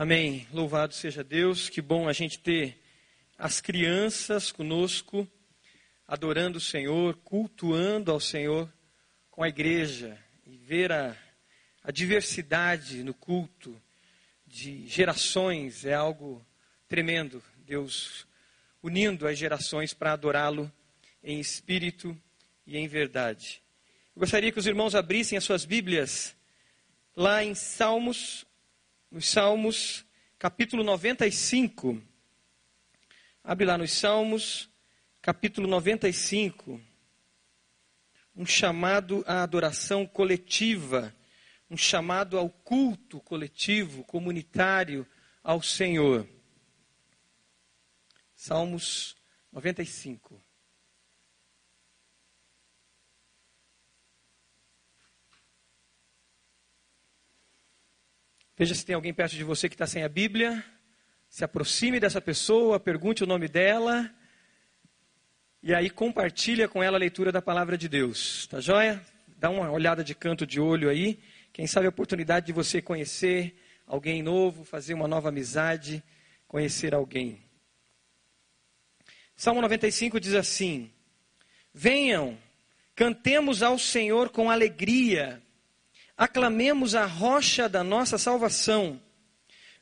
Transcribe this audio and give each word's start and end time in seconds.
Amém. 0.00 0.46
Louvado 0.52 0.94
seja 0.94 1.24
Deus. 1.24 1.68
Que 1.68 1.82
bom 1.82 2.08
a 2.08 2.12
gente 2.12 2.38
ter 2.38 2.80
as 3.36 3.60
crianças 3.60 4.52
conosco, 4.52 5.26
adorando 6.06 6.58
o 6.58 6.60
Senhor, 6.60 7.16
cultuando 7.24 8.12
ao 8.12 8.20
Senhor 8.20 8.72
com 9.28 9.42
a 9.42 9.48
igreja 9.48 10.16
e 10.46 10.56
ver 10.56 10.92
a, 10.92 11.16
a 11.82 11.90
diversidade 11.90 13.02
no 13.02 13.12
culto 13.12 13.76
de 14.46 14.86
gerações 14.86 15.84
é 15.84 15.94
algo 15.94 16.46
tremendo. 16.86 17.42
Deus 17.66 18.24
unindo 18.80 19.26
as 19.26 19.36
gerações 19.36 19.92
para 19.92 20.12
adorá-lo 20.12 20.72
em 21.24 21.40
espírito 21.40 22.16
e 22.64 22.76
em 22.76 22.86
verdade. 22.86 23.60
Eu 24.14 24.20
gostaria 24.20 24.52
que 24.52 24.60
os 24.60 24.66
irmãos 24.68 24.94
abrissem 24.94 25.36
as 25.36 25.42
suas 25.42 25.64
Bíblias 25.64 26.36
lá 27.16 27.42
em 27.42 27.52
Salmos 27.52 28.46
nos 29.10 29.28
Salmos, 29.28 30.04
capítulo 30.38 30.84
95. 30.84 32.02
Abre 33.42 33.64
lá 33.64 33.78
nos 33.78 33.92
Salmos, 33.92 34.70
capítulo 35.22 35.66
95. 35.66 36.80
Um 38.36 38.44
chamado 38.44 39.24
à 39.26 39.42
adoração 39.42 40.06
coletiva, 40.06 41.14
um 41.70 41.76
chamado 41.76 42.38
ao 42.38 42.50
culto 42.50 43.20
coletivo, 43.20 44.04
comunitário 44.04 45.06
ao 45.42 45.62
Senhor. 45.62 46.28
Salmos 48.34 49.16
95. 49.50 50.47
Veja 58.58 58.74
se 58.74 58.84
tem 58.84 58.96
alguém 58.96 59.14
perto 59.14 59.36
de 59.36 59.44
você 59.44 59.68
que 59.68 59.76
está 59.76 59.86
sem 59.86 60.02
a 60.02 60.08
Bíblia. 60.08 60.64
Se 61.28 61.44
aproxime 61.44 62.00
dessa 62.00 62.20
pessoa, 62.20 62.80
pergunte 62.80 63.22
o 63.22 63.26
nome 63.26 63.46
dela. 63.46 64.12
E 65.62 65.72
aí 65.72 65.88
compartilha 65.88 66.66
com 66.66 66.82
ela 66.82 66.96
a 66.96 66.98
leitura 66.98 67.30
da 67.30 67.40
palavra 67.40 67.78
de 67.78 67.88
Deus. 67.88 68.48
Tá 68.48 68.58
joia? 68.60 69.00
Dá 69.28 69.48
uma 69.48 69.70
olhada 69.70 70.02
de 70.02 70.12
canto 70.12 70.44
de 70.44 70.58
olho 70.58 70.90
aí. 70.90 71.20
Quem 71.52 71.68
sabe 71.68 71.86
a 71.86 71.90
oportunidade 71.90 72.46
de 72.46 72.52
você 72.52 72.82
conhecer 72.82 73.56
alguém 73.86 74.24
novo, 74.24 74.64
fazer 74.64 74.92
uma 74.92 75.06
nova 75.06 75.28
amizade, 75.28 76.02
conhecer 76.48 76.92
alguém. 76.92 77.40
Salmo 79.36 79.60
95 79.60 80.18
diz 80.18 80.34
assim: 80.34 80.90
Venham, 81.72 82.36
cantemos 82.96 83.62
ao 83.62 83.78
Senhor 83.78 84.30
com 84.30 84.50
alegria 84.50 85.40
aclamemos 86.18 86.96
a 86.96 87.06
rocha 87.06 87.68
da 87.68 87.84
nossa 87.84 88.18
salvação. 88.18 89.00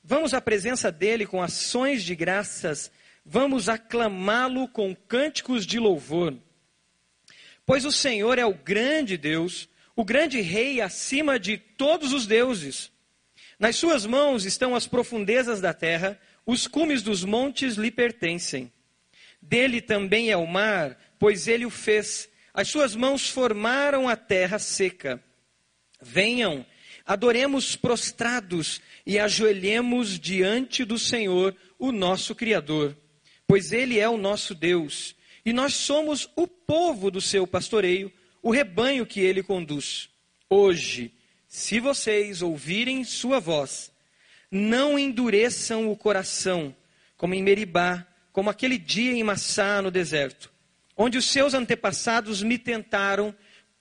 Vamos 0.04 0.34
à 0.34 0.40
presença 0.40 0.92
dele 0.92 1.26
com 1.26 1.42
ações 1.42 2.04
de 2.04 2.14
graças, 2.14 2.92
vamos 3.24 3.70
aclamá-lo 3.70 4.68
com 4.68 4.94
cânticos 4.94 5.64
de 5.64 5.78
louvor. 5.78 6.36
Pois 7.64 7.86
o 7.86 7.90
Senhor 7.90 8.38
é 8.38 8.44
o 8.44 8.52
grande 8.52 9.16
Deus, 9.16 9.66
o 9.96 10.04
grande 10.04 10.42
Rei 10.42 10.82
acima 10.82 11.40
de 11.40 11.56
todos 11.56 12.12
os 12.12 12.26
deuses. 12.26 12.92
Nas 13.58 13.76
suas 13.76 14.04
mãos 14.04 14.44
estão 14.44 14.74
as 14.74 14.86
profundezas 14.86 15.60
da 15.62 15.72
terra, 15.72 16.20
os 16.44 16.68
cumes 16.68 17.02
dos 17.02 17.24
montes 17.24 17.76
lhe 17.76 17.90
pertencem. 17.90 18.70
Dele 19.40 19.80
também 19.80 20.30
é 20.30 20.36
o 20.36 20.46
mar, 20.46 20.98
pois 21.18 21.48
ele 21.48 21.64
o 21.64 21.70
fez. 21.70 22.28
As 22.52 22.68
suas 22.68 22.94
mãos 22.94 23.28
formaram 23.28 24.06
a 24.06 24.14
terra 24.14 24.58
seca. 24.58 25.20
Venham, 26.06 26.64
adoremos 27.04 27.76
prostrados 27.76 28.80
e 29.04 29.18
ajoelhemos 29.18 30.18
diante 30.18 30.84
do 30.84 30.98
Senhor, 30.98 31.54
o 31.78 31.92
nosso 31.92 32.34
Criador, 32.34 32.96
pois 33.46 33.72
Ele 33.72 33.98
é 33.98 34.08
o 34.08 34.16
nosso 34.16 34.54
Deus 34.54 35.14
e 35.46 35.52
nós 35.52 35.74
somos 35.74 36.28
o 36.34 36.48
povo 36.48 37.08
do 37.08 37.20
seu 37.20 37.46
pastoreio, 37.46 38.12
o 38.42 38.50
rebanho 38.50 39.06
que 39.06 39.20
Ele 39.20 39.44
conduz. 39.44 40.08
Hoje, 40.50 41.12
se 41.46 41.78
vocês 41.78 42.42
ouvirem 42.42 43.04
Sua 43.04 43.38
voz, 43.38 43.92
não 44.50 44.98
endureçam 44.98 45.88
o 45.88 45.96
coração, 45.96 46.74
como 47.16 47.32
em 47.32 47.44
Meribá, 47.44 48.04
como 48.32 48.50
aquele 48.50 48.76
dia 48.76 49.12
em 49.12 49.22
Massá, 49.22 49.80
no 49.80 49.90
deserto, 49.90 50.52
onde 50.96 51.16
os 51.16 51.26
seus 51.26 51.54
antepassados 51.54 52.42
me 52.42 52.58
tentaram 52.58 53.32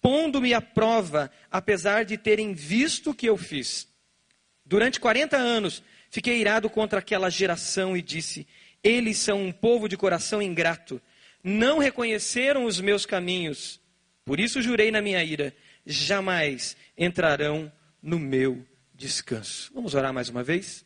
pondo-me 0.06 0.54
à 0.54 0.62
prova, 0.62 1.32
apesar 1.50 2.06
de 2.06 2.16
terem 2.16 2.54
visto 2.54 3.10
o 3.10 3.14
que 3.16 3.28
eu 3.28 3.36
fiz. 3.36 3.88
Durante 4.64 5.00
40 5.00 5.36
anos, 5.36 5.82
fiquei 6.12 6.40
irado 6.40 6.70
contra 6.70 7.00
aquela 7.00 7.28
geração 7.28 7.98
e 7.98 8.04
disse: 8.04 8.48
Eles 8.84 9.18
são 9.18 9.42
um 9.42 9.52
povo 9.52 9.90
de 9.90 9.98
coração 9.98 10.44
ingrato, 10.44 11.02
não 11.44 11.80
reconheceram 11.80 12.66
os 12.66 12.80
meus 12.80 13.04
caminhos. 13.04 13.82
Por 14.24 14.40
isso 14.40 14.62
jurei 14.62 14.92
na 14.92 15.02
minha 15.02 15.24
ira: 15.24 15.56
jamais 15.84 16.78
entrarão 16.96 17.72
no 18.00 18.20
meu 18.20 18.64
descanso. 18.94 19.72
Vamos 19.74 19.96
orar 19.96 20.14
mais 20.14 20.30
uma 20.30 20.44
vez? 20.44 20.86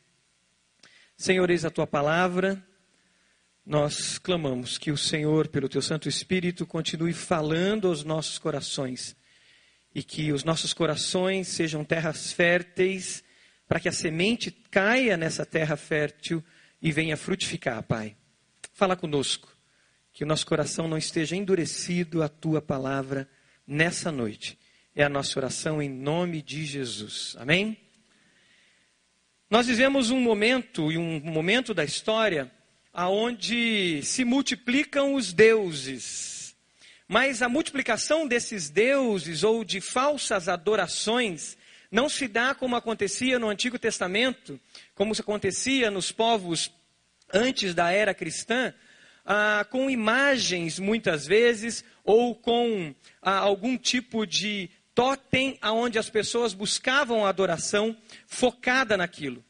Senhor, 1.17 1.49
eis 1.49 1.65
a 1.65 1.69
tua 1.69 1.85
palavra 1.85 2.65
nós 3.69 4.17
clamamos 4.17 4.79
que 4.79 4.91
o 4.91 4.97
Senhor, 4.97 5.47
pelo 5.47 5.69
teu 5.69 5.79
Santo 5.79 6.09
Espírito, 6.09 6.65
continue 6.65 7.13
falando 7.13 7.87
aos 7.87 8.03
nossos 8.03 8.39
corações 8.39 9.15
e 9.93 10.01
que 10.01 10.31
os 10.31 10.43
nossos 10.43 10.73
corações 10.73 11.49
sejam 11.49 11.85
terras 11.85 12.31
férteis 12.33 13.23
para 13.67 13.79
que 13.79 13.87
a 13.87 13.91
semente 13.91 14.49
caia 14.49 15.15
nessa 15.15 15.45
terra 15.45 15.77
fértil 15.77 16.43
e 16.81 16.91
venha 16.91 17.15
frutificar, 17.15 17.83
Pai. 17.83 18.17
Fala 18.73 18.95
conosco, 18.95 19.55
que 20.11 20.23
o 20.23 20.27
nosso 20.27 20.47
coração 20.47 20.87
não 20.87 20.97
esteja 20.97 21.35
endurecido 21.35 22.23
à 22.23 22.27
tua 22.27 22.63
palavra 22.63 23.29
nessa 23.67 24.11
noite. 24.11 24.57
É 24.95 25.03
a 25.03 25.09
nossa 25.09 25.37
oração 25.37 25.79
em 25.79 25.89
nome 25.89 26.41
de 26.41 26.65
Jesus. 26.65 27.35
Amém? 27.37 27.77
Nós 29.47 29.67
vivemos 29.67 30.09
um 30.09 30.19
momento 30.19 30.91
e 30.91 30.97
um 30.97 31.19
momento 31.19 31.71
da 31.71 31.85
história 31.85 32.51
aonde 32.99 34.01
se 34.03 34.25
multiplicam 34.25 35.13
os 35.13 35.31
deuses. 35.31 36.53
Mas 37.07 37.41
a 37.41 37.47
multiplicação 37.47 38.27
desses 38.27 38.69
deuses 38.69 39.41
ou 39.41 39.63
de 39.63 39.79
falsas 39.79 40.49
adorações 40.49 41.57
não 41.89 42.09
se 42.09 42.27
dá 42.27 42.53
como 42.53 42.75
acontecia 42.75 43.39
no 43.39 43.47
Antigo 43.47 43.79
Testamento, 43.79 44.59
como 44.93 45.13
acontecia 45.17 45.89
nos 45.89 46.11
povos 46.11 46.69
antes 47.33 47.73
da 47.73 47.89
era 47.89 48.13
cristã, 48.13 48.73
ah, 49.25 49.65
com 49.69 49.89
imagens 49.89 50.77
muitas 50.77 51.25
vezes, 51.25 51.85
ou 52.03 52.35
com 52.35 52.93
ah, 53.21 53.37
algum 53.37 53.77
tipo 53.77 54.27
de 54.27 54.69
totem 54.93 55.57
aonde 55.61 55.97
as 55.97 56.09
pessoas 56.09 56.53
buscavam 56.53 57.25
a 57.25 57.29
adoração 57.29 57.95
focada 58.27 58.97
naquilo. 58.97 59.41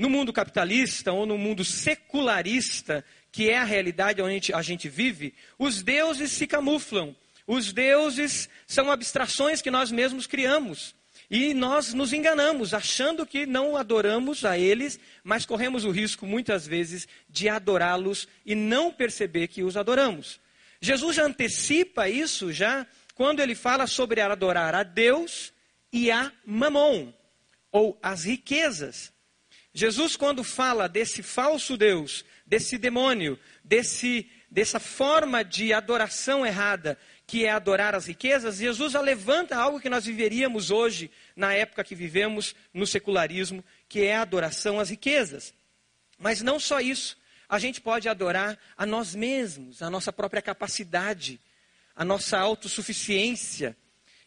No 0.00 0.08
mundo 0.08 0.32
capitalista 0.32 1.12
ou 1.12 1.26
no 1.26 1.36
mundo 1.36 1.62
secularista, 1.62 3.04
que 3.30 3.50
é 3.50 3.58
a 3.58 3.64
realidade 3.64 4.22
onde 4.22 4.50
a 4.50 4.62
gente 4.62 4.88
vive, 4.88 5.34
os 5.58 5.82
deuses 5.82 6.32
se 6.32 6.46
camuflam. 6.46 7.14
Os 7.46 7.70
deuses 7.70 8.48
são 8.66 8.90
abstrações 8.90 9.60
que 9.60 9.70
nós 9.70 9.90
mesmos 9.90 10.26
criamos. 10.26 10.94
E 11.30 11.52
nós 11.52 11.92
nos 11.92 12.14
enganamos, 12.14 12.72
achando 12.72 13.26
que 13.26 13.44
não 13.44 13.76
adoramos 13.76 14.42
a 14.42 14.56
eles, 14.56 14.98
mas 15.22 15.44
corremos 15.44 15.84
o 15.84 15.90
risco, 15.90 16.24
muitas 16.24 16.66
vezes, 16.66 17.06
de 17.28 17.50
adorá-los 17.50 18.26
e 18.46 18.54
não 18.54 18.90
perceber 18.90 19.48
que 19.48 19.62
os 19.62 19.76
adoramos. 19.76 20.40
Jesus 20.80 21.16
já 21.16 21.26
antecipa 21.26 22.08
isso 22.08 22.50
já 22.54 22.86
quando 23.14 23.40
ele 23.40 23.54
fala 23.54 23.86
sobre 23.86 24.22
adorar 24.22 24.74
a 24.74 24.82
Deus 24.82 25.52
e 25.92 26.10
a 26.10 26.32
Mamon, 26.46 27.12
ou 27.70 27.98
as 28.02 28.24
riquezas. 28.24 29.12
Jesus, 29.72 30.16
quando 30.16 30.42
fala 30.42 30.88
desse 30.88 31.22
falso 31.22 31.76
Deus, 31.76 32.24
desse 32.44 32.76
demônio, 32.76 33.38
desse, 33.62 34.28
dessa 34.50 34.80
forma 34.80 35.44
de 35.44 35.72
adoração 35.72 36.44
errada, 36.44 36.98
que 37.26 37.44
é 37.44 37.50
adorar 37.50 37.94
as 37.94 38.06
riquezas, 38.06 38.56
Jesus 38.56 38.94
levanta 38.94 39.56
algo 39.56 39.78
que 39.78 39.88
nós 39.88 40.04
viveríamos 40.04 40.72
hoje, 40.72 41.10
na 41.36 41.54
época 41.54 41.84
que 41.84 41.94
vivemos 41.94 42.56
no 42.74 42.84
secularismo, 42.84 43.64
que 43.88 44.02
é 44.02 44.16
a 44.16 44.22
adoração 44.22 44.80
às 44.80 44.90
riquezas. 44.90 45.54
Mas 46.18 46.42
não 46.42 46.58
só 46.58 46.80
isso, 46.80 47.16
a 47.48 47.58
gente 47.60 47.80
pode 47.80 48.08
adorar 48.08 48.58
a 48.76 48.84
nós 48.84 49.14
mesmos, 49.14 49.80
a 49.80 49.88
nossa 49.88 50.12
própria 50.12 50.42
capacidade, 50.42 51.40
a 51.94 52.04
nossa 52.04 52.36
autossuficiência. 52.36 53.76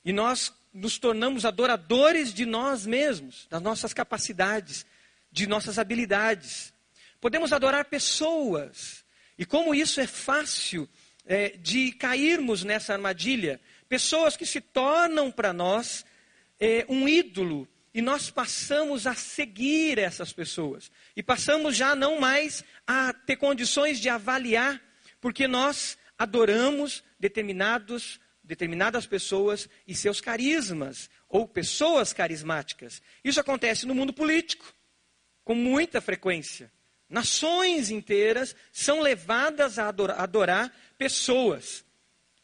E 0.06 0.14
nós 0.14 0.54
nos 0.74 0.98
tornamos 0.98 1.46
adoradores 1.46 2.34
de 2.34 2.46
nós 2.46 2.86
mesmos, 2.86 3.48
das 3.50 3.62
nossas 3.62 3.94
capacidades, 3.94 4.86
de 5.34 5.48
nossas 5.48 5.80
habilidades. 5.80 6.72
Podemos 7.20 7.52
adorar 7.52 7.86
pessoas. 7.86 9.04
E 9.36 9.46
como 9.46 9.74
isso 9.74 10.00
é 10.00 10.06
fácil 10.06 10.88
é, 11.26 11.58
de 11.58 11.92
cairmos 11.94 12.64
nessa 12.64 12.94
armadilha. 12.94 13.60
Pessoas 13.90 14.38
que 14.38 14.46
se 14.46 14.62
tornam 14.62 15.32
para 15.32 15.52
nós 15.52 16.06
é, 16.60 16.86
um 16.88 17.08
ídolo 17.08 17.68
e 17.94 18.02
nós 18.02 18.30
passamos 18.30 19.08
a 19.08 19.16
seguir 19.16 19.98
essas 19.98 20.32
pessoas. 20.32 20.92
E 21.16 21.24
passamos 21.24 21.76
já 21.76 21.96
não 21.96 22.20
mais 22.20 22.64
a 22.86 23.12
ter 23.12 23.36
condições 23.36 24.00
de 24.00 24.10
avaliar, 24.10 24.80
porque 25.20 25.48
nós 25.48 25.98
adoramos 26.18 27.04
determinados, 27.20 28.20
determinadas 28.44 29.08
pessoas 29.08 29.68
e 29.88 29.96
seus 29.96 30.22
carismas, 30.22 31.10
ou 31.28 31.48
pessoas 31.48 32.14
carismáticas. 32.14 33.02
Isso 33.24 33.40
acontece 33.40 33.88
no 33.88 33.96
mundo 33.96 34.14
político, 34.14 34.74
com 35.44 35.56
muita 35.56 36.02
frequência. 36.02 36.72
Nações 37.10 37.90
inteiras 37.90 38.56
são 38.72 39.02
levadas 39.02 39.78
a 39.78 39.88
adorar, 39.88 40.74
pessoas. 40.98 41.86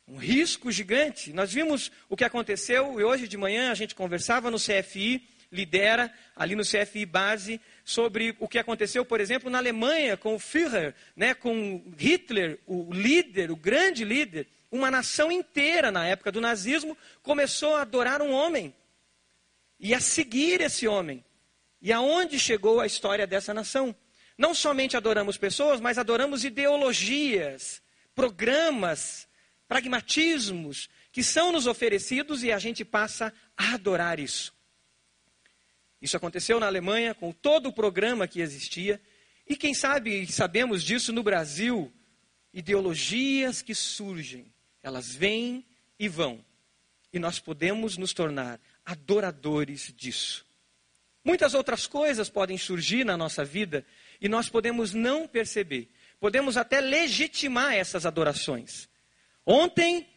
Um 0.07 0.18
risco 0.18 0.72
gigante. 0.72 1.34
Nós 1.34 1.54
vimos 1.54 1.92
o 2.07 2.18
que 2.18 2.24
aconteceu 2.24 3.00
e 3.00 3.04
hoje 3.04 3.28
de 3.28 3.38
manhã 3.38 3.72
a 3.72 3.75
gente 3.75 3.96
conversava 3.96 4.51
no 4.51 4.57
CFI 4.57 5.28
lidera 5.51 6.13
ali 6.36 6.56
no 6.56 6.63
CFI 6.63 7.06
Base 7.06 7.60
sobre 7.84 8.36
o 8.40 8.48
que 8.48 8.60
aconteceu, 8.60 9.04
por 9.04 9.19
exemplo, 9.19 9.50
na 9.50 9.57
Alemanha 9.57 10.16
com 10.16 10.36
o 10.36 10.40
Führer, 10.40 10.94
né, 11.16 11.34
com 11.34 11.84
Hitler, 11.98 12.60
o 12.66 12.92
líder, 12.94 13.52
o 13.52 13.56
grande 13.56 14.06
líder. 14.06 14.48
Uma 14.72 14.92
nação 14.92 15.31
inteira 15.31 15.92
na 15.92 16.06
época 16.06 16.31
do 16.31 16.40
nazismo 16.40 16.95
começou 17.24 17.75
a 17.75 17.81
adorar 17.81 18.22
um 18.22 18.31
homem 18.31 18.74
e 19.80 19.94
a 19.94 20.00
seguir 20.00 20.62
esse 20.62 20.88
homem. 20.88 21.24
E 21.81 21.94
aonde 21.94 22.40
chegou 22.40 22.80
a 22.80 22.86
história 22.86 23.26
dessa 23.26 23.54
nação? 23.54 23.96
Não 24.38 24.54
somente 24.54 24.96
adoramos 24.96 25.38
pessoas, 25.38 25.81
mas 25.81 25.98
adoramos 25.98 26.44
ideologias, 26.44 27.81
programas, 28.16 29.28
pragmatismos 29.68 30.90
que 31.12 31.24
são 31.24 31.52
nos 31.52 31.68
oferecidos 31.68 32.44
e 32.44 32.52
a 32.52 32.60
gente 32.60 32.86
passa 32.86 33.34
a 33.58 33.74
adorar 33.74 34.20
isso. 34.20 34.54
Isso 36.02 36.16
aconteceu 36.16 36.60
na 36.60 36.68
Alemanha 36.68 37.14
com 37.14 37.31
todo 37.31 37.68
o 37.68 37.74
programa 37.74 38.28
que 38.28 38.42
existia. 38.42 39.02
E 39.48 39.56
quem 39.56 39.74
sabe, 39.74 40.26
sabemos 40.31 40.84
disso 40.84 41.12
no 41.12 41.24
Brasil, 41.24 41.92
ideologias 42.54 43.62
que 43.62 43.76
surgem, 43.76 44.54
elas 44.81 45.14
vêm 45.14 45.66
e 45.98 46.08
vão. 46.08 46.44
E 47.12 47.20
nós 47.20 47.40
podemos 47.40 47.98
nos 47.98 48.14
tornar 48.14 48.60
adoradores 48.86 49.94
disso. 49.96 50.46
Muitas 51.30 51.54
outras 51.54 51.86
coisas 51.86 52.28
podem 52.28 52.58
surgir 52.58 53.04
na 53.04 53.16
nossa 53.16 53.46
vida 53.46 53.86
e 54.20 54.28
nós 54.28 54.50
podemos 54.50 54.96
não 54.96 55.28
perceber. 55.28 55.88
Podemos 56.20 56.58
até 56.58 56.81
legitimar 56.81 57.76
essas 57.76 58.04
adorações. 58.04 58.90
Ontem 59.46 60.08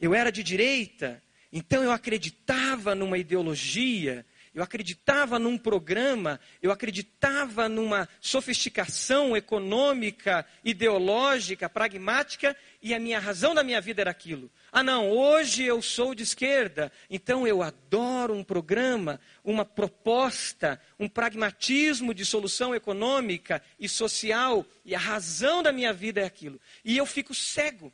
eu 0.00 0.14
era 0.14 0.32
de 0.32 0.42
direita, 0.42 1.22
então 1.52 1.84
eu 1.84 1.92
acreditava 1.92 2.94
numa 2.94 3.18
ideologia, 3.18 4.24
eu 4.54 4.62
acreditava 4.62 5.38
num 5.38 5.58
programa, 5.58 6.40
eu 6.62 6.72
acreditava 6.72 7.68
numa 7.68 8.08
sofisticação 8.18 9.36
econômica, 9.36 10.46
ideológica, 10.64 11.68
pragmática, 11.68 12.56
e 12.82 12.94
a 12.94 12.98
minha 12.98 13.18
razão 13.18 13.54
da 13.54 13.62
minha 13.62 13.82
vida 13.82 14.00
era 14.00 14.10
aquilo. 14.10 14.50
Ah, 14.70 14.82
não, 14.82 15.10
hoje 15.10 15.64
eu 15.64 15.80
sou 15.80 16.14
de 16.14 16.22
esquerda, 16.22 16.92
então 17.08 17.46
eu 17.46 17.62
adoro 17.62 18.34
um 18.34 18.44
programa, 18.44 19.18
uma 19.42 19.64
proposta, 19.64 20.80
um 20.98 21.08
pragmatismo 21.08 22.12
de 22.12 22.24
solução 22.24 22.74
econômica 22.74 23.62
e 23.78 23.88
social, 23.88 24.66
e 24.84 24.94
a 24.94 24.98
razão 24.98 25.62
da 25.62 25.72
minha 25.72 25.92
vida 25.92 26.20
é 26.20 26.24
aquilo. 26.24 26.60
E 26.84 26.96
eu 26.96 27.06
fico 27.06 27.34
cego. 27.34 27.92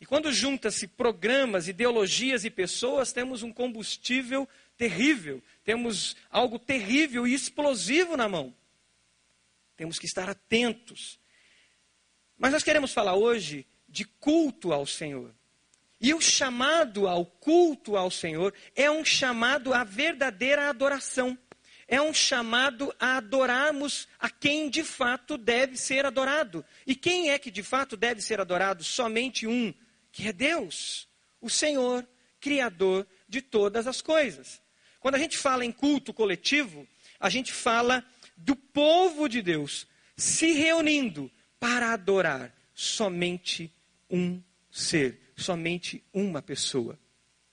E 0.00 0.06
quando 0.06 0.32
junta-se 0.32 0.86
programas, 0.86 1.68
ideologias 1.68 2.44
e 2.44 2.50
pessoas, 2.50 3.12
temos 3.12 3.42
um 3.42 3.52
combustível 3.52 4.48
terrível, 4.76 5.42
temos 5.62 6.16
algo 6.30 6.58
terrível 6.58 7.26
e 7.26 7.34
explosivo 7.34 8.16
na 8.16 8.28
mão. 8.28 8.54
Temos 9.76 9.98
que 9.98 10.06
estar 10.06 10.30
atentos. 10.30 11.18
Mas 12.38 12.52
nós 12.52 12.62
queremos 12.62 12.94
falar 12.94 13.14
hoje 13.14 13.66
de 13.90 14.04
culto 14.04 14.72
ao 14.72 14.86
Senhor. 14.86 15.34
E 16.00 16.14
o 16.14 16.20
chamado 16.20 17.06
ao 17.06 17.26
culto 17.26 17.96
ao 17.96 18.10
Senhor 18.10 18.54
é 18.74 18.90
um 18.90 19.04
chamado 19.04 19.74
à 19.74 19.84
verdadeira 19.84 20.70
adoração. 20.70 21.36
É 21.86 22.00
um 22.00 22.14
chamado 22.14 22.94
a 22.98 23.16
adorarmos 23.16 24.08
a 24.18 24.30
quem 24.30 24.70
de 24.70 24.84
fato 24.84 25.36
deve 25.36 25.76
ser 25.76 26.06
adorado. 26.06 26.64
E 26.86 26.94
quem 26.94 27.30
é 27.30 27.38
que 27.38 27.50
de 27.50 27.62
fato 27.62 27.96
deve 27.96 28.22
ser 28.22 28.40
adorado? 28.40 28.84
Somente 28.84 29.46
um, 29.46 29.74
que 30.12 30.28
é 30.28 30.32
Deus, 30.32 31.08
o 31.40 31.50
Senhor, 31.50 32.06
Criador 32.40 33.06
de 33.28 33.42
todas 33.42 33.86
as 33.86 34.00
coisas. 34.00 34.62
Quando 35.00 35.16
a 35.16 35.18
gente 35.18 35.36
fala 35.36 35.64
em 35.64 35.72
culto 35.72 36.14
coletivo, 36.14 36.86
a 37.18 37.28
gente 37.28 37.52
fala 37.52 38.04
do 38.36 38.56
povo 38.56 39.28
de 39.28 39.42
Deus 39.42 39.86
se 40.16 40.52
reunindo 40.52 41.30
para 41.58 41.92
adorar 41.92 42.54
somente 42.74 43.70
um 44.10 44.42
ser, 44.70 45.32
somente 45.36 46.02
uma 46.12 46.42
pessoa. 46.42 46.98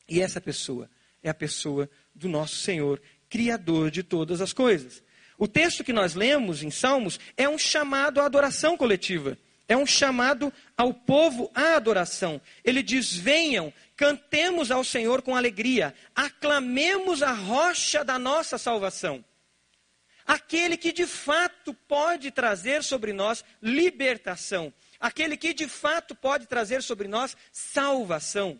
E 0.07 0.21
essa 0.21 0.41
pessoa 0.41 0.89
é 1.21 1.29
a 1.29 1.33
pessoa 1.33 1.89
do 2.13 2.27
nosso 2.27 2.55
Senhor, 2.55 3.01
Criador 3.29 3.91
de 3.91 4.03
todas 4.03 4.39
as 4.39 4.53
coisas. 4.53 5.03
O 5.37 5.47
texto 5.47 5.83
que 5.83 5.93
nós 5.93 6.15
lemos 6.15 6.63
em 6.63 6.71
Salmos 6.71 7.19
é 7.35 7.47
um 7.47 7.57
chamado 7.57 8.19
à 8.19 8.25
adoração 8.25 8.77
coletiva. 8.77 9.37
É 9.67 9.75
um 9.75 9.85
chamado 9.85 10.51
ao 10.77 10.93
povo 10.93 11.51
à 11.53 11.75
adoração. 11.75 12.41
Ele 12.63 12.81
diz: 12.81 13.13
venham, 13.13 13.73
cantemos 13.97 14.71
ao 14.71 14.83
Senhor 14.83 15.21
com 15.21 15.35
alegria, 15.35 15.93
aclamemos 16.15 17.21
a 17.21 17.33
rocha 17.33 18.03
da 18.03 18.17
nossa 18.17 18.57
salvação. 18.57 19.23
Aquele 20.25 20.77
que 20.77 20.91
de 20.91 21.05
fato 21.05 21.73
pode 21.73 22.31
trazer 22.31 22.83
sobre 22.83 23.11
nós 23.11 23.43
libertação, 23.61 24.73
aquele 24.99 25.37
que 25.37 25.53
de 25.53 25.67
fato 25.67 26.15
pode 26.15 26.47
trazer 26.47 26.81
sobre 26.81 27.07
nós 27.07 27.35
salvação. 27.51 28.59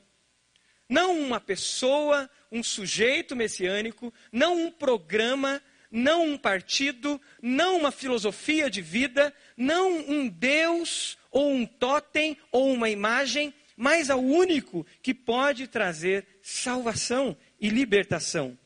Não 0.89 1.19
uma 1.19 1.39
pessoa, 1.39 2.29
um 2.51 2.63
sujeito 2.63 3.35
messiânico, 3.35 4.13
não 4.31 4.55
um 4.55 4.71
programa, 4.71 5.61
não 5.91 6.25
um 6.25 6.37
partido, 6.37 7.19
não 7.41 7.77
uma 7.77 7.91
filosofia 7.91 8.69
de 8.69 8.81
vida, 8.81 9.33
não 9.55 9.97
um 9.97 10.27
Deus 10.27 11.17
ou 11.31 11.51
um 11.51 11.65
totem 11.65 12.37
ou 12.51 12.71
uma 12.71 12.89
imagem, 12.89 13.53
mas 13.75 14.09
ao 14.09 14.23
único 14.23 14.85
que 15.01 15.13
pode 15.13 15.67
trazer 15.67 16.25
salvação 16.41 17.35
e 17.59 17.69
libertação. 17.69 18.57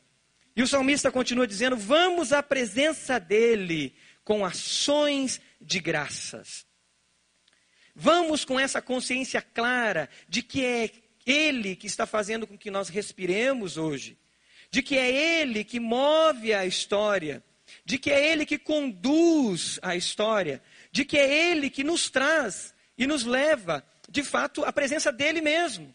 E 0.54 0.62
o 0.62 0.66
salmista 0.66 1.10
continua 1.10 1.46
dizendo: 1.46 1.76
Vamos 1.76 2.32
à 2.32 2.42
presença 2.42 3.18
dele 3.18 3.94
com 4.24 4.44
ações 4.44 5.40
de 5.60 5.80
graças. 5.80 6.66
Vamos 7.94 8.44
com 8.44 8.58
essa 8.58 8.80
consciência 8.80 9.42
clara 9.42 10.08
de 10.28 10.42
que 10.42 10.64
é 10.64 10.90
ele 11.26 11.76
que 11.76 11.86
está 11.86 12.06
fazendo 12.06 12.46
com 12.46 12.56
que 12.56 12.70
nós 12.70 12.88
respiremos 12.88 13.76
hoje 13.76 14.18
de 14.72 14.82
que 14.82 14.96
é 14.96 15.40
Ele 15.40 15.62
que 15.62 15.78
move 15.78 16.54
a 16.54 16.64
história, 16.64 17.44
de 17.84 17.98
que 17.98 18.10
é 18.10 18.32
Ele 18.32 18.46
que 18.46 18.58
conduz 18.58 19.78
a 19.82 19.94
história, 19.94 20.62
de 20.90 21.04
que 21.04 21.18
é 21.18 21.50
Ele 21.50 21.68
que 21.68 21.84
nos 21.84 22.08
traz 22.08 22.74
e 22.96 23.06
nos 23.06 23.24
leva, 23.24 23.84
de 24.08 24.24
fato, 24.24 24.64
à 24.64 24.72
presença 24.72 25.12
dEle 25.12 25.42
mesmo. 25.42 25.94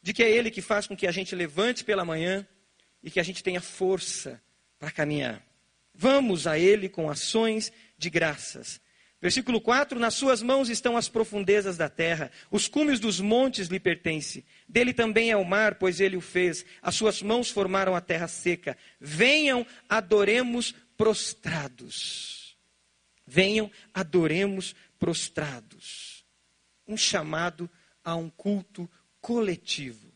De 0.00 0.14
que 0.14 0.22
é 0.22 0.30
Ele 0.30 0.48
que 0.48 0.62
faz 0.62 0.86
com 0.86 0.96
que 0.96 1.08
a 1.08 1.10
gente 1.10 1.34
levante 1.34 1.82
pela 1.82 2.04
manhã 2.04 2.46
e 3.02 3.10
que 3.10 3.18
a 3.18 3.22
gente 3.24 3.42
tenha 3.42 3.60
força 3.60 4.40
para 4.78 4.92
caminhar. 4.92 5.44
Vamos 5.92 6.46
a 6.46 6.56
Ele 6.56 6.88
com 6.88 7.10
ações 7.10 7.72
de 7.98 8.08
graças. 8.08 8.80
Versículo 9.20 9.60
4: 9.60 9.98
Nas 9.98 10.14
suas 10.14 10.40
mãos 10.42 10.70
estão 10.70 10.96
as 10.96 11.08
profundezas 11.08 11.76
da 11.76 11.88
terra, 11.88 12.30
os 12.50 12.66
cumes 12.66 12.98
dos 12.98 13.20
montes 13.20 13.68
lhe 13.68 13.78
pertencem. 13.78 14.44
Dele 14.66 14.94
também 14.94 15.30
é 15.30 15.36
o 15.36 15.44
mar, 15.44 15.74
pois 15.74 16.00
ele 16.00 16.16
o 16.16 16.20
fez. 16.20 16.64
As 16.80 16.94
suas 16.94 17.20
mãos 17.20 17.50
formaram 17.50 17.94
a 17.94 18.00
terra 18.00 18.26
seca. 18.26 18.76
Venham, 18.98 19.66
adoremos 19.88 20.74
prostrados. 20.96 22.56
Venham, 23.26 23.70
adoremos 23.92 24.74
prostrados. 24.98 26.24
Um 26.88 26.96
chamado 26.96 27.70
a 28.02 28.16
um 28.16 28.30
culto 28.30 28.90
coletivo. 29.20 30.10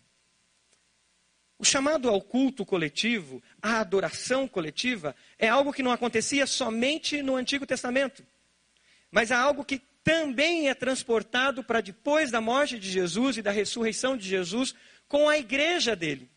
O 1.58 1.64
chamado 1.64 2.08
ao 2.08 2.20
culto 2.20 2.64
coletivo, 2.64 3.42
à 3.62 3.78
adoração 3.78 4.49
coletiva, 4.49 5.14
é 5.38 5.49
algo 5.49 5.73
que 5.73 5.82
não 5.82 5.92
acontecia 5.92 6.46
somente 6.46 7.23
no 7.23 7.37
Antigo 7.37 7.66
Testamento 7.66 8.25
mas 9.14 9.30
há 9.30 9.38
algo 9.38 9.64
que 9.64 9.80
também 10.02 10.68
é 10.68 10.75
transportado 10.75 11.62
para 11.62 11.80
depois 11.80 12.33
da 12.33 12.40
morte 12.40 12.80
de 12.80 12.90
Jesus 12.90 13.37
e 13.37 13.42
da 13.42 13.52
ressurreição 13.52 14.16
de 14.16 14.28
Jesus 14.28 14.75
com 15.06 15.28
a 15.28 15.38
igreja 15.38 15.94
dele. 15.94 16.28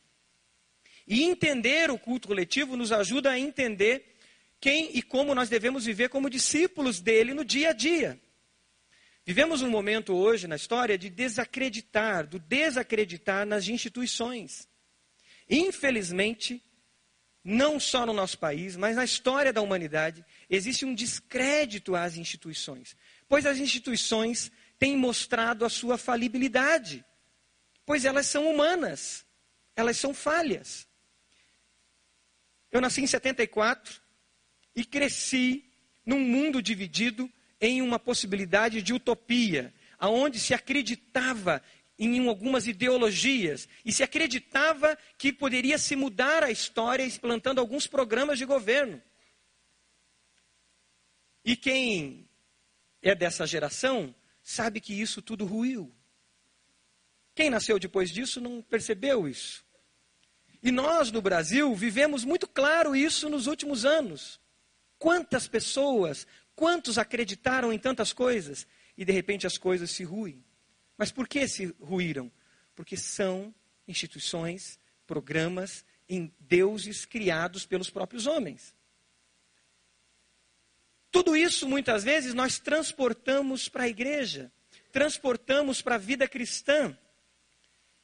E 1.07 1.23
entender 1.23 1.89
o 1.89 1.97
culto 1.97 2.27
coletivo 2.27 2.77
nos 2.77 2.91
ajuda 2.91 3.31
a 3.31 3.39
entender 3.39 4.15
quem 4.61 4.95
e 4.95 5.01
como 5.01 5.33
nós 5.33 5.49
devemos 5.49 5.85
viver 5.85 6.09
como 6.09 6.29
discípulos 6.29 7.01
dele 7.01 7.33
no 7.33 7.43
dia 7.43 7.71
a 7.71 7.73
dia. 7.73 8.21
Vivemos 9.25 9.63
um 9.63 9.71
momento 9.71 10.13
hoje 10.13 10.47
na 10.47 10.55
história 10.55 10.99
de 10.99 11.09
desacreditar, 11.09 12.27
do 12.27 12.37
desacreditar 12.37 13.43
nas 13.43 13.67
instituições. 13.67 14.69
Infelizmente, 15.49 16.63
não 17.49 17.79
só 17.79 18.05
no 18.05 18.11
nosso 18.11 18.37
país, 18.37 18.75
mas 18.75 18.97
na 18.97 19.05
história 19.05 19.53
da 19.53 19.61
humanidade, 19.61 20.25
existe 20.49 20.83
um 20.83 20.93
descrédito 20.93 21.95
às 21.95 22.17
instituições, 22.17 22.93
pois 23.29 23.45
as 23.45 23.57
instituições 23.57 24.51
têm 24.77 24.97
mostrado 24.97 25.63
a 25.63 25.69
sua 25.69 25.97
falibilidade, 25.97 27.05
pois 27.85 28.03
elas 28.03 28.27
são 28.27 28.51
humanas, 28.51 29.25
elas 29.77 29.95
são 29.95 30.13
falhas. 30.13 30.85
Eu 32.69 32.81
nasci 32.81 33.01
em 33.01 33.07
74 33.07 34.01
e 34.75 34.83
cresci 34.83 35.63
num 36.05 36.19
mundo 36.19 36.61
dividido 36.61 37.31
em 37.61 37.81
uma 37.81 37.97
possibilidade 37.97 38.81
de 38.81 38.93
utopia, 38.93 39.73
aonde 39.97 40.37
se 40.37 40.53
acreditava 40.53 41.63
em 41.97 42.27
algumas 42.27 42.67
ideologias 42.67 43.67
e 43.83 43.91
se 43.91 44.03
acreditava 44.03 44.97
que 45.17 45.33
poderia 45.33 45.77
se 45.77 45.95
mudar 45.95 46.43
a 46.43 46.51
história 46.51 47.03
implantando 47.03 47.59
alguns 47.59 47.87
programas 47.87 48.37
de 48.37 48.45
governo. 48.45 49.01
E 51.43 51.55
quem 51.55 52.29
é 53.01 53.15
dessa 53.15 53.47
geração 53.47 54.13
sabe 54.43 54.79
que 54.79 54.93
isso 54.93 55.21
tudo 55.21 55.45
ruiu. 55.45 55.93
Quem 57.33 57.49
nasceu 57.49 57.79
depois 57.79 58.11
disso 58.11 58.41
não 58.41 58.61
percebeu 58.61 59.27
isso. 59.27 59.65
E 60.61 60.71
nós 60.71 61.11
no 61.11 61.21
Brasil 61.21 61.73
vivemos 61.75 62.23
muito 62.23 62.47
claro 62.47 62.95
isso 62.95 63.29
nos 63.29 63.47
últimos 63.47 63.85
anos. 63.85 64.39
Quantas 64.97 65.47
pessoas, 65.47 66.25
quantos 66.55 66.97
acreditaram 66.97 67.71
em 67.71 67.77
tantas 67.77 68.11
coisas 68.11 68.67
e 68.97 69.05
de 69.05 69.13
repente 69.13 69.45
as 69.45 69.57
coisas 69.57 69.91
se 69.91 70.03
ruem. 70.03 70.43
Mas 70.97 71.11
por 71.11 71.27
que 71.27 71.47
se 71.47 71.67
ruíram? 71.79 72.31
Porque 72.75 72.97
são 72.97 73.53
instituições, 73.87 74.79
programas 75.05 75.85
em 76.09 76.33
deuses 76.39 77.05
criados 77.05 77.65
pelos 77.65 77.89
próprios 77.89 78.25
homens. 78.25 78.73
Tudo 81.11 81.35
isso, 81.35 81.67
muitas 81.67 82.03
vezes, 82.03 82.33
nós 82.33 82.59
transportamos 82.59 83.69
para 83.69 83.83
a 83.83 83.87
igreja, 83.89 84.51
transportamos 84.91 85.81
para 85.81 85.95
a 85.95 85.99
vida 85.99 86.27
cristã, 86.27 86.97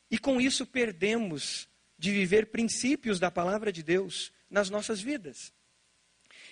e 0.10 0.18
com 0.18 0.40
isso 0.40 0.66
perdemos 0.66 1.68
de 1.98 2.12
viver 2.12 2.48
princípios 2.48 3.20
da 3.20 3.32
palavra 3.32 3.72
de 3.72 3.82
Deus 3.84 4.32
nas 4.50 4.70
nossas 4.70 5.02
vidas. 5.02 5.52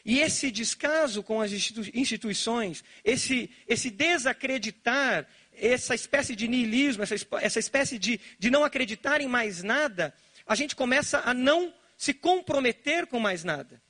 E 0.03 0.19
esse 0.19 0.49
descaso 0.49 1.21
com 1.21 1.41
as 1.41 1.51
instituições, 1.51 2.83
esse, 3.03 3.51
esse 3.67 3.89
desacreditar, 3.89 5.27
essa 5.53 5.93
espécie 5.93 6.35
de 6.35 6.47
niilismo, 6.47 7.03
essa, 7.03 7.15
essa 7.41 7.59
espécie 7.59 7.99
de, 7.99 8.19
de 8.39 8.49
não 8.49 8.63
acreditar 8.63 9.21
em 9.21 9.27
mais 9.27 9.63
nada, 9.63 10.13
a 10.45 10.55
gente 10.55 10.75
começa 10.75 11.21
a 11.25 11.33
não 11.33 11.73
se 11.97 12.13
comprometer 12.13 13.07
com 13.07 13.19
mais 13.19 13.43
nada. 13.43 13.81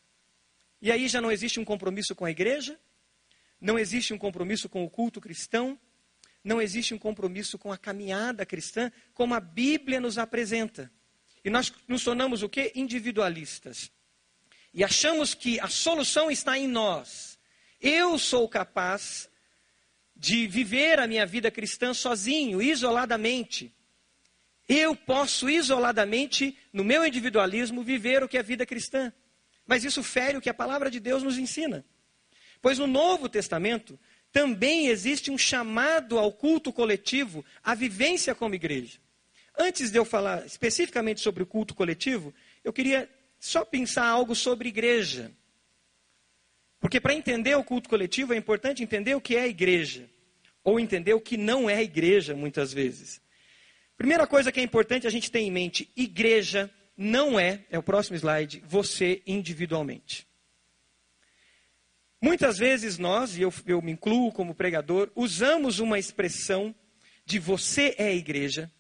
E 0.81 0.91
aí 0.91 1.07
já 1.07 1.21
não 1.21 1.31
existe 1.31 1.59
um 1.59 1.65
compromisso 1.65 2.15
com 2.15 2.25
a 2.25 2.31
igreja, 2.31 2.79
não 3.59 3.77
existe 3.77 4.13
um 4.13 4.17
compromisso 4.17 4.67
com 4.67 4.83
o 4.83 4.89
culto 4.89 5.21
cristão, 5.21 5.79
não 6.43 6.61
existe 6.61 6.93
um 6.93 6.97
compromisso 6.97 7.57
com 7.57 7.71
a 7.71 7.77
caminhada 7.77 8.45
cristã, 8.45 8.91
como 9.13 9.35
a 9.35 9.39
Bíblia 9.39 9.99
nos 9.99 10.17
apresenta. 10.17 10.91
E 11.43 11.49
nós 11.49 11.71
nos 11.87 12.03
tornamos 12.03 12.43
o 12.43 12.49
quê? 12.49 12.71
Individualistas. 12.75 13.91
E 14.73 14.83
achamos 14.83 15.33
que 15.33 15.59
a 15.59 15.67
solução 15.67 16.31
está 16.31 16.57
em 16.57 16.67
nós. 16.67 17.37
Eu 17.79 18.17
sou 18.17 18.47
capaz 18.47 19.29
de 20.21 20.45
viver 20.45 20.99
a 20.99 21.07
minha 21.07 21.25
vida 21.25 21.49
cristã 21.49 21.95
sozinho, 21.95 22.61
isoladamente. 22.61 23.73
Eu 24.69 24.95
posso 24.95 25.49
isoladamente, 25.49 26.55
no 26.71 26.83
meu 26.83 27.03
individualismo, 27.03 27.81
viver 27.81 28.21
o 28.21 28.27
que 28.27 28.37
é 28.37 28.39
a 28.39 28.43
vida 28.43 28.63
cristã. 28.63 29.11
Mas 29.65 29.83
isso 29.83 30.03
fere 30.03 30.37
o 30.37 30.41
que 30.41 30.47
a 30.47 30.53
palavra 30.53 30.91
de 30.91 30.99
Deus 30.99 31.23
nos 31.23 31.39
ensina. 31.39 31.83
Pois 32.61 32.77
no 32.77 32.85
Novo 32.85 33.27
Testamento 33.27 33.99
também 34.31 34.89
existe 34.89 35.31
um 35.31 35.39
chamado 35.39 36.19
ao 36.19 36.31
culto 36.31 36.71
coletivo, 36.71 37.43
à 37.63 37.73
vivência 37.73 38.35
como 38.35 38.53
igreja. 38.53 38.99
Antes 39.57 39.89
de 39.89 39.97
eu 39.97 40.05
falar 40.05 40.45
especificamente 40.45 41.19
sobre 41.19 41.41
o 41.41 41.47
culto 41.47 41.73
coletivo, 41.73 42.31
eu 42.63 42.71
queria 42.71 43.09
só 43.39 43.65
pensar 43.65 44.05
algo 44.05 44.35
sobre 44.35 44.69
igreja. 44.69 45.31
Porque 46.79 46.99
para 46.99 47.13
entender 47.13 47.55
o 47.55 47.63
culto 47.63 47.87
coletivo 47.87 48.33
é 48.33 48.37
importante 48.37 48.81
entender 48.81 49.15
o 49.15 49.21
que 49.21 49.35
é 49.35 49.47
igreja, 49.47 50.09
ou 50.63 50.79
entender 50.79 51.13
o 51.13 51.21
que 51.21 51.37
não 51.37 51.69
é 51.69 51.81
igreja, 51.81 52.35
muitas 52.35 52.73
vezes. 52.73 53.21
Primeira 53.97 54.25
coisa 54.25 54.51
que 54.51 54.59
é 54.59 54.63
importante 54.63 55.07
a 55.07 55.09
gente 55.09 55.31
ter 55.31 55.39
em 55.39 55.51
mente: 55.51 55.91
igreja 55.95 56.69
não 56.97 57.39
é, 57.39 57.65
é 57.69 57.77
o 57.77 57.83
próximo 57.83 58.15
slide, 58.15 58.63
você 58.67 59.21
individualmente. 59.25 60.27
Muitas 62.21 62.57
vezes 62.59 62.99
nós, 62.99 63.35
e 63.35 63.41
eu, 63.41 63.53
eu 63.65 63.81
me 63.81 63.91
incluo 63.91 64.31
como 64.31 64.53
pregador, 64.53 65.11
usamos 65.15 65.79
uma 65.79 65.97
expressão 65.97 66.75
de 67.25 67.39
você 67.39 67.95
é 67.97 68.15
igreja, 68.15 68.71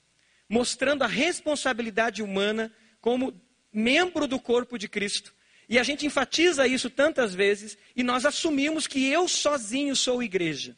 mostrando 0.47 1.03
a 1.03 1.07
responsabilidade 1.07 2.21
humana 2.21 2.71
como 2.99 3.33
membro 3.73 4.27
do 4.27 4.39
corpo 4.39 4.77
de 4.77 4.87
Cristo. 4.87 5.33
E 5.67 5.79
a 5.79 5.83
gente 5.83 6.05
enfatiza 6.05 6.67
isso 6.67 6.89
tantas 6.89 7.33
vezes 7.33 7.77
e 7.95 8.03
nós 8.03 8.25
assumimos 8.25 8.85
que 8.85 9.07
eu 9.07 9.27
sozinho 9.27 9.95
sou 9.95 10.21
igreja. 10.21 10.77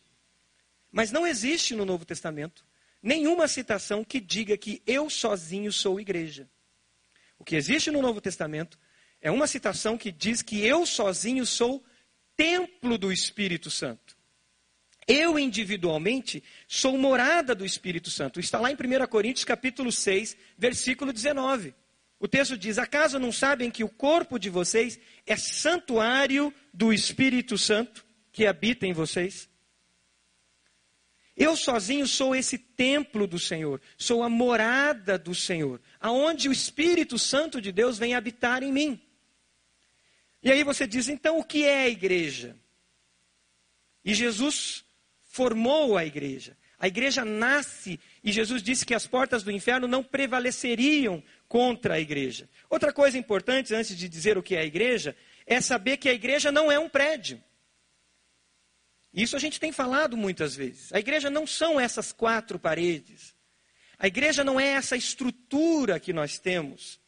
Mas 0.94 1.12
não 1.12 1.26
existe 1.26 1.76
no 1.76 1.86
Novo 1.86 2.06
Testamento 2.06 2.64
nenhuma 3.02 3.48
citação 3.48 4.04
que 4.04 4.22
diga 4.22 4.56
que 4.56 4.84
eu 4.86 5.10
sozinho 5.10 5.74
sou 5.74 6.00
igreja. 6.00 6.48
O 7.40 7.44
que 7.44 7.56
existe 7.56 7.90
no 7.90 8.00
Novo 8.00 8.22
Testamento 8.22 8.78
é 9.20 9.32
uma 9.32 9.48
citação 9.48 9.98
que 9.98 10.12
diz 10.12 10.44
que 10.44 10.64
eu 10.64 10.86
sozinho 10.86 11.48
sou 11.48 11.84
templo 12.38 12.96
do 12.96 13.12
Espírito 13.12 13.72
Santo. 13.72 14.16
Eu 15.08 15.40
individualmente 15.40 16.44
sou 16.68 16.96
morada 16.96 17.56
do 17.56 17.66
Espírito 17.66 18.12
Santo. 18.12 18.40
Está 18.40 18.60
lá 18.60 18.72
em 18.72 18.76
1 18.76 19.08
Coríntios 19.08 19.44
capítulo 19.44 19.92
6, 19.92 20.38
versículo 20.58 21.12
19. 21.12 21.74
O 22.20 22.28
texto 22.28 22.56
diz: 22.56 22.78
Acaso 22.78 23.18
não 23.18 23.32
sabem 23.32 23.72
que 23.72 23.84
o 23.84 23.90
corpo 23.90 24.38
de 24.38 24.50
vocês 24.50 25.00
é 25.26 25.36
santuário 25.36 26.54
do 26.72 26.94
Espírito 26.94 27.58
Santo 27.58 28.06
que 28.32 28.46
habita 28.46 28.86
em 28.86 28.94
vocês? 28.94 29.50
Eu 31.36 31.56
sozinho 31.56 32.08
sou 32.08 32.36
esse 32.36 32.58
templo 32.58 33.26
do 33.26 33.40
Senhor, 33.40 33.82
sou 33.98 34.22
a 34.22 34.30
morada 34.30 35.18
do 35.18 35.34
Senhor, 35.34 35.82
aonde 36.00 36.48
o 36.48 36.52
Espírito 36.52 37.18
Santo 37.18 37.60
de 37.60 37.72
Deus 37.72 37.98
vem 37.98 38.14
habitar 38.14 38.62
em 38.62 38.72
mim. 38.72 39.02
E 40.44 40.52
aí 40.52 40.64
você 40.64 40.86
diz: 40.86 41.10
então 41.10 41.40
o 41.40 41.44
que 41.44 41.64
é 41.64 41.84
a 41.84 41.90
igreja? 41.90 42.56
E 44.06 44.14
Jesus 44.14 44.84
formou 45.24 45.98
a 45.98 46.06
igreja. 46.06 46.56
A 46.78 46.88
igreja 46.88 47.24
nasce 47.24 47.98
e 48.22 48.32
Jesus 48.32 48.62
disse 48.62 48.86
que 48.86 48.94
as 48.94 49.08
portas 49.08 49.42
do 49.42 49.50
inferno 49.50 49.88
não 49.88 50.04
prevaleceriam 50.04 51.24
contra 51.48 51.94
a 51.96 52.00
igreja. 52.00 52.50
Outra 52.70 52.92
coisa 52.92 53.18
importante, 53.18 53.74
antes 53.74 53.98
de 53.98 54.10
dizer 54.10 54.38
o 54.38 54.44
que 54.44 54.54
é 54.54 54.60
a 54.60 54.66
igreja, 54.66 55.16
é 55.48 55.62
saber 55.62 55.96
que 55.96 56.10
a 56.10 56.14
igreja 56.14 56.52
não 56.52 56.70
é 56.70 56.78
um 56.78 56.90
prédio. 56.90 57.42
Isso 59.14 59.36
a 59.36 59.40
gente 59.40 59.60
tem 59.60 59.72
falado 59.72 60.18
muitas 60.18 60.56
vezes. 60.56 60.92
A 60.92 61.00
igreja 61.00 61.30
não 61.30 61.46
são 61.46 61.80
essas 61.80 62.12
quatro 62.12 62.58
paredes. 62.58 63.36
A 64.00 64.08
igreja 64.08 64.44
não 64.44 64.60
é 64.60 64.70
essa 64.70 64.98
estrutura 64.98 66.00
que 66.00 66.12
nós 66.12 66.40
temos. 66.40 67.00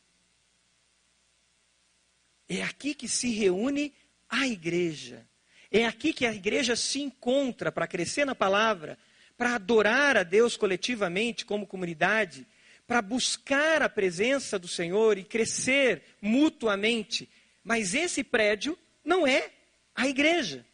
É 2.47 2.61
aqui 2.61 2.93
que 2.93 3.07
se 3.07 3.31
reúne 3.31 3.93
a 4.29 4.47
igreja. 4.47 5.27
É 5.71 5.85
aqui 5.85 6.13
que 6.13 6.25
a 6.25 6.33
igreja 6.33 6.75
se 6.75 7.01
encontra 7.01 7.71
para 7.71 7.87
crescer 7.87 8.23
na 8.23 8.35
palavra, 8.35 8.97
para 9.35 9.55
adorar 9.55 10.15
a 10.15 10.23
Deus 10.23 10.55
coletivamente 10.55 11.43
como 11.43 11.65
comunidade 11.65 12.47
para 12.87 13.01
buscar 13.01 13.81
a 13.81 13.89
presença 13.89 14.59
do 14.59 14.67
Senhor 14.67 15.17
e 15.17 15.23
crescer 15.23 16.03
mutuamente. 16.21 17.29
Mas 17.63 17.95
esse 17.95 18.23
prédio 18.23 18.77
não 19.03 19.25
é 19.25 19.49
a 19.95 20.07
igreja. 20.07 20.65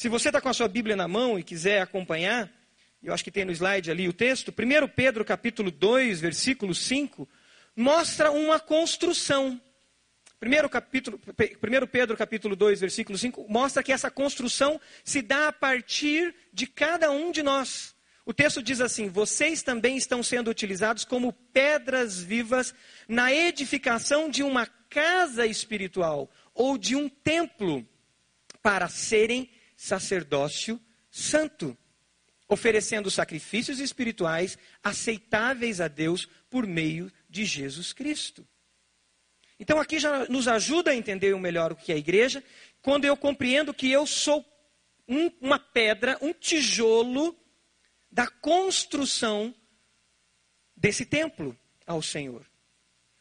Se 0.00 0.08
você 0.08 0.30
está 0.30 0.40
com 0.40 0.48
a 0.48 0.54
sua 0.54 0.66
Bíblia 0.66 0.96
na 0.96 1.06
mão 1.06 1.38
e 1.38 1.42
quiser 1.42 1.82
acompanhar, 1.82 2.50
eu 3.02 3.12
acho 3.12 3.22
que 3.22 3.30
tem 3.30 3.44
no 3.44 3.52
slide 3.52 3.90
ali 3.90 4.08
o 4.08 4.14
texto, 4.14 4.48
1 4.48 4.88
Pedro 4.96 5.22
capítulo 5.26 5.70
2, 5.70 6.22
versículo 6.22 6.74
5, 6.74 7.28
mostra 7.76 8.30
uma 8.30 8.58
construção. 8.58 9.60
Primeiro, 10.38 10.70
capítulo, 10.70 11.20
1 11.28 11.86
Pedro 11.86 12.16
capítulo 12.16 12.56
2, 12.56 12.80
versículo 12.80 13.18
5, 13.18 13.44
mostra 13.46 13.82
que 13.82 13.92
essa 13.92 14.10
construção 14.10 14.80
se 15.04 15.20
dá 15.20 15.48
a 15.48 15.52
partir 15.52 16.34
de 16.50 16.66
cada 16.66 17.10
um 17.10 17.30
de 17.30 17.42
nós. 17.42 17.94
O 18.24 18.32
texto 18.32 18.62
diz 18.62 18.80
assim: 18.80 19.10
Vocês 19.10 19.62
também 19.62 19.98
estão 19.98 20.22
sendo 20.22 20.50
utilizados 20.50 21.04
como 21.04 21.30
pedras 21.52 22.18
vivas 22.18 22.74
na 23.06 23.34
edificação 23.34 24.30
de 24.30 24.42
uma 24.42 24.64
casa 24.88 25.44
espiritual 25.44 26.30
ou 26.54 26.78
de 26.78 26.96
um 26.96 27.06
templo 27.06 27.86
para 28.62 28.88
serem 28.88 29.50
sacerdócio 29.80 30.78
santo, 31.10 31.76
oferecendo 32.46 33.10
sacrifícios 33.10 33.80
espirituais 33.80 34.58
aceitáveis 34.84 35.80
a 35.80 35.88
Deus 35.88 36.28
por 36.50 36.66
meio 36.66 37.10
de 37.30 37.46
Jesus 37.46 37.94
Cristo. 37.94 38.46
Então 39.58 39.80
aqui 39.80 39.98
já 39.98 40.26
nos 40.26 40.46
ajuda 40.46 40.90
a 40.90 40.94
entender 40.94 41.34
melhor 41.40 41.72
o 41.72 41.76
que 41.76 41.92
é 41.92 41.94
a 41.94 41.98
igreja, 41.98 42.44
quando 42.82 43.06
eu 43.06 43.16
compreendo 43.16 43.72
que 43.72 43.90
eu 43.90 44.06
sou 44.06 44.44
um, 45.08 45.30
uma 45.40 45.58
pedra, 45.58 46.18
um 46.20 46.34
tijolo 46.34 47.34
da 48.10 48.26
construção 48.26 49.54
desse 50.76 51.06
templo 51.06 51.58
ao 51.86 52.02
Senhor, 52.02 52.44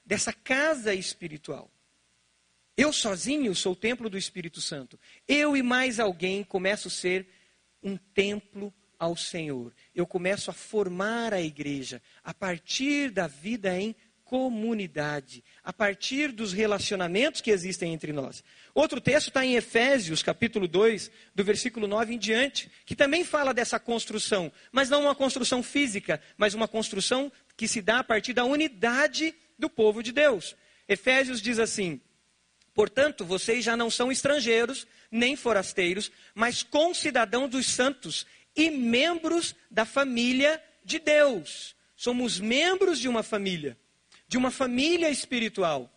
dessa 0.03 0.33
casa 0.33 0.93
espiritual. 0.93 1.71
Eu 2.79 2.93
sozinho 2.93 3.53
sou 3.53 3.73
o 3.73 3.75
templo 3.75 4.09
do 4.09 4.17
Espírito 4.17 4.61
Santo. 4.61 4.97
Eu 5.27 5.57
e 5.57 5.61
mais 5.61 5.99
alguém 5.99 6.45
começo 6.45 6.87
a 6.87 6.91
ser 6.91 7.27
um 7.83 7.97
templo 7.97 8.73
ao 8.97 9.17
Senhor. 9.17 9.73
Eu 9.93 10.07
começo 10.07 10.49
a 10.49 10.53
formar 10.53 11.33
a 11.33 11.41
igreja 11.41 12.01
a 12.23 12.33
partir 12.33 13.11
da 13.11 13.27
vida 13.27 13.77
em 13.77 13.93
comunidade, 14.23 15.43
a 15.61 15.73
partir 15.73 16.31
dos 16.31 16.53
relacionamentos 16.53 17.41
que 17.41 17.51
existem 17.51 17.93
entre 17.93 18.13
nós. 18.13 18.41
Outro 18.73 19.01
texto 19.01 19.27
está 19.27 19.45
em 19.45 19.55
Efésios, 19.55 20.23
capítulo 20.23 20.65
2, 20.65 21.11
do 21.35 21.43
versículo 21.43 21.85
9 21.85 22.13
em 22.13 22.17
diante, 22.17 22.71
que 22.85 22.95
também 22.95 23.25
fala 23.25 23.53
dessa 23.53 23.77
construção, 23.77 24.49
mas 24.71 24.89
não 24.89 25.01
uma 25.01 25.15
construção 25.15 25.61
física, 25.61 26.21
mas 26.37 26.53
uma 26.53 26.67
construção 26.67 27.29
que 27.57 27.67
se 27.67 27.81
dá 27.81 27.99
a 27.99 28.03
partir 28.05 28.31
da 28.31 28.45
unidade 28.45 29.35
do 29.57 29.69
povo 29.69 30.01
de 30.01 30.13
Deus. 30.13 30.55
Efésios 30.87 31.41
diz 31.41 31.59
assim: 31.59 31.99
Portanto, 32.79 33.25
vocês 33.25 33.65
já 33.65 33.75
não 33.75 33.91
são 33.91 34.09
estrangeiros, 34.09 34.87
nem 35.11 35.35
forasteiros, 35.35 36.09
mas 36.33 36.63
concidadãos 36.63 37.49
dos 37.49 37.65
santos 37.67 38.25
e 38.55 38.71
membros 38.71 39.53
da 39.69 39.83
família 39.83 40.63
de 40.81 40.97
Deus. 40.97 41.75
Somos 41.93 42.39
membros 42.39 42.97
de 42.97 43.09
uma 43.09 43.21
família 43.21 43.77
de 44.29 44.37
uma 44.37 44.49
família 44.49 45.09
espiritual, 45.09 45.91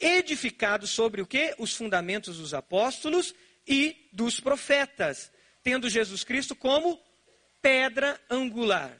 edificado 0.00 0.86
sobre 0.86 1.20
o 1.20 1.26
que? 1.26 1.54
Os 1.58 1.74
fundamentos 1.76 2.38
dos 2.38 2.54
apóstolos 2.54 3.34
e 3.68 4.08
dos 4.10 4.40
profetas, 4.40 5.30
tendo 5.62 5.90
Jesus 5.90 6.24
Cristo 6.24 6.56
como 6.56 6.98
pedra 7.60 8.18
angular. 8.30 8.96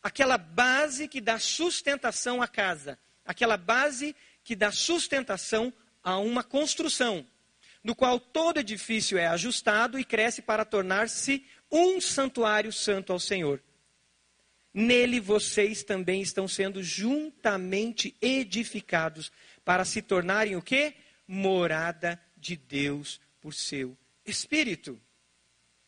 Aquela 0.00 0.38
base 0.38 1.08
que 1.08 1.20
dá 1.20 1.40
sustentação 1.40 2.40
à 2.40 2.46
casa, 2.46 2.96
aquela 3.24 3.56
base 3.56 4.14
que 4.44 4.54
dá 4.54 4.70
sustentação 4.70 5.72
a 6.02 6.18
uma 6.18 6.42
construção, 6.42 7.26
no 7.82 7.94
qual 7.94 8.18
todo 8.18 8.60
edifício 8.60 9.16
é 9.18 9.26
ajustado 9.26 9.98
e 9.98 10.04
cresce 10.04 10.42
para 10.42 10.64
tornar-se 10.64 11.44
um 11.70 12.00
santuário 12.00 12.72
santo 12.72 13.12
ao 13.12 13.20
Senhor. 13.20 13.62
Nele 14.72 15.18
vocês 15.20 15.82
também 15.82 16.20
estão 16.20 16.46
sendo 16.46 16.82
juntamente 16.82 18.14
edificados 18.20 19.32
para 19.64 19.84
se 19.84 20.02
tornarem 20.02 20.56
o 20.56 20.62
quê? 20.62 20.94
Morada 21.26 22.20
de 22.36 22.56
Deus 22.56 23.20
por 23.40 23.54
seu 23.54 23.96
Espírito. 24.24 25.00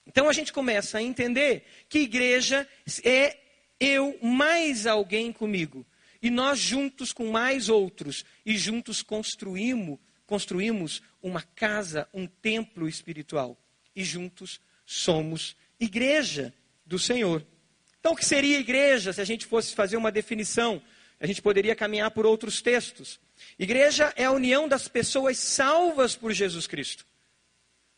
Então 0.07 0.29
a 0.29 0.33
gente 0.33 0.53
começa 0.53 0.99
a 0.99 1.03
entender 1.03 1.65
que 1.89 2.01
igreja 2.01 2.67
é 3.05 3.39
eu 3.79 4.19
mais 4.21 4.87
alguém 4.87 5.33
comigo. 5.33 5.87
E 6.23 6.31
nós 6.31 6.59
juntos 6.59 7.13
com 7.13 7.31
mais 7.31 7.69
outros. 7.69 8.25
E 8.45 8.57
juntos 8.57 9.03
construímos, 9.03 9.99
construímos 10.27 11.03
uma 11.23 11.43
casa, 11.43 12.09
um 12.13 12.27
templo 12.27 12.89
espiritual. 12.89 13.59
E 13.95 14.05
juntos 14.05 14.61
somos 14.85 15.57
igreja 15.79 16.53
do 16.85 16.99
Senhor. 16.99 17.47
Então, 17.99 18.13
o 18.13 18.17
que 18.17 18.25
seria 18.25 18.59
igreja 18.59 19.13
se 19.13 19.21
a 19.21 19.25
gente 19.25 19.47
fosse 19.47 19.75
fazer 19.75 19.97
uma 19.97 20.11
definição? 20.11 20.83
A 21.19 21.27
gente 21.27 21.43
poderia 21.43 21.77
caminhar 21.77 22.11
por 22.11 22.25
outros 22.25 22.63
textos. 22.63 23.21
Igreja 23.59 24.13
é 24.17 24.25
a 24.25 24.33
união 24.33 24.67
das 24.67 24.89
pessoas 24.89 25.39
salvas 25.39 26.17
por 26.17 26.33
Jesus 26.33 26.67
Cristo. 26.67 27.07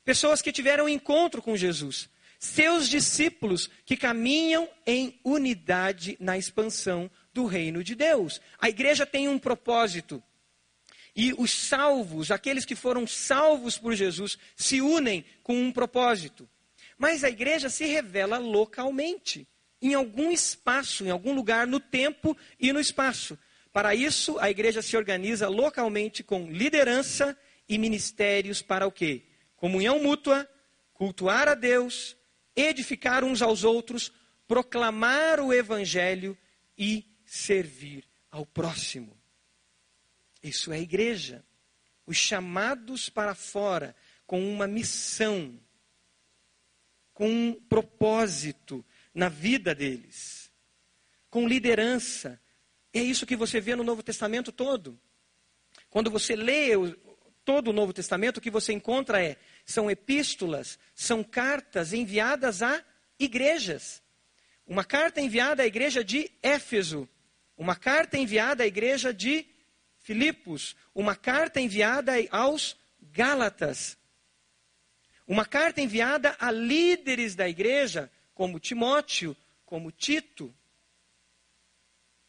Pessoas 0.04 0.42
que 0.42 0.50
tiveram 0.50 0.88
encontro 0.88 1.40
com 1.40 1.56
Jesus. 1.56 2.08
Seus 2.38 2.88
discípulos 2.88 3.70
que 3.84 3.96
caminham 3.96 4.68
em 4.84 5.20
unidade 5.24 6.16
na 6.18 6.36
expansão 6.36 7.08
do 7.32 7.46
reino 7.46 7.82
de 7.82 7.94
Deus. 7.94 8.40
A 8.58 8.68
igreja 8.68 9.06
tem 9.06 9.28
um 9.28 9.38
propósito. 9.38 10.22
E 11.14 11.34
os 11.36 11.50
salvos, 11.50 12.30
aqueles 12.30 12.64
que 12.64 12.74
foram 12.74 13.06
salvos 13.06 13.76
por 13.76 13.94
Jesus, 13.94 14.38
se 14.56 14.80
unem 14.80 15.24
com 15.42 15.54
um 15.54 15.70
propósito. 15.70 16.48
Mas 16.96 17.22
a 17.22 17.28
igreja 17.28 17.68
se 17.68 17.84
revela 17.84 18.38
localmente 18.38 19.46
em 19.80 19.94
algum 19.94 20.30
espaço, 20.30 21.04
em 21.04 21.10
algum 21.10 21.34
lugar 21.34 21.66
no 21.66 21.80
tempo 21.80 22.36
e 22.58 22.72
no 22.72 22.80
espaço. 22.80 23.38
Para 23.72 23.94
isso, 23.94 24.38
a 24.38 24.50
igreja 24.50 24.80
se 24.80 24.96
organiza 24.96 25.48
localmente 25.48 26.22
com 26.22 26.50
liderança 26.50 27.36
e 27.68 27.78
ministérios 27.78 28.62
para 28.62 28.86
o 28.86 28.92
quê? 28.92 29.22
Comunhão 29.56 30.00
mútua, 30.02 30.48
cultuar 30.92 31.48
a 31.48 31.54
Deus, 31.54 32.16
edificar 32.54 33.24
uns 33.24 33.42
aos 33.42 33.64
outros, 33.64 34.12
proclamar 34.46 35.40
o 35.40 35.52
evangelho 35.52 36.36
e 36.76 37.04
servir 37.32 38.04
ao 38.30 38.44
próximo. 38.44 39.16
Isso 40.42 40.70
é 40.70 40.78
igreja. 40.78 41.42
Os 42.06 42.18
chamados 42.18 43.08
para 43.08 43.34
fora 43.34 43.96
com 44.26 44.52
uma 44.52 44.66
missão, 44.66 45.58
com 47.14 47.26
um 47.26 47.54
propósito, 47.54 48.84
na 49.14 49.30
vida 49.30 49.74
deles, 49.74 50.52
com 51.30 51.48
liderança. 51.48 52.38
É 52.92 53.00
isso 53.00 53.24
que 53.24 53.34
você 53.34 53.62
vê 53.62 53.74
no 53.74 53.84
Novo 53.84 54.02
Testamento 54.02 54.52
todo. 54.52 55.00
Quando 55.88 56.10
você 56.10 56.36
lê 56.36 56.72
todo 57.46 57.68
o 57.68 57.72
Novo 57.72 57.94
Testamento, 57.94 58.36
o 58.36 58.40
que 58.42 58.50
você 58.50 58.74
encontra 58.74 59.24
é 59.24 59.38
são 59.64 59.90
epístolas, 59.90 60.78
são 60.94 61.24
cartas 61.24 61.94
enviadas 61.94 62.60
a 62.60 62.84
igrejas. 63.18 64.02
Uma 64.66 64.84
carta 64.84 65.18
enviada 65.18 65.62
à 65.62 65.66
igreja 65.66 66.04
de 66.04 66.30
Éfeso, 66.42 67.08
uma 67.56 67.76
carta 67.76 68.18
enviada 68.18 68.64
à 68.64 68.66
igreja 68.66 69.12
de 69.12 69.46
Filipos, 69.98 70.74
uma 70.94 71.14
carta 71.14 71.60
enviada 71.60 72.12
aos 72.30 72.76
Gálatas, 73.00 73.96
uma 75.26 75.46
carta 75.46 75.80
enviada 75.80 76.36
a 76.38 76.50
líderes 76.50 77.34
da 77.34 77.48
igreja, 77.48 78.10
como 78.34 78.58
Timóteo, 78.58 79.36
como 79.64 79.92
Tito. 79.92 80.54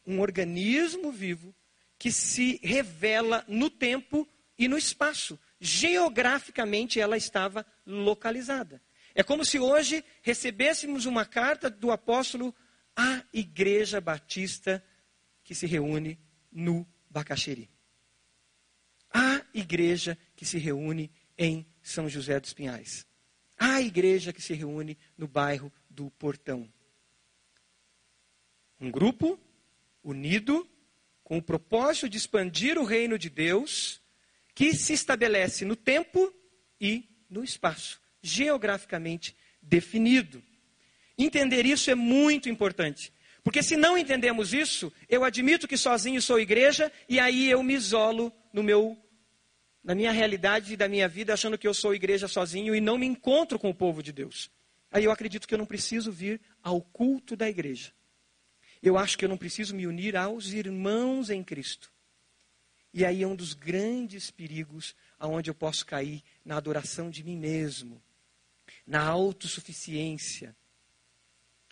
Um 0.06 0.20
organismo 0.20 1.10
vivo 1.10 1.54
que 1.98 2.12
se 2.12 2.60
revela 2.62 3.44
no 3.48 3.68
tempo 3.68 4.28
e 4.58 4.68
no 4.68 4.78
espaço. 4.78 5.38
Geograficamente 5.60 7.00
ela 7.00 7.16
estava 7.16 7.66
localizada. 7.84 8.80
É 9.14 9.22
como 9.22 9.44
se 9.44 9.58
hoje 9.58 10.04
recebêssemos 10.22 11.06
uma 11.06 11.24
carta 11.24 11.68
do 11.68 11.90
apóstolo 11.90 12.54
à 12.96 13.22
Igreja 13.32 14.00
Batista 14.00 14.84
que 15.44 15.54
se 15.54 15.66
reúne 15.66 16.18
no 16.50 16.86
Bacaxeri. 17.08 17.70
A 19.12 19.44
igreja 19.54 20.18
que 20.34 20.44
se 20.44 20.58
reúne 20.58 21.12
em 21.38 21.66
São 21.82 22.08
José 22.08 22.40
dos 22.40 22.52
Pinhais. 22.52 23.06
A 23.56 23.80
igreja 23.80 24.32
que 24.32 24.42
se 24.42 24.54
reúne 24.54 24.98
no 25.16 25.28
bairro 25.28 25.72
do 25.88 26.10
portão. 26.10 26.68
Um 28.80 28.90
grupo 28.90 29.38
unido 30.02 30.68
com 31.22 31.38
o 31.38 31.42
propósito 31.42 32.08
de 32.08 32.18
expandir 32.18 32.76
o 32.78 32.84
reino 32.84 33.18
de 33.18 33.30
Deus, 33.30 34.02
que 34.54 34.74
se 34.74 34.92
estabelece 34.92 35.64
no 35.64 35.74
tempo 35.74 36.32
e 36.80 37.08
no 37.30 37.42
espaço, 37.42 38.00
geograficamente 38.22 39.34
definido. 39.62 40.42
Entender 41.16 41.64
isso 41.64 41.90
é 41.90 41.94
muito 41.94 42.48
importante. 42.48 43.12
Porque 43.44 43.62
se 43.62 43.76
não 43.76 43.96
entendemos 43.98 44.54
isso, 44.54 44.90
eu 45.06 45.22
admito 45.22 45.68
que 45.68 45.76
sozinho 45.76 46.20
sou 46.22 46.40
igreja 46.40 46.90
e 47.06 47.20
aí 47.20 47.50
eu 47.50 47.62
me 47.62 47.74
isolo 47.74 48.32
no 48.50 48.62
meu 48.62 48.98
na 49.84 49.94
minha 49.94 50.10
realidade 50.12 50.78
da 50.78 50.88
minha 50.88 51.06
vida 51.06 51.34
achando 51.34 51.58
que 51.58 51.68
eu 51.68 51.74
sou 51.74 51.94
igreja 51.94 52.26
sozinho 52.26 52.74
e 52.74 52.80
não 52.80 52.96
me 52.96 53.04
encontro 53.04 53.58
com 53.58 53.68
o 53.68 53.74
povo 53.74 54.02
de 54.02 54.14
Deus. 54.14 54.50
Aí 54.90 55.04
eu 55.04 55.10
acredito 55.10 55.46
que 55.46 55.52
eu 55.52 55.58
não 55.58 55.66
preciso 55.66 56.10
vir 56.10 56.40
ao 56.62 56.80
culto 56.80 57.36
da 57.36 57.46
igreja. 57.46 57.92
Eu 58.82 58.96
acho 58.96 59.18
que 59.18 59.26
eu 59.26 59.28
não 59.28 59.36
preciso 59.36 59.76
me 59.76 59.86
unir 59.86 60.16
aos 60.16 60.54
irmãos 60.54 61.28
em 61.28 61.44
Cristo. 61.44 61.92
E 62.94 63.04
aí 63.04 63.22
é 63.22 63.26
um 63.26 63.36
dos 63.36 63.52
grandes 63.52 64.30
perigos 64.30 64.96
aonde 65.18 65.50
eu 65.50 65.54
posso 65.54 65.84
cair 65.84 66.22
na 66.42 66.56
adoração 66.56 67.10
de 67.10 67.22
mim 67.22 67.36
mesmo, 67.36 68.02
na 68.86 69.02
autossuficiência, 69.02 70.56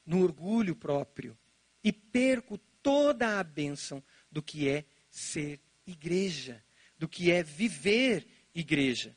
no 0.05 0.23
orgulho 0.23 0.77
próprio 0.77 1.39
e 1.83 1.93
perco 1.93 2.59
toda 2.83 3.39
a 3.39 3.45
bênção 3.45 4.03
do 4.31 4.43
que 4.43 4.69
é 4.69 4.85
ser 5.11 5.61
igreja, 5.87 6.63
do 6.99 7.09
que 7.09 7.31
é 7.31 7.43
viver 7.43 8.27
igreja. 8.55 9.17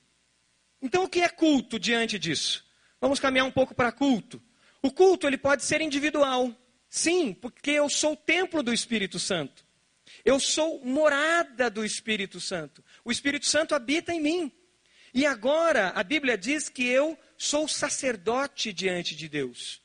Então 0.81 1.03
o 1.03 1.09
que 1.09 1.21
é 1.21 1.29
culto 1.29 1.79
diante 1.79 2.19
disso? 2.19 2.65
Vamos 2.99 3.19
caminhar 3.19 3.45
um 3.45 3.51
pouco 3.51 3.73
para 3.73 3.91
culto. 3.91 4.41
O 4.81 4.91
culto 4.91 5.27
ele 5.27 5.37
pode 5.37 5.63
ser 5.63 5.81
individual. 5.81 6.55
Sim, 6.89 7.33
porque 7.33 7.71
eu 7.71 7.89
sou 7.89 8.13
o 8.13 8.17
templo 8.17 8.61
do 8.61 8.73
Espírito 8.73 9.19
Santo. 9.19 9.65
Eu 10.23 10.39
sou 10.39 10.83
morada 10.85 11.69
do 11.69 11.83
Espírito 11.83 12.39
Santo. 12.39 12.83
O 13.03 13.11
Espírito 13.11 13.45
Santo 13.45 13.75
habita 13.75 14.13
em 14.13 14.21
mim. 14.21 14.51
E 15.13 15.25
agora 15.25 15.89
a 15.89 16.03
Bíblia 16.03 16.37
diz 16.37 16.69
que 16.69 16.85
eu 16.85 17.17
sou 17.37 17.67
sacerdote 17.67 18.71
diante 18.73 19.15
de 19.15 19.27
Deus. 19.27 19.81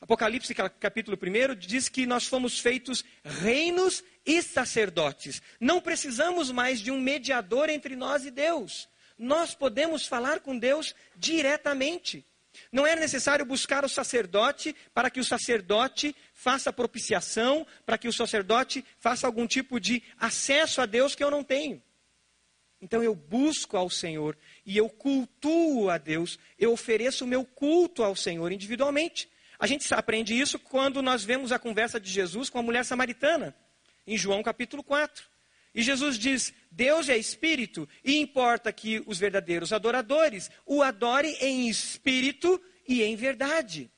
Apocalipse 0.00 0.54
capítulo 0.54 1.18
1 1.20 1.54
diz 1.56 1.88
que 1.88 2.06
nós 2.06 2.26
fomos 2.26 2.58
feitos 2.58 3.04
reinos 3.22 4.02
e 4.24 4.42
sacerdotes. 4.42 5.42
Não 5.60 5.80
precisamos 5.80 6.50
mais 6.50 6.80
de 6.80 6.90
um 6.90 6.98
mediador 6.98 7.68
entre 7.68 7.94
nós 7.94 8.24
e 8.24 8.30
Deus. 8.30 8.88
Nós 9.18 9.54
podemos 9.54 10.06
falar 10.06 10.40
com 10.40 10.58
Deus 10.58 10.94
diretamente. 11.14 12.24
Não 12.72 12.86
é 12.86 12.96
necessário 12.96 13.44
buscar 13.44 13.84
o 13.84 13.88
sacerdote 13.88 14.74
para 14.94 15.10
que 15.10 15.20
o 15.20 15.24
sacerdote 15.24 16.16
faça 16.32 16.72
propiciação, 16.72 17.66
para 17.84 17.98
que 17.98 18.08
o 18.08 18.12
sacerdote 18.12 18.82
faça 18.98 19.26
algum 19.26 19.46
tipo 19.46 19.78
de 19.78 20.02
acesso 20.18 20.80
a 20.80 20.86
Deus 20.86 21.14
que 21.14 21.22
eu 21.22 21.30
não 21.30 21.44
tenho. 21.44 21.80
Então 22.80 23.02
eu 23.02 23.14
busco 23.14 23.76
ao 23.76 23.90
Senhor 23.90 24.36
e 24.64 24.78
eu 24.78 24.88
cultuo 24.88 25.90
a 25.90 25.98
Deus, 25.98 26.38
eu 26.58 26.72
ofereço 26.72 27.24
o 27.24 27.28
meu 27.28 27.44
culto 27.44 28.02
ao 28.02 28.16
Senhor 28.16 28.50
individualmente. 28.50 29.28
A 29.60 29.66
gente 29.66 29.92
aprende 29.92 30.32
isso 30.32 30.58
quando 30.58 31.02
nós 31.02 31.22
vemos 31.22 31.52
a 31.52 31.58
conversa 31.58 32.00
de 32.00 32.10
Jesus 32.10 32.48
com 32.48 32.58
a 32.58 32.62
mulher 32.62 32.82
samaritana, 32.82 33.54
em 34.06 34.16
João 34.16 34.42
capítulo 34.42 34.82
4. 34.82 35.28
E 35.74 35.82
Jesus 35.82 36.18
diz: 36.18 36.54
Deus 36.70 37.10
é 37.10 37.18
espírito 37.18 37.86
e 38.02 38.16
importa 38.16 38.72
que 38.72 39.04
os 39.06 39.18
verdadeiros 39.18 39.70
adoradores 39.70 40.50
o 40.64 40.82
adorem 40.82 41.36
em 41.42 41.68
espírito 41.68 42.58
e 42.88 43.02
em 43.02 43.14
verdade. 43.14 43.90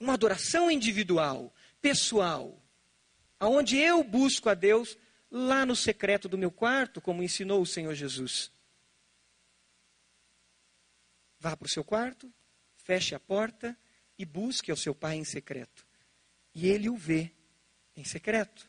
Uma 0.00 0.14
adoração 0.14 0.70
individual, 0.70 1.54
pessoal, 1.82 2.64
aonde 3.38 3.76
eu 3.76 4.02
busco 4.02 4.48
a 4.48 4.54
Deus 4.54 4.96
lá 5.30 5.66
no 5.66 5.76
secreto 5.76 6.30
do 6.30 6.38
meu 6.38 6.50
quarto, 6.50 6.98
como 6.98 7.22
ensinou 7.22 7.60
o 7.60 7.66
Senhor 7.66 7.94
Jesus. 7.94 8.50
Vá 11.38 11.54
para 11.54 11.66
o 11.66 11.70
seu 11.70 11.84
quarto, 11.84 12.32
feche 12.78 13.14
a 13.14 13.20
porta 13.20 13.76
e 14.20 14.24
busque 14.26 14.70
ao 14.70 14.76
seu 14.76 14.94
pai 14.94 15.16
em 15.16 15.24
secreto. 15.24 15.86
E 16.54 16.68
ele 16.68 16.90
o 16.90 16.96
vê 16.96 17.32
em 17.96 18.04
secreto 18.04 18.68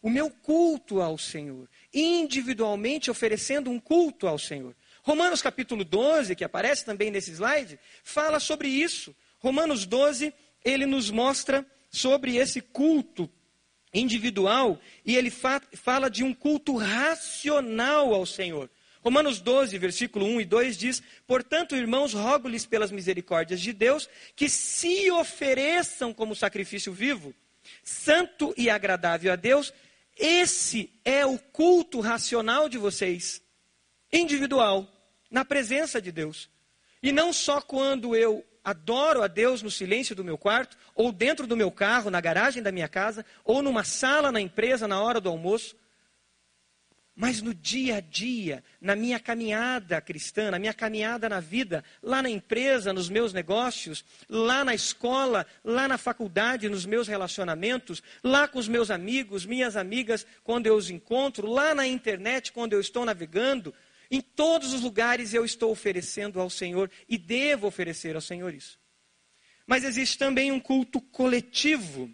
o 0.00 0.10
meu 0.10 0.30
culto 0.30 1.00
ao 1.00 1.16
Senhor, 1.16 1.68
individualmente 1.94 3.08
oferecendo 3.08 3.70
um 3.70 3.78
culto 3.78 4.26
ao 4.26 4.36
Senhor. 4.36 4.74
Romanos 5.04 5.40
capítulo 5.40 5.84
12, 5.84 6.34
que 6.34 6.42
aparece 6.42 6.84
também 6.84 7.10
nesse 7.10 7.30
slide, 7.30 7.78
fala 8.02 8.40
sobre 8.40 8.66
isso. 8.66 9.14
Romanos 9.38 9.86
12, 9.86 10.34
ele 10.64 10.86
nos 10.86 11.10
mostra 11.10 11.64
sobre 11.88 12.36
esse 12.36 12.60
culto 12.60 13.30
individual 13.94 14.80
e 15.04 15.14
ele 15.14 15.30
fa 15.30 15.60
fala 15.74 16.10
de 16.10 16.24
um 16.24 16.34
culto 16.34 16.76
racional 16.76 18.12
ao 18.12 18.26
Senhor. 18.26 18.68
Romanos 19.02 19.40
12, 19.40 19.76
versículo 19.78 20.24
1 20.24 20.40
e 20.42 20.44
2 20.44 20.76
diz: 20.76 21.02
Portanto, 21.26 21.74
irmãos, 21.74 22.14
rogo-lhes 22.14 22.64
pelas 22.64 22.92
misericórdias 22.92 23.60
de 23.60 23.72
Deus 23.72 24.08
que 24.36 24.48
se 24.48 25.10
ofereçam 25.10 26.14
como 26.14 26.36
sacrifício 26.36 26.92
vivo, 26.92 27.34
santo 27.82 28.54
e 28.56 28.70
agradável 28.70 29.32
a 29.32 29.36
Deus, 29.36 29.72
esse 30.16 30.90
é 31.04 31.26
o 31.26 31.38
culto 31.38 32.00
racional 32.00 32.68
de 32.68 32.78
vocês, 32.78 33.42
individual, 34.12 34.88
na 35.30 35.44
presença 35.44 36.00
de 36.00 36.12
Deus. 36.12 36.48
E 37.02 37.10
não 37.10 37.32
só 37.32 37.60
quando 37.60 38.14
eu 38.14 38.44
adoro 38.62 39.22
a 39.22 39.26
Deus 39.26 39.62
no 39.62 39.70
silêncio 39.70 40.14
do 40.14 40.22
meu 40.22 40.38
quarto, 40.38 40.76
ou 40.94 41.10
dentro 41.10 41.46
do 41.46 41.56
meu 41.56 41.72
carro, 41.72 42.10
na 42.10 42.20
garagem 42.20 42.62
da 42.62 42.70
minha 42.70 42.88
casa, 42.88 43.26
ou 43.44 43.62
numa 43.62 43.82
sala 43.82 44.30
na 44.30 44.40
empresa 44.40 44.86
na 44.86 45.02
hora 45.02 45.20
do 45.20 45.28
almoço, 45.28 45.74
mas 47.14 47.42
no 47.42 47.52
dia 47.52 47.96
a 47.96 48.00
dia, 48.00 48.64
na 48.80 48.96
minha 48.96 49.20
caminhada 49.20 50.00
cristã, 50.00 50.50
na 50.50 50.58
minha 50.58 50.72
caminhada 50.72 51.28
na 51.28 51.40
vida, 51.40 51.84
lá 52.02 52.22
na 52.22 52.30
empresa, 52.30 52.92
nos 52.92 53.10
meus 53.10 53.34
negócios, 53.34 54.02
lá 54.28 54.64
na 54.64 54.74
escola, 54.74 55.46
lá 55.62 55.86
na 55.86 55.98
faculdade, 55.98 56.70
nos 56.70 56.86
meus 56.86 57.06
relacionamentos, 57.06 58.02
lá 58.24 58.48
com 58.48 58.58
os 58.58 58.66
meus 58.66 58.90
amigos, 58.90 59.44
minhas 59.44 59.76
amigas, 59.76 60.26
quando 60.42 60.66
eu 60.66 60.74
os 60.74 60.88
encontro, 60.88 61.46
lá 61.46 61.74
na 61.74 61.86
internet, 61.86 62.50
quando 62.50 62.72
eu 62.72 62.80
estou 62.80 63.04
navegando, 63.04 63.74
em 64.10 64.20
todos 64.20 64.72
os 64.72 64.80
lugares 64.80 65.34
eu 65.34 65.44
estou 65.44 65.70
oferecendo 65.70 66.40
ao 66.40 66.48
Senhor 66.48 66.90
e 67.08 67.18
devo 67.18 67.66
oferecer 67.66 68.14
ao 68.14 68.22
Senhor 68.22 68.54
isso. 68.54 68.78
Mas 69.66 69.84
existe 69.84 70.18
também 70.18 70.50
um 70.50 70.60
culto 70.60 71.00
coletivo. 71.00 72.10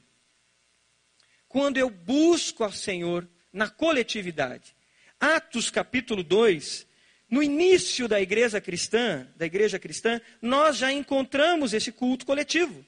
Quando 1.49 1.77
eu 1.77 1.89
busco 1.89 2.63
ao 2.63 2.73
Senhor 2.73 3.29
na 3.53 3.69
coletividade. 3.69 4.77
Atos 5.21 5.71
capítulo 5.71 6.23
2, 6.23 6.87
no 7.29 7.43
início 7.43 8.07
da 8.07 8.21
igreja 8.21 8.61
cristã, 8.61 9.27
da 9.37 9.47
igreja 9.47 9.79
cristã, 9.79 10.21
nós 10.41 10.77
já 10.77 10.93
encontramos 10.93 11.73
esse 11.73 11.91
culto 11.91 12.25
coletivo. 12.25 12.87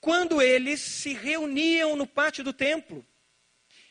Quando 0.00 0.40
eles 0.40 0.80
se 0.80 1.12
reuniam 1.12 1.96
no 1.96 2.06
pátio 2.06 2.44
do 2.44 2.52
templo, 2.52 3.04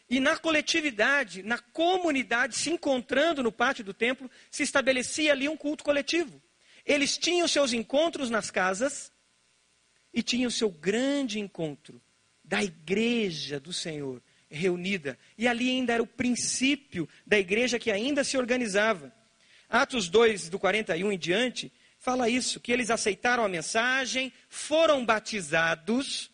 e 0.10 0.20
na 0.20 0.38
coletividade, 0.38 1.43
na 1.43 1.60
comunidade, 1.60 2.56
se 2.56 2.70
encontrando 2.70 3.43
no 3.43 3.52
pátio 3.52 3.84
do 3.84 3.93
templo, 3.93 4.32
se 4.50 4.63
estabelecia 4.63 5.34
ali 5.34 5.50
um 5.50 5.58
culto 5.58 5.84
coletivo. 5.84 6.41
Eles 6.86 7.17
tinham 7.17 7.48
seus 7.48 7.74
encontros 7.74 8.30
nas 8.30 8.50
casas 8.50 9.12
e 10.13 10.24
tinham 10.24 10.50
seu 10.50 10.70
grande 10.70 11.39
encontro 11.39 12.02
da 12.41 12.63
igreja 12.63 13.60
do 13.60 13.74
Senhor, 13.74 14.24
reunida. 14.49 15.17
E 15.38 15.47
ali 15.47 15.69
ainda 15.69 15.93
era 15.93 16.03
o 16.03 16.07
princípio 16.07 17.07
da 17.25 17.38
igreja 17.38 17.79
que 17.79 17.91
ainda 17.91 18.23
se 18.23 18.38
organizava. 18.38 19.12
Atos 19.69 20.07
2, 20.07 20.49
do 20.49 20.57
41 20.57 21.12
em 21.12 21.17
diante, 21.17 21.71
fala 21.99 22.29
isso: 22.29 22.60
que 22.60 22.71
eles 22.71 22.89
aceitaram 22.89 23.43
a 23.43 23.49
mensagem, 23.49 24.31
foram 24.49 25.05
batizados. 25.05 26.31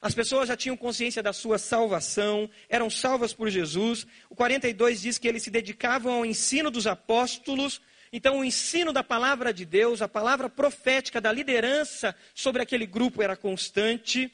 As 0.00 0.14
pessoas 0.14 0.48
já 0.48 0.56
tinham 0.56 0.76
consciência 0.76 1.22
da 1.22 1.32
sua 1.32 1.56
salvação, 1.56 2.50
eram 2.68 2.90
salvas 2.90 3.32
por 3.32 3.48
Jesus. 3.48 4.06
O 4.28 4.34
42 4.34 5.00
diz 5.00 5.16
que 5.16 5.26
eles 5.26 5.42
se 5.42 5.50
dedicavam 5.50 6.12
ao 6.12 6.26
ensino 6.26 6.70
dos 6.70 6.86
apóstolos. 6.86 7.80
Então, 8.12 8.40
o 8.40 8.44
ensino 8.44 8.92
da 8.92 9.02
palavra 9.02 9.52
de 9.52 9.64
Deus, 9.64 10.02
a 10.02 10.08
palavra 10.08 10.50
profética 10.50 11.22
da 11.22 11.32
liderança 11.32 12.14
sobre 12.34 12.60
aquele 12.60 12.84
grupo 12.86 13.22
era 13.22 13.34
constante 13.34 14.30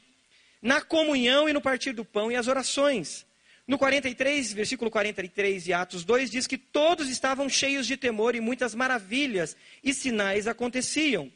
na 0.61 0.81
comunhão 0.81 1.49
e 1.49 1.53
no 1.53 1.61
partir 1.61 1.93
do 1.93 2.05
pão 2.05 2.31
e 2.31 2.35
as 2.35 2.47
orações. 2.47 3.25
No 3.67 3.77
43, 3.77 4.53
versículo 4.53 4.91
43 4.91 5.63
de 5.63 5.73
Atos 5.73 6.03
2, 6.03 6.29
diz 6.29 6.45
que 6.45 6.57
todos 6.57 7.09
estavam 7.09 7.47
cheios 7.47 7.87
de 7.87 7.95
temor 7.95 8.35
e 8.35 8.41
muitas 8.41 8.75
maravilhas 8.75 9.55
e 9.83 9.93
sinais 9.93 10.47
aconteciam. 10.47 11.31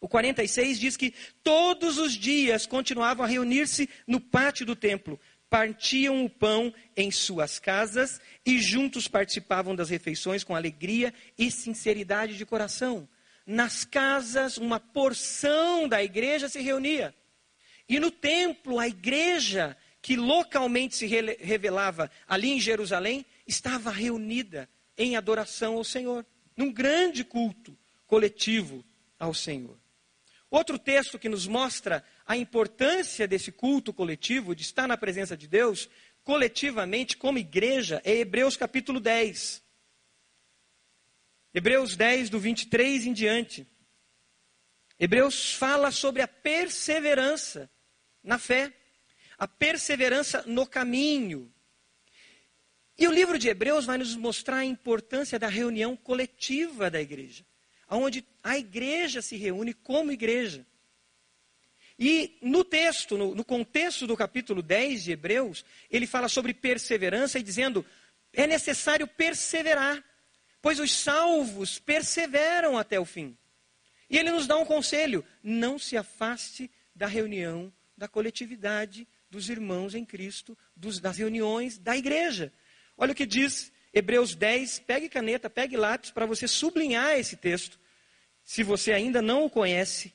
O 0.00 0.08
46 0.08 0.78
diz 0.78 0.96
que 0.96 1.14
todos 1.42 1.96
os 1.96 2.12
dias 2.12 2.66
continuavam 2.66 3.24
a 3.24 3.28
reunir-se 3.28 3.88
no 4.06 4.20
pátio 4.20 4.66
do 4.66 4.76
templo, 4.76 5.18
partiam 5.48 6.24
o 6.24 6.28
pão 6.28 6.74
em 6.96 7.10
suas 7.10 7.58
casas 7.58 8.20
e 8.44 8.58
juntos 8.58 9.08
participavam 9.08 9.74
das 9.74 9.88
refeições 9.88 10.44
com 10.44 10.54
alegria 10.54 11.14
e 11.38 11.50
sinceridade 11.50 12.36
de 12.36 12.44
coração. 12.44 13.08
Nas 13.46 13.84
casas, 13.84 14.58
uma 14.58 14.80
porção 14.80 15.88
da 15.88 16.02
igreja 16.02 16.48
se 16.48 16.60
reunia. 16.60 17.14
E 17.88 18.00
no 18.00 18.10
templo, 18.10 18.78
a 18.78 18.88
igreja 18.88 19.76
que 20.04 20.16
localmente 20.16 20.96
se 20.96 21.06
revelava 21.06 22.10
ali 22.28 22.50
em 22.50 22.60
Jerusalém, 22.60 23.24
estava 23.46 23.90
reunida 23.90 24.68
em 24.98 25.16
adoração 25.16 25.76
ao 25.76 25.84
Senhor, 25.84 26.26
num 26.54 26.70
grande 26.70 27.24
culto 27.24 27.74
coletivo 28.06 28.84
ao 29.18 29.32
Senhor. 29.32 29.78
Outro 30.50 30.78
texto 30.78 31.18
que 31.18 31.28
nos 31.28 31.46
mostra 31.46 32.04
a 32.26 32.36
importância 32.36 33.26
desse 33.26 33.50
culto 33.50 33.94
coletivo, 33.94 34.54
de 34.54 34.62
estar 34.62 34.86
na 34.86 34.98
presença 34.98 35.36
de 35.38 35.48
Deus, 35.48 35.88
coletivamente, 36.22 37.16
como 37.16 37.38
igreja, 37.38 38.02
é 38.04 38.12
Hebreus 38.12 38.58
capítulo 38.58 39.00
10. 39.00 39.62
Hebreus 41.54 41.96
10, 41.96 42.28
do 42.28 42.38
23 42.38 43.06
em 43.06 43.12
diante. 43.14 43.66
Hebreus 45.00 45.54
fala 45.54 45.90
sobre 45.90 46.20
a 46.20 46.28
perseverança 46.28 47.70
na 48.24 48.38
fé, 48.38 48.72
a 49.38 49.46
perseverança 49.46 50.42
no 50.46 50.66
caminho. 50.66 51.52
E 52.96 53.06
o 53.06 53.12
livro 53.12 53.38
de 53.38 53.48
Hebreus 53.48 53.84
vai 53.84 53.98
nos 53.98 54.16
mostrar 54.16 54.58
a 54.58 54.64
importância 54.64 55.38
da 55.38 55.48
reunião 55.48 55.96
coletiva 55.96 56.90
da 56.90 57.00
igreja, 57.00 57.44
onde 57.90 58.24
a 58.42 58.56
igreja 58.56 59.20
se 59.20 59.36
reúne 59.36 59.74
como 59.74 60.10
igreja. 60.10 60.66
E 61.98 62.38
no 62.40 62.64
texto, 62.64 63.16
no, 63.16 63.34
no, 63.34 63.44
contexto 63.44 64.06
do 64.06 64.16
capítulo 64.16 64.62
10 64.62 65.04
de 65.04 65.12
Hebreus, 65.12 65.64
ele 65.90 66.06
fala 66.06 66.28
sobre 66.28 66.54
perseverança 66.54 67.38
e 67.38 67.42
dizendo: 67.42 67.84
é 68.32 68.46
necessário 68.46 69.06
perseverar, 69.06 70.02
pois 70.60 70.80
os 70.80 70.92
salvos 70.92 71.78
perseveram 71.78 72.76
até 72.76 72.98
o 72.98 73.04
fim. 73.04 73.36
E 74.10 74.18
ele 74.18 74.30
nos 74.30 74.46
dá 74.46 74.56
um 74.56 74.64
conselho: 74.64 75.24
não 75.42 75.78
se 75.78 75.96
afaste 75.96 76.70
da 76.94 77.06
reunião 77.06 77.72
da 78.04 78.08
coletividade 78.08 79.08
dos 79.30 79.48
irmãos 79.48 79.94
em 79.94 80.04
Cristo, 80.04 80.56
dos, 80.76 81.00
das 81.00 81.16
reuniões 81.16 81.78
da 81.78 81.96
igreja. 81.96 82.52
Olha 82.98 83.12
o 83.12 83.14
que 83.14 83.24
diz 83.24 83.72
Hebreus 83.94 84.34
10, 84.34 84.80
pegue 84.80 85.08
caneta, 85.08 85.48
pegue 85.48 85.74
lápis 85.74 86.10
para 86.10 86.26
você 86.26 86.46
sublinhar 86.46 87.18
esse 87.18 87.34
texto. 87.34 87.80
Se 88.44 88.62
você 88.62 88.92
ainda 88.92 89.22
não 89.22 89.46
o 89.46 89.50
conhece, 89.50 90.12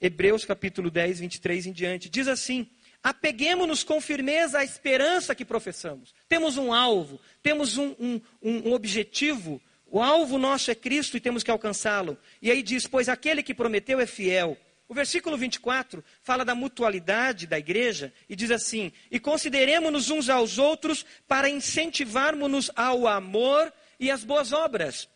Hebreus 0.00 0.44
capítulo 0.44 0.90
10, 0.90 1.20
23 1.20 1.66
em 1.66 1.72
diante. 1.72 2.10
Diz 2.10 2.26
assim: 2.26 2.68
Apeguemos-nos 3.04 3.84
com 3.84 4.00
firmeza 4.00 4.58
à 4.58 4.64
esperança 4.64 5.32
que 5.32 5.44
professamos. 5.44 6.12
Temos 6.28 6.56
um 6.56 6.72
alvo, 6.72 7.20
temos 7.40 7.78
um, 7.78 7.94
um, 8.00 8.20
um 8.42 8.72
objetivo. 8.72 9.62
O 9.86 10.02
alvo 10.02 10.38
nosso 10.38 10.72
é 10.72 10.74
Cristo 10.74 11.16
e 11.16 11.20
temos 11.20 11.44
que 11.44 11.52
alcançá-lo. 11.52 12.18
E 12.42 12.50
aí 12.50 12.64
diz: 12.64 12.88
Pois 12.88 13.08
aquele 13.08 13.44
que 13.44 13.54
prometeu 13.54 14.00
é 14.00 14.06
fiel. 14.06 14.58
O 14.88 14.94
versículo 14.94 15.36
24 15.36 16.02
fala 16.22 16.46
da 16.46 16.54
mutualidade 16.54 17.46
da 17.46 17.58
igreja 17.58 18.12
e 18.26 18.34
diz 18.34 18.50
assim: 18.50 18.90
E 19.10 19.20
consideremos-nos 19.20 20.08
uns 20.08 20.30
aos 20.30 20.58
outros 20.58 21.04
para 21.26 21.48
incentivarmos-nos 21.48 22.70
ao 22.74 23.06
amor 23.06 23.70
e 24.00 24.10
às 24.10 24.24
boas 24.24 24.50
obras. 24.50 25.06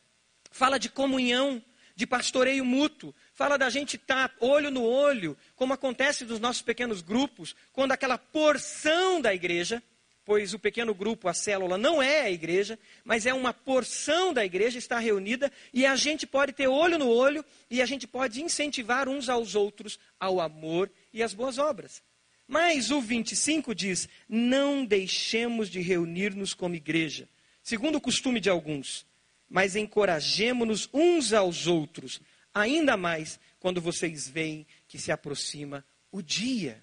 Fala 0.51 0.79
de 0.79 0.91
comunhão, 0.91 1.65
de 1.97 2.07
pastoreio 2.07 2.67
mútuo, 2.67 3.15
fala 3.33 3.57
da 3.57 3.71
gente 3.71 3.97
estar 3.97 4.29
tá 4.29 4.35
olho 4.41 4.71
no 4.71 4.85
olho, 4.85 5.39
como 5.57 5.73
acontece 5.73 6.27
nos 6.27 6.39
nossos 6.39 6.61
pequenos 6.61 7.01
grupos, 7.01 7.57
quando 7.73 7.93
aquela 7.93 8.19
porção 8.19 9.23
da 9.23 9.35
igreja, 9.35 9.83
pois 10.25 10.55
o 10.55 10.59
pequeno 10.59 10.95
grupo, 10.95 11.29
a 11.29 11.35
célula, 11.35 11.77
não 11.77 12.03
é 12.03 12.23
a 12.23 12.31
igreja, 12.31 12.79
mas 13.05 13.27
é 13.27 13.35
uma 13.35 13.53
porção 13.53 14.33
da 14.33 14.45
igreja, 14.45 14.79
está 14.79 14.99
reunida, 14.99 15.51
e 15.73 15.85
a 15.85 15.97
gente 15.97 16.27
pode 16.27 16.53
ter 16.53 16.69
olho 16.69 16.99
no 16.99 17.09
olho, 17.09 17.45
e 17.71 17.83
a 17.83 17.87
gente 17.87 18.07
pode 18.07 18.43
incentivar 18.43 19.09
uns 19.09 19.29
aos 19.29 19.55
outros 19.55 19.99
ao 20.19 20.41
amor 20.41 20.91
e 21.13 21.23
às 21.23 21.35
boas 21.35 21.59
obras. 21.59 22.03
Mas 22.47 22.91
o 22.91 23.01
25 23.01 23.75
diz: 23.75 24.09
Não 24.29 24.85
deixemos 24.85 25.69
de 25.69 25.81
reunir-nos 25.81 26.55
como 26.55 26.75
igreja, 26.75 27.29
segundo 27.63 27.97
o 27.97 28.01
costume 28.01 28.41
de 28.41 28.51
alguns, 28.51 29.07
mas 29.49 29.75
encorajemo-nos 29.75 30.89
uns 30.93 31.33
aos 31.33 31.67
outros, 31.67 32.21
ainda 32.55 32.97
mais 32.97 33.41
quando 33.59 33.81
vocês 33.81 34.29
veem 34.29 34.67
que 34.87 34.99
se 34.99 35.11
aproxima 35.11 35.85
o 36.11 36.23
dia. 36.23 36.83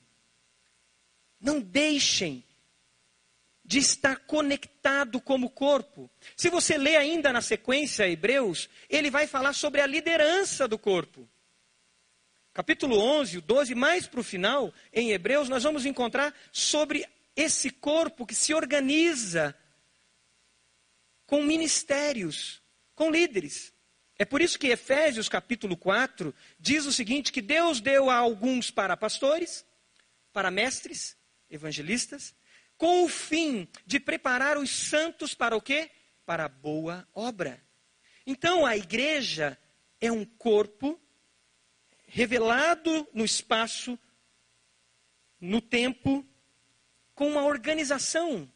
Não 1.40 1.62
deixem 1.62 2.44
de 3.70 3.78
estar 3.78 4.16
conectado 4.22 5.22
como 5.22 5.48
corpo. 5.48 6.10
Se 6.36 6.50
você 6.50 6.76
lê 6.76 6.96
ainda 6.96 7.32
na 7.32 7.40
sequência 7.40 8.10
Hebreus, 8.10 8.68
ele 8.90 9.12
vai 9.12 9.28
falar 9.28 9.54
sobre 9.54 9.80
a 9.80 9.86
liderança 9.86 10.68
do 10.68 10.76
corpo. 10.76 11.30
Capítulo 12.52 12.98
11, 12.98 13.38
o 13.38 13.42
12, 13.42 13.76
mais 13.76 14.08
para 14.08 14.22
o 14.22 14.24
final, 14.24 14.74
em 14.92 15.12
Hebreus, 15.12 15.50
nós 15.50 15.62
vamos 15.62 15.86
encontrar 15.86 16.34
sobre 16.52 17.08
esse 17.36 17.70
corpo 17.70 18.26
que 18.26 18.34
se 18.34 18.56
organiza 18.56 19.56
com 21.28 21.44
ministérios, 21.44 22.64
com 22.96 23.12
líderes. 23.12 23.72
É 24.18 24.26
por 24.26 24.42
isso 24.42 24.58
que 24.58 24.70
Efésios 24.70 25.30
capítulo 25.30 25.78
4 25.78 26.34
diz 26.60 26.88
o 26.88 26.92
seguinte: 26.92 27.32
que 27.32 27.40
Deus 27.40 27.80
deu 27.80 28.10
a 28.10 28.16
alguns 28.16 28.72
para 28.72 28.98
pastores, 28.98 29.64
para 30.34 30.50
mestres, 30.50 31.16
evangelistas, 31.52 32.34
com 32.80 33.04
o 33.04 33.10
fim 33.10 33.68
de 33.86 34.00
preparar 34.00 34.58
os 34.58 34.70
santos 34.70 35.34
para 35.34 35.56
o 35.56 35.62
quê? 35.62 35.92
Para 36.26 36.46
a 36.46 36.50
boa 36.50 37.06
obra. 37.14 37.62
Então 38.26 38.66
a 38.66 38.78
igreja 38.78 39.60
é 40.00 40.10
um 40.10 40.24
corpo 40.24 40.98
revelado 42.08 43.06
no 43.14 43.26
espaço, 43.26 44.00
no 45.42 45.60
tempo, 45.60 46.26
com 47.14 47.28
uma 47.28 47.44
organização 47.44 48.50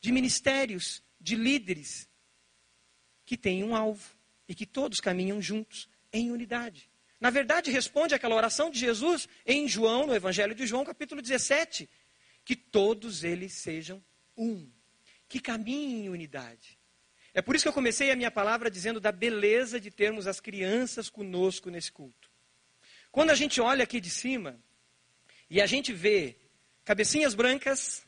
de 0.00 0.10
ministérios, 0.10 1.02
de 1.20 1.36
líderes, 1.36 2.08
que 3.26 3.36
tem 3.36 3.62
um 3.62 3.76
alvo 3.76 4.16
e 4.48 4.54
que 4.54 4.64
todos 4.64 5.00
caminham 5.00 5.40
juntos, 5.42 5.86
em 6.10 6.30
unidade. 6.30 6.88
Na 7.20 7.28
verdade, 7.28 7.70
responde 7.70 8.14
àquela 8.14 8.34
oração 8.34 8.70
de 8.70 8.78
Jesus 8.78 9.28
em 9.44 9.68
João, 9.68 10.06
no 10.06 10.14
Evangelho 10.14 10.54
de 10.54 10.66
João, 10.66 10.84
capítulo 10.84 11.20
17: 11.20 11.90
que 12.44 12.54
todos 12.54 13.24
eles 13.24 13.52
sejam 13.54 14.04
um, 14.36 14.70
que 15.28 15.40
caminhem 15.40 16.04
em 16.04 16.08
unidade. 16.08 16.78
É 17.32 17.42
por 17.42 17.56
isso 17.56 17.64
que 17.64 17.68
eu 17.68 17.72
comecei 17.72 18.10
a 18.10 18.16
minha 18.16 18.30
palavra 18.30 18.70
dizendo 18.70 19.00
da 19.00 19.10
beleza 19.10 19.80
de 19.80 19.90
termos 19.90 20.26
as 20.26 20.40
crianças 20.40 21.10
conosco 21.10 21.70
nesse 21.70 21.90
culto. 21.90 22.30
Quando 23.10 23.30
a 23.30 23.34
gente 23.34 23.60
olha 23.60 23.84
aqui 23.84 24.00
de 24.00 24.10
cima 24.10 24.60
e 25.50 25.60
a 25.60 25.66
gente 25.66 25.92
vê 25.92 26.36
cabecinhas 26.84 27.34
brancas, 27.34 28.06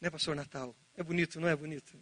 né, 0.00 0.10
Pastor 0.10 0.34
Natal? 0.34 0.76
É 0.96 1.02
bonito, 1.02 1.40
não 1.40 1.48
é 1.48 1.56
bonito? 1.56 1.98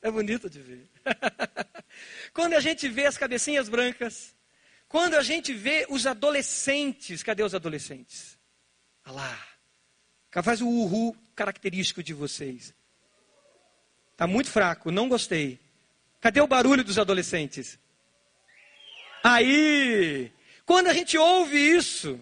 É 0.00 0.10
bonito 0.10 0.48
de 0.48 0.60
ver. 0.60 0.88
quando 2.32 2.54
a 2.54 2.60
gente 2.60 2.88
vê 2.88 3.06
as 3.06 3.18
cabecinhas 3.18 3.68
brancas, 3.68 4.36
quando 4.86 5.14
a 5.14 5.22
gente 5.22 5.52
vê 5.52 5.86
os 5.88 6.06
adolescentes, 6.06 7.22
cadê 7.22 7.42
os 7.42 7.54
adolescentes? 7.54 8.38
Olha 9.04 9.14
lá. 9.14 9.48
Faz 10.30 10.60
o 10.60 10.68
uhu 10.68 11.16
característico 11.34 12.02
de 12.02 12.12
vocês. 12.12 12.74
Está 14.12 14.26
muito 14.26 14.50
fraco, 14.50 14.90
não 14.90 15.08
gostei. 15.08 15.58
Cadê 16.20 16.40
o 16.40 16.46
barulho 16.46 16.82
dos 16.82 16.98
adolescentes? 16.98 17.78
Aí! 19.22 20.32
Quando 20.66 20.88
a 20.88 20.92
gente 20.92 21.16
ouve 21.16 21.56
isso, 21.56 22.20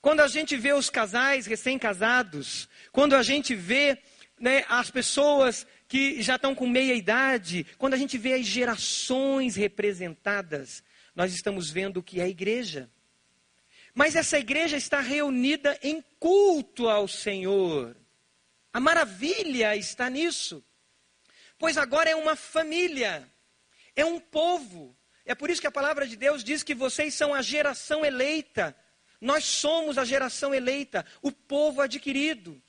quando 0.00 0.20
a 0.20 0.28
gente 0.28 0.56
vê 0.56 0.72
os 0.72 0.90
casais 0.90 1.46
recém-casados, 1.46 2.68
quando 2.90 3.14
a 3.14 3.22
gente 3.22 3.54
vê 3.54 3.98
né, 4.40 4.64
as 4.68 4.90
pessoas 4.90 5.66
que 5.88 6.20
já 6.22 6.36
estão 6.36 6.54
com 6.54 6.66
meia 6.66 6.94
idade, 6.94 7.66
quando 7.78 7.94
a 7.94 7.96
gente 7.96 8.18
vê 8.18 8.34
as 8.34 8.46
gerações 8.46 9.56
representadas, 9.56 10.82
nós 11.14 11.32
estamos 11.32 11.70
vendo 11.70 11.98
o 11.98 12.02
que 12.02 12.20
é 12.20 12.24
a 12.24 12.28
igreja. 12.28 12.90
Mas 13.96 14.14
essa 14.14 14.38
igreja 14.38 14.76
está 14.76 15.00
reunida 15.00 15.78
em 15.82 16.04
culto 16.20 16.86
ao 16.86 17.08
Senhor. 17.08 17.96
A 18.70 18.78
maravilha 18.78 19.74
está 19.74 20.10
nisso. 20.10 20.62
Pois 21.58 21.78
agora 21.78 22.10
é 22.10 22.14
uma 22.14 22.36
família, 22.36 23.26
é 23.96 24.04
um 24.04 24.20
povo. 24.20 24.94
É 25.24 25.34
por 25.34 25.48
isso 25.48 25.62
que 25.62 25.66
a 25.66 25.72
palavra 25.72 26.06
de 26.06 26.14
Deus 26.14 26.44
diz 26.44 26.62
que 26.62 26.74
vocês 26.74 27.14
são 27.14 27.32
a 27.32 27.40
geração 27.40 28.04
eleita. 28.04 28.76
Nós 29.18 29.44
somos 29.44 29.96
a 29.96 30.04
geração 30.04 30.54
eleita, 30.54 31.06
o 31.22 31.32
povo 31.32 31.80
adquirido, 31.80 32.62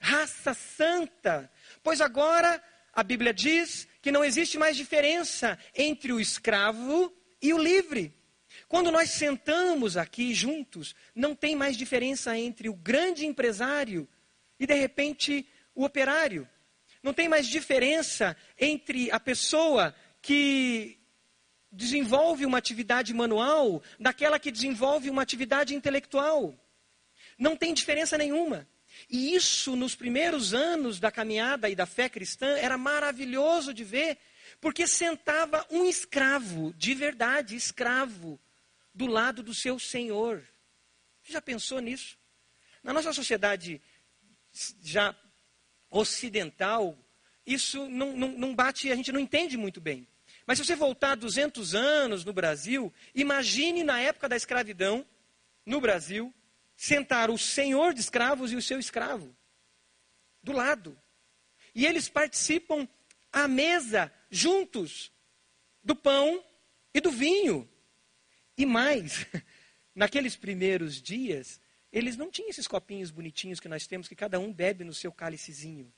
raça 0.00 0.54
santa, 0.54 1.48
Pois 1.84 2.00
agora 2.00 2.60
a 2.92 3.04
Bíblia 3.04 3.32
diz 3.32 3.86
que 4.02 4.10
não 4.10 4.24
existe 4.24 4.58
mais 4.58 4.76
diferença 4.76 5.56
entre 5.72 6.12
o 6.12 6.18
escravo 6.18 7.16
e 7.40 7.54
o 7.54 7.58
livre. 7.58 8.17
Quando 8.68 8.90
nós 8.90 9.10
sentamos 9.10 9.96
aqui 9.96 10.34
juntos, 10.34 10.94
não 11.14 11.34
tem 11.34 11.56
mais 11.56 11.76
diferença 11.76 12.36
entre 12.38 12.68
o 12.68 12.74
grande 12.74 13.24
empresário 13.24 14.06
e, 14.60 14.66
de 14.66 14.74
repente, 14.74 15.48
o 15.74 15.84
operário. 15.84 16.46
Não 17.02 17.14
tem 17.14 17.28
mais 17.28 17.46
diferença 17.46 18.36
entre 18.58 19.10
a 19.10 19.18
pessoa 19.18 19.94
que 20.20 20.98
desenvolve 21.72 22.44
uma 22.44 22.58
atividade 22.58 23.14
manual 23.14 23.82
daquela 23.98 24.38
que 24.38 24.50
desenvolve 24.50 25.08
uma 25.08 25.22
atividade 25.22 25.74
intelectual. 25.74 26.54
Não 27.38 27.56
tem 27.56 27.72
diferença 27.72 28.18
nenhuma. 28.18 28.68
E 29.08 29.34
isso, 29.34 29.76
nos 29.76 29.94
primeiros 29.94 30.52
anos 30.52 30.98
da 30.98 31.10
caminhada 31.10 31.70
e 31.70 31.76
da 31.76 31.86
fé 31.86 32.08
cristã, 32.08 32.56
era 32.58 32.76
maravilhoso 32.76 33.72
de 33.72 33.84
ver, 33.84 34.18
porque 34.60 34.86
sentava 34.86 35.64
um 35.70 35.84
escravo, 35.84 36.74
de 36.76 36.94
verdade, 36.94 37.54
escravo, 37.54 38.40
do 38.98 39.06
lado 39.06 39.44
do 39.44 39.54
seu 39.54 39.78
senhor. 39.78 40.44
Você 41.22 41.32
já 41.32 41.40
pensou 41.40 41.78
nisso? 41.78 42.18
Na 42.82 42.92
nossa 42.92 43.12
sociedade 43.12 43.80
já 44.82 45.14
ocidental, 45.88 46.98
isso 47.46 47.88
não, 47.88 48.16
não, 48.16 48.28
não 48.32 48.54
bate, 48.56 48.90
a 48.90 48.96
gente 48.96 49.12
não 49.12 49.20
entende 49.20 49.56
muito 49.56 49.80
bem. 49.80 50.08
Mas 50.44 50.58
se 50.58 50.64
você 50.64 50.74
voltar 50.74 51.14
200 51.14 51.76
anos 51.76 52.24
no 52.24 52.32
Brasil, 52.32 52.92
imagine 53.14 53.84
na 53.84 54.00
época 54.00 54.28
da 54.28 54.34
escravidão, 54.34 55.06
no 55.64 55.80
Brasil, 55.80 56.34
sentar 56.76 57.30
o 57.30 57.38
senhor 57.38 57.94
de 57.94 58.00
escravos 58.00 58.50
e 58.50 58.56
o 58.56 58.62
seu 58.62 58.80
escravo 58.80 59.32
do 60.42 60.50
lado. 60.50 61.00
E 61.72 61.86
eles 61.86 62.08
participam 62.08 62.88
à 63.32 63.46
mesa, 63.46 64.12
juntos, 64.28 65.12
do 65.84 65.94
pão 65.94 66.44
e 66.92 67.00
do 67.00 67.12
vinho. 67.12 67.70
E 68.58 68.66
mais, 68.66 69.24
naqueles 69.94 70.34
primeiros 70.34 71.00
dias, 71.00 71.60
eles 71.92 72.16
não 72.16 72.28
tinham 72.28 72.50
esses 72.50 72.66
copinhos 72.66 73.12
bonitinhos 73.12 73.60
que 73.60 73.68
nós 73.68 73.86
temos, 73.86 74.08
que 74.08 74.16
cada 74.16 74.40
um 74.40 74.52
bebe 74.52 74.82
no 74.82 74.92
seu 74.92 75.12
cálicezinho. 75.12 75.90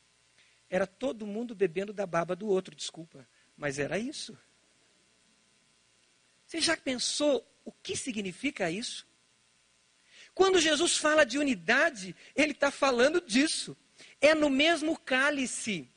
Era 0.68 0.87
todo 0.87 1.27
mundo 1.27 1.55
bebendo 1.55 1.92
da 1.92 2.07
baba 2.07 2.37
do 2.37 2.46
outro, 2.46 2.77
desculpa, 2.77 3.27
mas 3.57 3.79
era 3.79 3.99
isso. 3.99 4.38
Você 6.46 6.61
já 6.61 6.77
pensou 6.77 7.44
o 7.64 7.73
que 7.73 7.96
significa 7.96 8.70
isso? 8.70 9.09
Quando 10.35 10.61
Jesus 10.61 10.96
fala 10.96 11.25
de 11.25 11.38
unidade, 11.38 12.14
ele 12.37 12.53
está 12.53 12.70
falando 12.70 13.20
disso. 13.20 13.77
É 14.20 14.35
no 14.35 14.51
mesmo 14.51 14.99
cálice, 14.99 15.88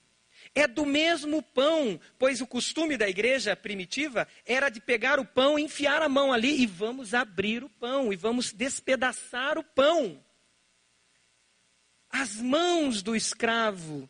é 0.55 0.67
do 0.67 0.85
mesmo 0.85 1.41
pão, 1.41 1.99
pois 2.17 2.39
o 2.39 2.47
costume 2.47 2.95
da 2.95 3.09
igreja 3.09 3.55
primitiva 3.55 4.27
era 4.45 4.69
de 4.69 4.79
pegar 4.79 5.19
o 5.19 5.25
pão, 5.25 5.57
enfiar 5.57 6.01
a 6.01 6.09
mão 6.09 6.31
ali 6.31 6.61
e 6.61 6.67
vamos 6.67 7.13
abrir 7.13 7.63
o 7.63 7.69
pão 7.69 8.13
e 8.13 8.15
vamos 8.15 8.53
despedaçar 8.53 9.57
o 9.57 9.63
pão. 9.63 10.23
As 12.09 12.35
mãos 12.35 13.01
do 13.01 13.15
escravo 13.15 14.07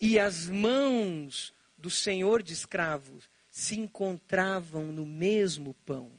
e 0.00 0.18
as 0.18 0.48
mãos 0.48 1.54
do 1.78 1.88
senhor 1.88 2.42
de 2.42 2.52
escravos 2.52 3.28
se 3.48 3.78
encontravam 3.78 4.86
no 4.86 5.06
mesmo 5.06 5.74
pão. 5.86 6.10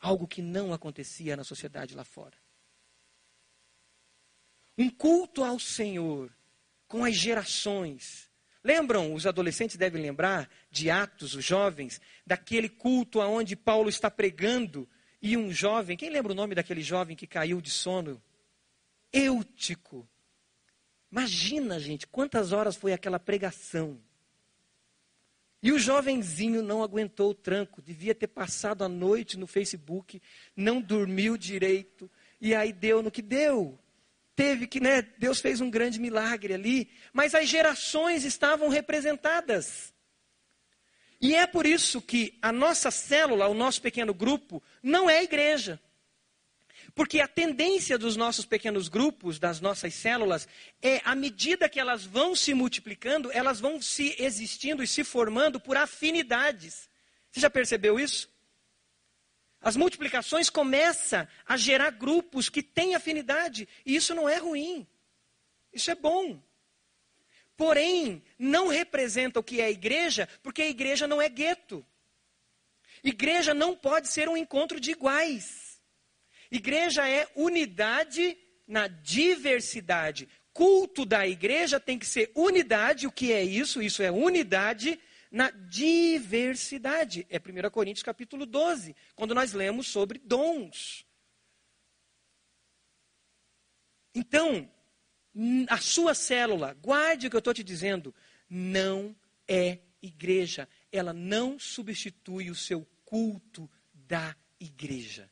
Algo 0.00 0.26
que 0.26 0.42
não 0.42 0.72
acontecia 0.72 1.36
na 1.36 1.44
sociedade 1.44 1.94
lá 1.94 2.04
fora. 2.04 2.36
Um 4.76 4.90
culto 4.90 5.44
ao 5.44 5.60
Senhor 5.60 6.34
com 6.94 7.04
as 7.04 7.16
gerações. 7.16 8.30
Lembram, 8.62 9.14
os 9.14 9.26
adolescentes 9.26 9.76
devem 9.76 10.00
lembrar 10.00 10.48
de 10.70 10.90
Atos, 10.90 11.34
os 11.34 11.44
jovens, 11.44 12.00
daquele 12.24 12.68
culto 12.68 13.20
aonde 13.20 13.56
Paulo 13.56 13.88
está 13.88 14.08
pregando 14.08 14.88
e 15.20 15.36
um 15.36 15.50
jovem, 15.50 15.96
quem 15.96 16.08
lembra 16.08 16.30
o 16.30 16.36
nome 16.36 16.54
daquele 16.54 16.82
jovem 16.82 17.16
que 17.16 17.26
caiu 17.26 17.60
de 17.60 17.68
sono? 17.68 18.22
Eutico. 19.12 20.08
Imagina, 21.10 21.80
gente, 21.80 22.06
quantas 22.06 22.52
horas 22.52 22.76
foi 22.76 22.92
aquela 22.92 23.18
pregação. 23.18 24.00
E 25.60 25.72
o 25.72 25.78
jovenzinho 25.80 26.62
não 26.62 26.80
aguentou 26.80 27.30
o 27.30 27.34
tranco, 27.34 27.82
devia 27.82 28.14
ter 28.14 28.28
passado 28.28 28.84
a 28.84 28.88
noite 28.88 29.36
no 29.36 29.48
Facebook, 29.48 30.22
não 30.54 30.80
dormiu 30.80 31.36
direito, 31.36 32.08
e 32.40 32.54
aí 32.54 32.72
deu 32.72 33.02
no 33.02 33.10
que 33.10 33.20
deu 33.20 33.80
teve 34.36 34.66
que, 34.66 34.80
né, 34.80 35.02
Deus 35.18 35.40
fez 35.40 35.60
um 35.60 35.70
grande 35.70 36.00
milagre 36.00 36.54
ali, 36.54 36.90
mas 37.12 37.34
as 37.34 37.48
gerações 37.48 38.24
estavam 38.24 38.68
representadas. 38.68 39.94
E 41.20 41.34
é 41.34 41.46
por 41.46 41.64
isso 41.64 42.02
que 42.02 42.38
a 42.42 42.52
nossa 42.52 42.90
célula, 42.90 43.46
o 43.48 43.54
nosso 43.54 43.80
pequeno 43.80 44.12
grupo, 44.12 44.62
não 44.82 45.08
é 45.08 45.22
igreja. 45.22 45.80
Porque 46.94 47.20
a 47.20 47.26
tendência 47.26 47.96
dos 47.96 48.14
nossos 48.16 48.44
pequenos 48.44 48.88
grupos, 48.88 49.38
das 49.38 49.60
nossas 49.60 49.94
células, 49.94 50.46
é, 50.82 51.00
à 51.04 51.14
medida 51.14 51.68
que 51.68 51.80
elas 51.80 52.04
vão 52.04 52.36
se 52.36 52.52
multiplicando, 52.54 53.32
elas 53.32 53.58
vão 53.58 53.80
se 53.80 54.14
existindo 54.18 54.82
e 54.82 54.86
se 54.86 55.02
formando 55.02 55.58
por 55.58 55.76
afinidades. 55.76 56.88
Você 57.32 57.40
já 57.40 57.50
percebeu 57.50 57.98
isso? 57.98 58.28
As 59.64 59.76
multiplicações 59.76 60.50
começam 60.50 61.26
a 61.46 61.56
gerar 61.56 61.90
grupos 61.90 62.50
que 62.50 62.62
têm 62.62 62.94
afinidade, 62.94 63.66
e 63.86 63.96
isso 63.96 64.14
não 64.14 64.28
é 64.28 64.36
ruim. 64.36 64.86
Isso 65.72 65.90
é 65.90 65.94
bom. 65.94 66.38
Porém, 67.56 68.22
não 68.38 68.68
representa 68.68 69.40
o 69.40 69.42
que 69.42 69.62
é 69.62 69.64
a 69.64 69.70
igreja, 69.70 70.28
porque 70.42 70.60
a 70.60 70.68
igreja 70.68 71.06
não 71.08 71.20
é 71.20 71.30
gueto. 71.30 71.84
Igreja 73.02 73.54
não 73.54 73.74
pode 73.74 74.08
ser 74.08 74.28
um 74.28 74.36
encontro 74.36 74.78
de 74.78 74.90
iguais. 74.90 75.80
Igreja 76.50 77.08
é 77.08 77.26
unidade 77.34 78.36
na 78.68 78.86
diversidade. 78.86 80.28
Culto 80.52 81.06
da 81.06 81.26
igreja 81.26 81.80
tem 81.80 81.98
que 81.98 82.06
ser 82.06 82.30
unidade. 82.34 83.06
O 83.06 83.12
que 83.12 83.32
é 83.32 83.42
isso? 83.42 83.80
Isso 83.80 84.02
é 84.02 84.10
unidade 84.10 85.00
na 85.34 85.50
diversidade. 85.50 87.26
É 87.28 87.38
1 87.38 87.68
Coríntios 87.68 88.04
capítulo 88.04 88.46
12, 88.46 88.94
quando 89.16 89.34
nós 89.34 89.52
lemos 89.52 89.88
sobre 89.88 90.20
dons. 90.20 91.04
Então, 94.14 94.70
a 95.68 95.78
sua 95.78 96.14
célula, 96.14 96.72
guarde 96.74 97.26
o 97.26 97.30
que 97.30 97.34
eu 97.34 97.40
estou 97.40 97.52
te 97.52 97.64
dizendo, 97.64 98.14
não 98.48 99.14
é 99.48 99.80
igreja. 100.00 100.68
Ela 100.92 101.12
não 101.12 101.58
substitui 101.58 102.48
o 102.48 102.54
seu 102.54 102.86
culto 103.04 103.68
da 103.92 104.36
igreja, 104.60 105.28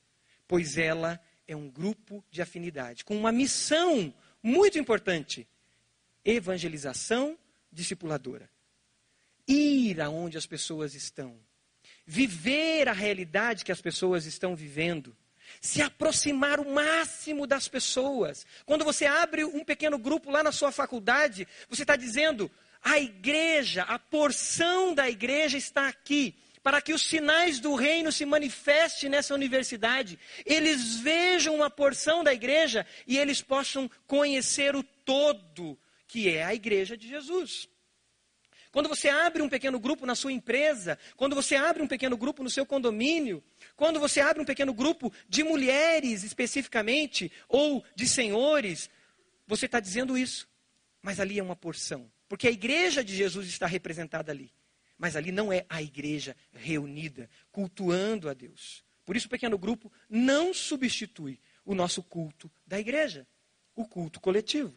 pois 0.48 0.76
ela 0.76 1.24
é 1.46 1.54
um 1.54 1.70
grupo 1.70 2.24
de 2.28 2.42
afinidade, 2.42 3.04
com 3.04 3.16
uma 3.16 3.30
missão 3.30 4.12
muito 4.42 4.80
importante: 4.80 5.48
evangelização 6.24 7.38
discipuladora 7.70 8.50
ir 9.46 10.00
aonde 10.00 10.38
as 10.38 10.46
pessoas 10.46 10.94
estão, 10.94 11.38
viver 12.06 12.88
a 12.88 12.92
realidade 12.92 13.64
que 13.64 13.72
as 13.72 13.80
pessoas 13.80 14.26
estão 14.26 14.54
vivendo, 14.54 15.16
se 15.60 15.82
aproximar 15.82 16.60
o 16.60 16.70
máximo 16.72 17.46
das 17.46 17.68
pessoas. 17.68 18.46
Quando 18.64 18.84
você 18.84 19.06
abre 19.06 19.44
um 19.44 19.64
pequeno 19.64 19.98
grupo 19.98 20.30
lá 20.30 20.42
na 20.42 20.52
sua 20.52 20.72
faculdade, 20.72 21.46
você 21.68 21.82
está 21.82 21.96
dizendo: 21.96 22.50
a 22.82 22.98
igreja, 22.98 23.82
a 23.82 23.98
porção 23.98 24.94
da 24.94 25.08
igreja 25.08 25.58
está 25.58 25.88
aqui. 25.88 26.34
Para 26.62 26.80
que 26.80 26.92
os 26.92 27.02
sinais 27.02 27.58
do 27.58 27.74
reino 27.74 28.12
se 28.12 28.24
manifestem 28.24 29.10
nessa 29.10 29.34
universidade, 29.34 30.16
eles 30.46 31.00
vejam 31.00 31.56
uma 31.56 31.68
porção 31.68 32.22
da 32.22 32.32
igreja 32.32 32.86
e 33.04 33.18
eles 33.18 33.42
possam 33.42 33.90
conhecer 34.06 34.76
o 34.76 34.84
todo, 34.84 35.76
que 36.06 36.28
é 36.28 36.44
a 36.44 36.54
igreja 36.54 36.96
de 36.96 37.08
Jesus. 37.08 37.68
Quando 38.72 38.88
você 38.88 39.10
abre 39.10 39.42
um 39.42 39.50
pequeno 39.50 39.78
grupo 39.78 40.06
na 40.06 40.14
sua 40.14 40.32
empresa, 40.32 40.98
quando 41.14 41.36
você 41.36 41.54
abre 41.54 41.82
um 41.82 41.86
pequeno 41.86 42.16
grupo 42.16 42.42
no 42.42 42.48
seu 42.48 42.64
condomínio, 42.64 43.44
quando 43.76 44.00
você 44.00 44.18
abre 44.18 44.42
um 44.42 44.46
pequeno 44.46 44.72
grupo 44.72 45.12
de 45.28 45.44
mulheres 45.44 46.24
especificamente, 46.24 47.30
ou 47.50 47.84
de 47.94 48.08
senhores, 48.08 48.88
você 49.46 49.66
está 49.66 49.78
dizendo 49.78 50.16
isso. 50.16 50.48
Mas 51.02 51.20
ali 51.20 51.38
é 51.38 51.42
uma 51.42 51.54
porção. 51.54 52.10
Porque 52.26 52.48
a 52.48 52.50
igreja 52.50 53.04
de 53.04 53.14
Jesus 53.14 53.46
está 53.46 53.66
representada 53.66 54.32
ali. 54.32 54.50
Mas 54.96 55.16
ali 55.16 55.30
não 55.30 55.52
é 55.52 55.66
a 55.68 55.82
igreja 55.82 56.34
reunida, 56.50 57.28
cultuando 57.50 58.26
a 58.26 58.32
Deus. 58.32 58.82
Por 59.04 59.16
isso 59.16 59.26
o 59.26 59.30
pequeno 59.30 59.58
grupo 59.58 59.92
não 60.08 60.54
substitui 60.54 61.38
o 61.62 61.74
nosso 61.74 62.02
culto 62.02 62.50
da 62.66 62.80
igreja, 62.80 63.26
o 63.76 63.84
culto 63.84 64.18
coletivo. 64.18 64.72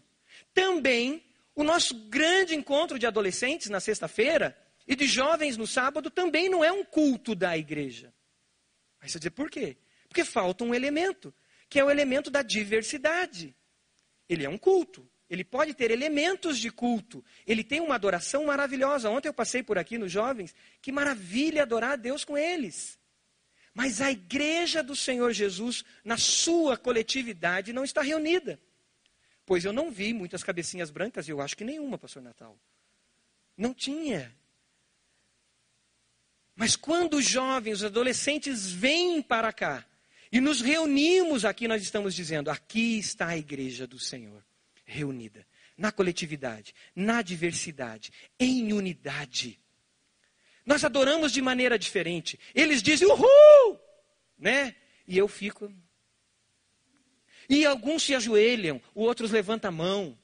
Também 0.53 1.23
o 1.56 1.63
nosso 1.63 1.96
grande 2.10 2.54
encontro 2.54 3.00
de 3.00 3.08
adolescentes 3.08 3.70
na 3.70 3.80
sexta-feira 3.80 4.58
e 4.86 4.96
de 4.96 5.08
jovens 5.08 5.56
no 5.56 5.65
sábado 5.65 6.10
também 6.10 6.50
não 6.50 6.63
é 6.63 6.72
um 6.72 6.84
culto 6.84 7.34
da 7.34 7.58
igreja. 7.58 8.13
Aí 9.00 9.10
você 9.10 9.18
diz, 9.18 9.30
por 9.30 9.50
quê? 9.50 9.78
Porque 10.10 10.26
falta 10.26 10.63
um 10.63 10.76
elemento, 10.76 11.34
que 11.70 11.80
é 11.80 11.84
o 11.84 11.89
elemento 11.89 12.30
da 12.30 12.41
diversidade. 12.41 13.56
Ele 14.28 14.44
é 14.44 14.50
um 14.50 14.58
culto. 14.58 15.10
Ele 15.30 15.44
pode 15.44 15.74
ter 15.74 15.89
elementos 15.89 16.60
de 16.60 16.70
culto. 16.70 17.24
Ele 17.48 17.63
tem 17.63 17.80
uma 17.80 17.96
adoração 17.96 18.46
maravilhosa. 18.46 19.10
Ontem 19.10 19.28
eu 19.28 19.34
passei 19.34 19.63
por 19.63 19.78
aqui 19.78 19.98
nos 19.98 20.12
jovens. 20.12 20.54
Que 20.82 20.91
maravilha 20.91 21.63
adorar 21.63 21.94
a 21.94 21.96
Deus 21.96 22.24
com 22.24 22.38
eles. 22.38 23.00
Mas 23.74 24.02
a 24.02 24.12
igreja 24.12 24.84
do 24.84 24.96
Senhor 24.96 25.32
Jesus, 25.34 25.84
na 26.04 26.18
sua 26.18 26.78
coletividade, 26.78 27.74
não 27.74 27.84
está 27.84 28.02
reunida. 28.02 28.60
Pois 29.45 29.63
eu 29.63 29.71
não 29.71 29.91
vi 29.91 30.13
muitas 30.13 30.43
cabecinhas 30.43 30.89
brancas, 30.89 31.27
e 31.27 31.31
eu 31.31 31.41
acho 31.41 31.55
que 31.55 31.63
nenhuma, 31.63 31.97
pastor 31.97 32.23
Natal. 32.23 32.58
Não 33.58 33.73
tinha. 33.73 34.36
Mas 36.55 36.75
quando 36.75 37.17
os 37.17 37.25
jovens, 37.25 37.79
os 37.79 37.84
adolescentes 37.84 38.71
vêm 38.71 39.21
para 39.21 39.51
cá 39.51 39.86
e 40.31 40.41
nos 40.41 40.62
reunimos 40.62 41.45
aqui, 41.45 41.67
nós 41.67 41.81
estamos 41.81 42.15
dizendo: 42.15 42.49
aqui 42.49 42.97
está 42.97 43.27
a 43.27 43.38
igreja 43.38 43.86
do 43.86 43.99
Senhor, 43.99 44.43
reunida, 44.86 45.45
na 45.77 45.91
coletividade, 45.91 46.73
na 46.95 47.21
diversidade, 47.21 48.12
em 48.39 48.73
unidade. 48.73 49.60
Nós 50.65 50.84
adoramos 50.84 51.31
de 51.31 51.41
maneira 51.41 51.77
diferente. 51.77 52.39
Eles 52.53 52.81
dizem 52.81 53.08
uhul, 53.08 53.79
né? 54.38 54.75
E 55.08 55.17
eu 55.17 55.27
fico, 55.27 55.71
e 57.49 57.65
alguns 57.65 58.03
se 58.03 58.15
ajoelham, 58.15 58.82
outros 58.93 59.32
levantam 59.32 59.70
a 59.70 59.72
mão. 59.72 60.17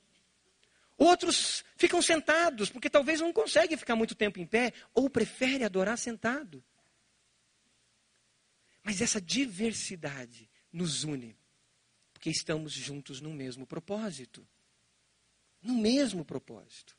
Outros 0.98 1.64
ficam 1.76 2.02
sentados, 2.02 2.70
porque 2.70 2.90
talvez 2.90 3.20
não 3.20 3.34
conseguem 3.34 3.76
ficar 3.76 3.96
muito 3.96 4.14
tempo 4.14 4.40
em 4.40 4.46
pé, 4.46 4.72
ou 4.94 5.10
prefere 5.10 5.64
adorar 5.64 5.98
sentado. 5.98 6.64
Mas 8.84 9.02
essa 9.02 9.20
diversidade 9.20 10.50
nos 10.72 11.04
une, 11.04 11.36
porque 12.14 12.30
estamos 12.30 12.74
juntos 12.74 13.20
no 13.20 13.34
mesmo 13.34 13.66
propósito. 13.66 14.48
No 15.62 15.76
mesmo 15.76 16.24
propósito. 16.24 16.96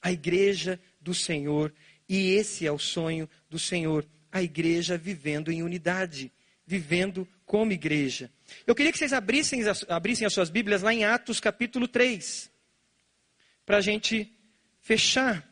A 0.00 0.10
igreja 0.10 0.80
do 1.00 1.14
Senhor, 1.14 1.74
e 2.08 2.30
esse 2.32 2.66
é 2.66 2.72
o 2.72 2.78
sonho 2.78 3.28
do 3.48 3.58
Senhor, 3.58 4.06
a 4.32 4.42
igreja 4.42 4.96
vivendo 4.96 5.50
em 5.50 5.62
unidade, 5.62 6.32
vivendo 6.64 7.28
como 7.50 7.72
igreja. 7.72 8.30
Eu 8.64 8.76
queria 8.76 8.92
que 8.92 8.98
vocês 8.98 9.12
abrissem, 9.12 9.62
abrissem 9.88 10.24
as 10.24 10.32
suas 10.32 10.48
Bíblias 10.48 10.82
lá 10.82 10.94
em 10.94 11.04
Atos 11.04 11.40
capítulo 11.40 11.88
3, 11.88 12.48
para 13.66 13.78
a 13.78 13.80
gente 13.80 14.32
fechar 14.78 15.44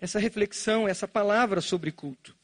essa 0.00 0.18
reflexão, 0.18 0.88
essa 0.88 1.06
palavra 1.06 1.60
sobre 1.60 1.92
culto. 1.92 2.36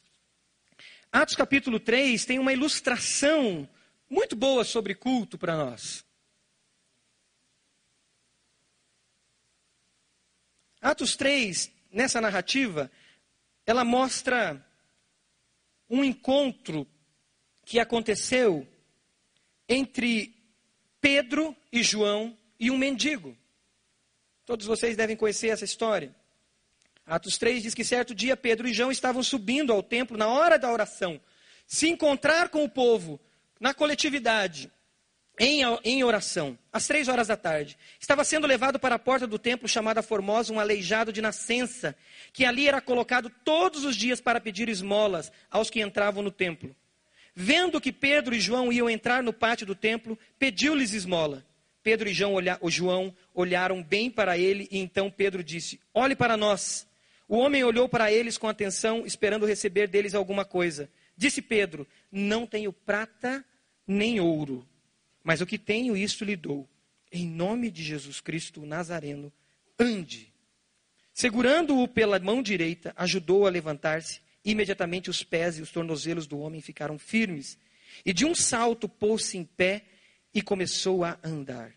Atos 1.10 1.34
capítulo 1.34 1.80
3 1.80 2.24
tem 2.24 2.38
uma 2.38 2.52
ilustração 2.52 3.68
muito 4.08 4.36
boa 4.36 4.62
sobre 4.62 4.94
culto 4.94 5.36
para 5.36 5.56
nós. 5.56 6.04
Atos 10.80 11.16
3, 11.16 11.68
nessa 11.90 12.20
narrativa, 12.20 12.88
ela 13.66 13.84
mostra 13.84 14.64
um 15.90 16.04
encontro 16.04 16.88
que 17.64 17.78
aconteceu 17.80 18.66
entre 19.68 20.34
Pedro 21.00 21.56
e 21.72 21.82
João 21.82 22.36
e 22.58 22.70
um 22.70 22.78
mendigo. 22.78 23.36
Todos 24.44 24.66
vocês 24.66 24.96
devem 24.96 25.16
conhecer 25.16 25.48
essa 25.48 25.64
história. 25.64 26.14
Atos 27.06 27.36
3 27.36 27.62
diz 27.62 27.74
que 27.74 27.84
certo 27.84 28.14
dia 28.14 28.36
Pedro 28.36 28.66
e 28.66 28.72
João 28.72 28.90
estavam 28.90 29.22
subindo 29.22 29.72
ao 29.72 29.82
templo 29.82 30.16
na 30.16 30.28
hora 30.28 30.58
da 30.58 30.70
oração, 30.72 31.20
se 31.66 31.88
encontrar 31.88 32.48
com 32.48 32.64
o 32.64 32.68
povo 32.68 33.20
na 33.60 33.74
coletividade, 33.74 34.70
em, 35.38 35.62
em 35.84 36.04
oração, 36.04 36.58
às 36.72 36.86
três 36.86 37.08
horas 37.08 37.28
da 37.28 37.36
tarde. 37.36 37.76
Estava 37.98 38.24
sendo 38.24 38.46
levado 38.46 38.78
para 38.78 38.94
a 38.94 38.98
porta 38.98 39.26
do 39.26 39.38
templo 39.38 39.68
chamada 39.68 40.02
Formosa 40.02 40.52
um 40.52 40.60
aleijado 40.60 41.12
de 41.12 41.20
nascença, 41.20 41.94
que 42.32 42.44
ali 42.44 42.68
era 42.68 42.80
colocado 42.80 43.30
todos 43.44 43.84
os 43.84 43.96
dias 43.96 44.20
para 44.20 44.40
pedir 44.40 44.68
esmolas 44.68 45.30
aos 45.50 45.68
que 45.70 45.80
entravam 45.80 46.22
no 46.22 46.30
templo. 46.30 46.74
Vendo 47.34 47.80
que 47.80 47.92
Pedro 47.92 48.34
e 48.34 48.40
João 48.40 48.72
iam 48.72 48.88
entrar 48.88 49.22
no 49.22 49.32
pátio 49.32 49.66
do 49.66 49.74
templo, 49.74 50.18
pediu-lhes 50.38 50.92
esmola. 50.92 51.44
Pedro 51.82 52.08
e 52.08 52.14
João, 52.14 52.34
olha, 52.34 52.58
João 52.68 53.14
olharam 53.34 53.82
bem 53.82 54.10
para 54.10 54.38
ele 54.38 54.68
e 54.70 54.78
então 54.78 55.10
Pedro 55.10 55.42
disse: 55.42 55.80
Olhe 55.92 56.14
para 56.14 56.36
nós. 56.36 56.86
O 57.28 57.36
homem 57.36 57.64
olhou 57.64 57.88
para 57.88 58.12
eles 58.12 58.38
com 58.38 58.48
atenção, 58.48 59.04
esperando 59.04 59.46
receber 59.46 59.88
deles 59.88 60.14
alguma 60.14 60.44
coisa. 60.44 60.88
Disse 61.16 61.42
Pedro: 61.42 61.86
Não 62.10 62.46
tenho 62.46 62.72
prata 62.72 63.44
nem 63.86 64.20
ouro, 64.20 64.66
mas 65.22 65.40
o 65.40 65.46
que 65.46 65.58
tenho, 65.58 65.96
isto 65.96 66.24
lhe 66.24 66.36
dou. 66.36 66.68
Em 67.12 67.26
nome 67.26 67.70
de 67.70 67.82
Jesus 67.82 68.20
Cristo 68.20 68.62
o 68.62 68.66
Nazareno, 68.66 69.32
ande. 69.78 70.32
Segurando-o 71.12 71.86
pela 71.86 72.18
mão 72.18 72.42
direita, 72.42 72.92
ajudou-o 72.96 73.46
a 73.46 73.50
levantar-se. 73.50 74.23
Imediatamente 74.44 75.08
os 75.08 75.22
pés 75.22 75.58
e 75.58 75.62
os 75.62 75.70
tornozelos 75.70 76.26
do 76.26 76.38
homem 76.38 76.60
ficaram 76.60 76.98
firmes. 76.98 77.58
E 78.04 78.12
de 78.12 78.24
um 78.24 78.34
salto 78.34 78.88
pôs-se 78.88 79.38
em 79.38 79.44
pé 79.44 79.84
e 80.34 80.42
começou 80.42 81.04
a 81.04 81.18
andar. 81.22 81.72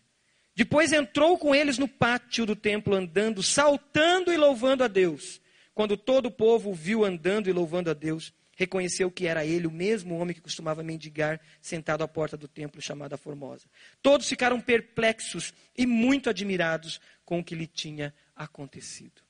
Depois 0.54 0.92
entrou 0.92 1.38
com 1.38 1.54
eles 1.54 1.78
no 1.78 1.86
pátio 1.86 2.44
do 2.44 2.56
templo, 2.56 2.94
andando, 2.94 3.42
saltando 3.42 4.32
e 4.32 4.36
louvando 4.36 4.82
a 4.82 4.88
Deus. 4.88 5.40
Quando 5.72 5.96
todo 5.96 6.26
o 6.26 6.32
povo 6.32 6.70
o 6.70 6.74
viu 6.74 7.04
andando 7.04 7.48
e 7.48 7.52
louvando 7.52 7.88
a 7.88 7.94
Deus, 7.94 8.32
reconheceu 8.56 9.08
que 9.08 9.28
era 9.28 9.46
ele 9.46 9.68
o 9.68 9.70
mesmo 9.70 10.18
homem 10.18 10.34
que 10.34 10.40
costumava 10.40 10.82
mendigar 10.82 11.40
sentado 11.62 12.02
à 12.02 12.08
porta 12.08 12.36
do 12.36 12.48
templo 12.48 12.82
chamada 12.82 13.16
Formosa. 13.16 13.68
Todos 14.02 14.28
ficaram 14.28 14.60
perplexos 14.60 15.54
e 15.76 15.86
muito 15.86 16.28
admirados 16.28 17.00
com 17.24 17.38
o 17.38 17.44
que 17.44 17.54
lhe 17.54 17.68
tinha 17.68 18.12
acontecido. 18.34 19.22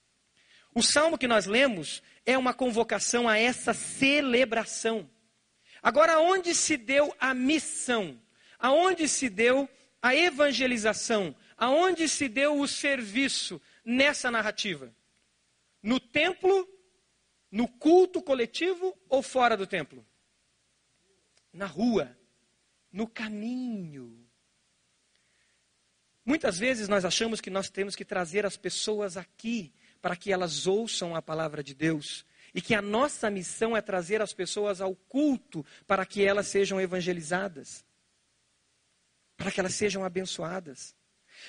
O 0.75 0.83
salmo 0.83 1.19
que 1.19 1.29
nós 1.29 1.45
lemos 1.45 2.03
é 2.29 2.37
uma 2.37 2.53
convocação 2.53 3.27
a 3.27 3.39
essa 3.39 3.73
celebração. 3.73 5.09
Agora, 5.83 6.21
onde 6.21 6.55
se 6.55 6.77
deu 6.77 7.17
a 7.19 7.33
missão? 7.33 8.21
Aonde 8.59 9.09
se 9.09 9.31
deu 9.31 9.67
a 10.03 10.15
evangelização? 10.15 11.35
Aonde 11.57 12.07
se 12.07 12.29
deu 12.29 12.61
o 12.61 12.69
serviço 12.69 13.59
nessa 13.83 14.31
narrativa? 14.31 14.95
No 15.83 15.99
templo 15.99 16.69
no 17.51 17.67
culto 17.67 18.21
coletivo 18.21 18.95
ou 19.09 19.23
fora 19.23 19.57
do 19.57 19.67
templo? 19.67 20.07
Na 21.51 21.65
rua, 21.65 22.15
no 22.93 23.09
caminho. 23.09 24.23
Muitas 26.27 26.59
vezes 26.59 26.89
nós 26.89 27.07
achamos 27.07 27.41
que 27.41 27.49
nós 27.49 27.71
temos 27.71 27.97
que 27.97 28.05
trazer 28.05 28.45
as 28.45 28.59
pessoas 28.59 29.17
aqui 29.17 29.73
para 30.01 30.17
que 30.17 30.33
elas 30.33 30.67
ouçam 30.67 31.15
a 31.15 31.23
palavra 31.23 31.63
de 31.63 31.75
Deus 31.75 32.25
e 32.55 32.61
que 32.61 32.75
a 32.75 32.83
nossa 32.83 33.31
missão 33.31 33.77
é 33.77 33.81
trazer 33.81 34.23
as 34.23 34.33
pessoas 34.33 34.81
ao 34.81 34.95
culto 34.95 35.65
para 35.87 36.05
que 36.07 36.25
elas 36.25 36.47
sejam 36.47 36.81
evangelizadas, 36.81 37.85
para 39.37 39.51
que 39.51 39.61
elas 39.61 39.75
sejam 39.75 40.05
abençoadas. 40.05 40.95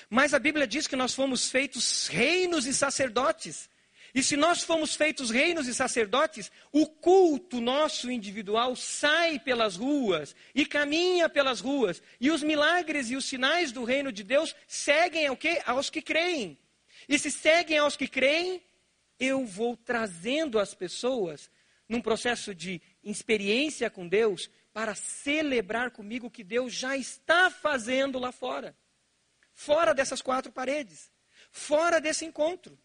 Mas 0.08 0.34
a 0.34 0.38
Bíblia 0.38 0.66
diz 0.66 0.86
que 0.86 0.96
nós 0.96 1.14
fomos 1.14 1.50
feitos 1.50 2.06
reinos 2.06 2.66
e 2.66 2.74
sacerdotes. 2.74 3.68
E 4.12 4.22
se 4.22 4.36
nós 4.36 4.62
fomos 4.62 4.96
feitos 4.96 5.30
reinos 5.30 5.68
e 5.68 5.74
sacerdotes, 5.74 6.50
o 6.72 6.86
culto 6.86 7.60
nosso 7.60 8.10
individual 8.10 8.74
sai 8.74 9.38
pelas 9.38 9.76
ruas 9.76 10.34
e 10.54 10.66
caminha 10.66 11.28
pelas 11.28 11.60
ruas. 11.60 12.02
E 12.20 12.30
os 12.30 12.42
milagres 12.42 13.10
e 13.10 13.16
os 13.16 13.24
sinais 13.24 13.70
do 13.70 13.84
reino 13.84 14.10
de 14.10 14.24
Deus 14.24 14.54
seguem 14.66 15.26
ao 15.26 15.36
quê? 15.36 15.62
aos 15.64 15.90
que 15.90 16.02
creem. 16.02 16.58
E 17.10 17.18
se 17.18 17.28
seguem 17.28 17.76
aos 17.76 17.96
que 17.96 18.06
creem, 18.06 18.62
eu 19.18 19.44
vou 19.44 19.76
trazendo 19.76 20.60
as 20.60 20.74
pessoas 20.74 21.50
num 21.88 22.00
processo 22.00 22.54
de 22.54 22.80
experiência 23.02 23.90
com 23.90 24.06
Deus 24.06 24.48
para 24.72 24.94
celebrar 24.94 25.90
comigo 25.90 26.28
o 26.28 26.30
que 26.30 26.44
Deus 26.44 26.72
já 26.72 26.96
está 26.96 27.50
fazendo 27.50 28.16
lá 28.16 28.30
fora. 28.30 28.76
Fora 29.52 29.92
dessas 29.92 30.22
quatro 30.22 30.52
paredes. 30.52 31.10
Fora 31.50 32.00
desse 32.00 32.24
encontro. 32.24 32.78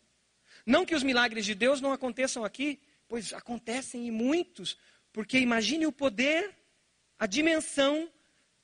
Não 0.65 0.87
que 0.87 0.95
os 0.95 1.03
milagres 1.03 1.45
de 1.45 1.53
Deus 1.53 1.79
não 1.79 1.93
aconteçam 1.93 2.43
aqui, 2.43 2.79
pois 3.07 3.31
acontecem 3.31 4.07
e 4.07 4.11
muitos, 4.11 4.75
porque 5.13 5.37
imagine 5.37 5.85
o 5.85 5.91
poder, 5.91 6.51
a 7.19 7.27
dimensão 7.27 8.11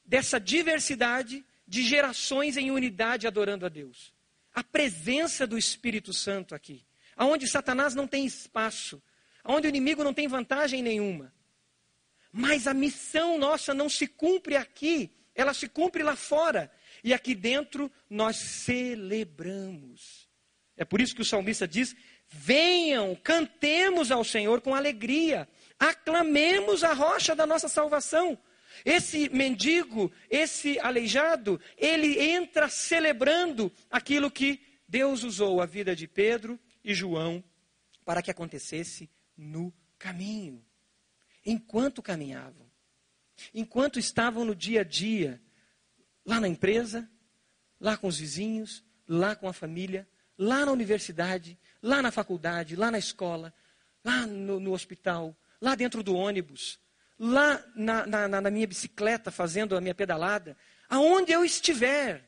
dessa 0.03 0.39
diversidade 0.39 1.45
de 1.67 1.83
gerações 1.83 2.57
em 2.57 2.71
unidade 2.71 3.27
adorando 3.27 3.67
a 3.67 3.69
Deus. 3.69 4.11
A 4.53 4.63
presença 4.63 5.47
do 5.47 5.57
Espírito 5.57 6.13
Santo 6.13 6.53
aqui, 6.53 6.85
aonde 7.15 7.47
Satanás 7.47 7.95
não 7.95 8.07
tem 8.07 8.25
espaço, 8.25 9.01
aonde 9.43 9.67
o 9.67 9.69
inimigo 9.69 10.03
não 10.03 10.13
tem 10.13 10.27
vantagem 10.27 10.81
nenhuma. 10.81 11.33
Mas 12.31 12.67
a 12.67 12.73
missão 12.73 13.37
nossa 13.37 13.73
não 13.73 13.89
se 13.89 14.07
cumpre 14.07 14.55
aqui, 14.55 15.11
ela 15.35 15.53
se 15.53 15.67
cumpre 15.67 16.03
lá 16.03 16.15
fora. 16.15 16.71
E 17.03 17.13
aqui 17.13 17.33
dentro 17.33 17.91
nós 18.09 18.37
celebramos. 18.37 20.29
É 20.77 20.85
por 20.85 21.01
isso 21.01 21.15
que 21.15 21.21
o 21.21 21.25
salmista 21.25 21.67
diz: 21.67 21.95
venham, 22.27 23.15
cantemos 23.15 24.11
ao 24.11 24.23
Senhor 24.23 24.61
com 24.61 24.73
alegria, 24.73 25.47
aclamemos 25.77 26.83
a 26.83 26.93
rocha 26.93 27.35
da 27.35 27.45
nossa 27.45 27.67
salvação. 27.67 28.37
Esse 28.85 29.29
mendigo, 29.29 30.11
esse 30.29 30.79
aleijado, 30.79 31.59
ele 31.77 32.19
entra 32.19 32.69
celebrando 32.69 33.71
aquilo 33.89 34.31
que 34.31 34.59
Deus 34.87 35.23
usou 35.23 35.61
a 35.61 35.65
vida 35.65 35.95
de 35.95 36.07
Pedro 36.07 36.59
e 36.83 36.93
João 36.93 37.43
para 38.03 38.21
que 38.21 38.31
acontecesse 38.31 39.09
no 39.37 39.73
caminho. 39.97 40.63
Enquanto 41.45 42.01
caminhavam, 42.01 42.69
enquanto 43.53 43.99
estavam 43.99 44.45
no 44.45 44.55
dia 44.55 44.81
a 44.81 44.83
dia, 44.83 45.41
lá 46.25 46.39
na 46.39 46.47
empresa, 46.47 47.09
lá 47.79 47.97
com 47.97 48.07
os 48.07 48.19
vizinhos, 48.19 48.83
lá 49.07 49.35
com 49.35 49.47
a 49.47 49.53
família, 49.53 50.07
lá 50.37 50.65
na 50.65 50.71
universidade, 50.71 51.57
lá 51.81 52.01
na 52.01 52.11
faculdade, 52.11 52.75
lá 52.75 52.91
na 52.91 52.99
escola, 52.99 53.53
lá 54.03 54.25
no, 54.25 54.59
no 54.59 54.73
hospital, 54.73 55.35
lá 55.59 55.75
dentro 55.75 56.03
do 56.03 56.15
ônibus, 56.15 56.79
lá 57.23 57.63
na, 57.75 58.07
na, 58.07 58.41
na 58.41 58.49
minha 58.49 58.65
bicicleta 58.65 59.29
fazendo 59.29 59.77
a 59.77 59.81
minha 59.81 59.93
pedalada, 59.93 60.57
aonde 60.89 61.31
eu 61.31 61.45
estiver, 61.45 62.27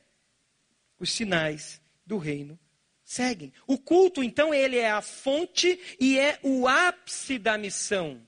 os 1.00 1.10
sinais 1.10 1.82
do 2.06 2.16
reino 2.16 2.56
seguem. 3.02 3.52
O 3.66 3.76
culto, 3.76 4.22
então, 4.22 4.54
ele 4.54 4.78
é 4.78 4.92
a 4.92 5.02
fonte 5.02 5.80
e 5.98 6.16
é 6.16 6.38
o 6.44 6.68
ápice 6.68 7.40
da 7.40 7.58
missão. 7.58 8.24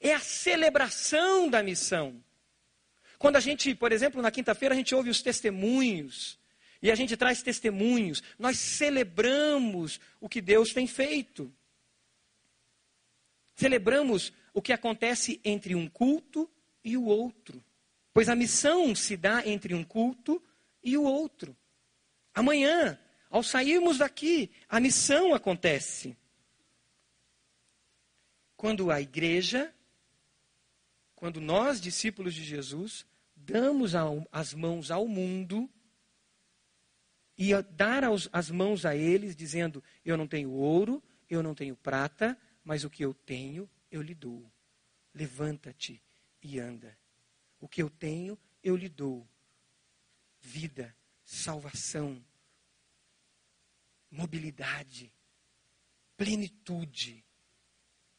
É 0.00 0.12
a 0.12 0.18
celebração 0.18 1.48
da 1.48 1.62
missão. 1.62 2.20
Quando 3.16 3.36
a 3.36 3.40
gente, 3.40 3.72
por 3.76 3.92
exemplo, 3.92 4.20
na 4.20 4.32
quinta-feira, 4.32 4.74
a 4.74 4.76
gente 4.76 4.94
ouve 4.96 5.10
os 5.10 5.22
testemunhos 5.22 6.40
e 6.82 6.90
a 6.90 6.94
gente 6.96 7.16
traz 7.16 7.40
testemunhos, 7.40 8.20
nós 8.36 8.58
celebramos 8.58 10.00
o 10.20 10.28
que 10.28 10.40
Deus 10.40 10.72
tem 10.72 10.88
feito. 10.88 11.54
Celebramos 13.54 14.32
o 14.52 14.62
que 14.62 14.72
acontece 14.72 15.40
entre 15.44 15.74
um 15.74 15.88
culto 15.88 16.50
e 16.82 16.96
o 16.96 17.04
outro. 17.04 17.62
Pois 18.12 18.28
a 18.28 18.34
missão 18.34 18.94
se 18.94 19.16
dá 19.16 19.46
entre 19.46 19.74
um 19.74 19.84
culto 19.84 20.42
e 20.82 20.96
o 20.96 21.02
outro. 21.02 21.56
Amanhã, 22.34 22.98
ao 23.28 23.42
sairmos 23.42 23.98
daqui, 23.98 24.50
a 24.68 24.80
missão 24.80 25.34
acontece. 25.34 26.16
Quando 28.56 28.90
a 28.90 29.00
igreja, 29.00 29.72
quando 31.14 31.40
nós, 31.40 31.80
discípulos 31.80 32.34
de 32.34 32.44
Jesus, 32.44 33.06
damos 33.34 33.92
as 34.32 34.52
mãos 34.52 34.90
ao 34.90 35.06
mundo 35.06 35.70
e 37.38 37.50
dar 37.62 38.02
as 38.32 38.50
mãos 38.50 38.84
a 38.84 38.94
eles, 38.94 39.34
dizendo: 39.34 39.82
Eu 40.04 40.16
não 40.16 40.26
tenho 40.26 40.50
ouro, 40.50 41.02
eu 41.28 41.42
não 41.42 41.54
tenho 41.54 41.74
prata, 41.74 42.36
mas 42.62 42.84
o 42.84 42.90
que 42.90 43.02
eu 43.02 43.14
tenho, 43.14 43.68
eu 43.90 44.02
lhe 44.02 44.14
dou. 44.14 44.50
levanta-te 45.12 46.00
e 46.42 46.58
anda. 46.58 46.96
O 47.58 47.68
que 47.68 47.82
eu 47.82 47.90
tenho, 47.90 48.38
eu 48.62 48.76
lhe 48.76 48.88
dou. 48.88 49.28
Vida, 50.40 50.96
salvação, 51.24 52.24
mobilidade, 54.10 55.12
plenitude. 56.16 57.24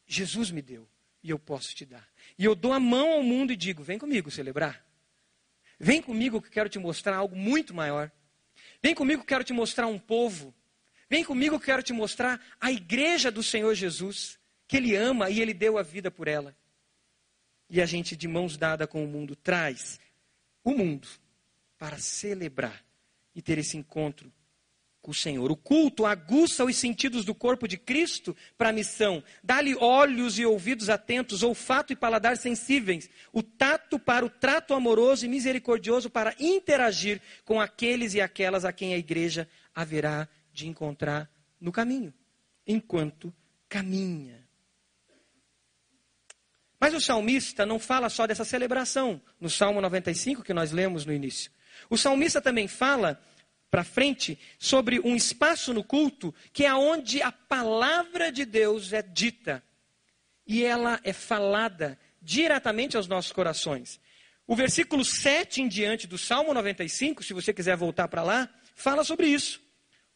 Jesus 0.06 0.50
me 0.50 0.62
deu 0.62 0.88
e 1.22 1.30
eu 1.30 1.38
posso 1.38 1.74
te 1.74 1.84
dar. 1.84 2.08
E 2.38 2.44
eu 2.44 2.54
dou 2.54 2.72
a 2.72 2.80
mão 2.80 3.12
ao 3.12 3.22
mundo 3.22 3.52
e 3.52 3.56
digo: 3.56 3.82
vem 3.82 3.98
comigo 3.98 4.30
celebrar. 4.30 4.86
Vem 5.78 6.00
comigo 6.00 6.40
que 6.40 6.50
quero 6.50 6.68
te 6.68 6.78
mostrar 6.78 7.16
algo 7.16 7.34
muito 7.34 7.74
maior. 7.74 8.12
Vem 8.80 8.94
comigo 8.94 9.22
que 9.22 9.28
quero 9.28 9.44
te 9.44 9.52
mostrar 9.52 9.86
um 9.86 9.98
povo. 9.98 10.54
Vem 11.08 11.24
comigo 11.24 11.58
que 11.58 11.66
quero 11.66 11.82
te 11.82 11.92
mostrar 11.92 12.40
a 12.60 12.70
igreja 12.70 13.30
do 13.30 13.42
Senhor 13.42 13.74
Jesus, 13.74 14.38
que 14.72 14.78
Ele 14.78 14.96
ama 14.96 15.28
e 15.28 15.38
Ele 15.38 15.52
deu 15.52 15.76
a 15.76 15.82
vida 15.82 16.10
por 16.10 16.26
ela. 16.26 16.56
E 17.68 17.78
a 17.78 17.84
gente, 17.84 18.16
de 18.16 18.26
mãos 18.26 18.56
dadas 18.56 18.88
com 18.88 19.04
o 19.04 19.06
mundo, 19.06 19.36
traz 19.36 20.00
o 20.64 20.70
mundo 20.70 21.06
para 21.76 21.98
celebrar 21.98 22.82
e 23.34 23.42
ter 23.42 23.58
esse 23.58 23.76
encontro 23.76 24.32
com 25.02 25.10
o 25.10 25.14
Senhor. 25.14 25.52
O 25.52 25.56
culto 25.58 26.06
aguça 26.06 26.64
os 26.64 26.74
sentidos 26.74 27.22
do 27.22 27.34
corpo 27.34 27.68
de 27.68 27.76
Cristo 27.76 28.34
para 28.56 28.70
a 28.70 28.72
missão. 28.72 29.22
Dá-lhe 29.44 29.76
olhos 29.76 30.38
e 30.38 30.46
ouvidos 30.46 30.88
atentos, 30.88 31.42
olfato 31.42 31.92
e 31.92 31.96
paladar 31.96 32.38
sensíveis, 32.38 33.10
o 33.30 33.42
tato 33.42 33.98
para 33.98 34.24
o 34.24 34.30
trato 34.30 34.72
amoroso 34.72 35.26
e 35.26 35.28
misericordioso 35.28 36.08
para 36.08 36.34
interagir 36.40 37.20
com 37.44 37.60
aqueles 37.60 38.14
e 38.14 38.22
aquelas 38.22 38.64
a 38.64 38.72
quem 38.72 38.94
a 38.94 38.98
igreja 38.98 39.46
haverá 39.74 40.26
de 40.50 40.66
encontrar 40.66 41.30
no 41.60 41.70
caminho, 41.70 42.14
enquanto 42.66 43.30
caminha. 43.68 44.41
Mas 46.82 46.94
o 46.94 47.00
salmista 47.00 47.64
não 47.64 47.78
fala 47.78 48.08
só 48.08 48.26
dessa 48.26 48.44
celebração, 48.44 49.22
no 49.40 49.48
Salmo 49.48 49.80
95 49.80 50.42
que 50.42 50.52
nós 50.52 50.72
lemos 50.72 51.06
no 51.06 51.12
início. 51.12 51.48
O 51.88 51.96
salmista 51.96 52.40
também 52.40 52.66
fala 52.66 53.22
para 53.70 53.84
frente 53.84 54.36
sobre 54.58 54.98
um 54.98 55.14
espaço 55.14 55.72
no 55.72 55.84
culto 55.84 56.34
que 56.52 56.64
é 56.64 56.74
onde 56.74 57.22
a 57.22 57.30
palavra 57.30 58.32
de 58.32 58.44
Deus 58.44 58.92
é 58.92 59.00
dita 59.00 59.62
e 60.44 60.64
ela 60.64 60.98
é 61.04 61.12
falada 61.12 61.96
diretamente 62.20 62.96
aos 62.96 63.06
nossos 63.06 63.30
corações. 63.30 64.00
O 64.44 64.56
versículo 64.56 65.04
7 65.04 65.62
em 65.62 65.68
diante 65.68 66.08
do 66.08 66.18
Salmo 66.18 66.52
95, 66.52 67.22
se 67.22 67.32
você 67.32 67.54
quiser 67.54 67.76
voltar 67.76 68.08
para 68.08 68.24
lá, 68.24 68.52
fala 68.74 69.04
sobre 69.04 69.28
isso. 69.28 69.60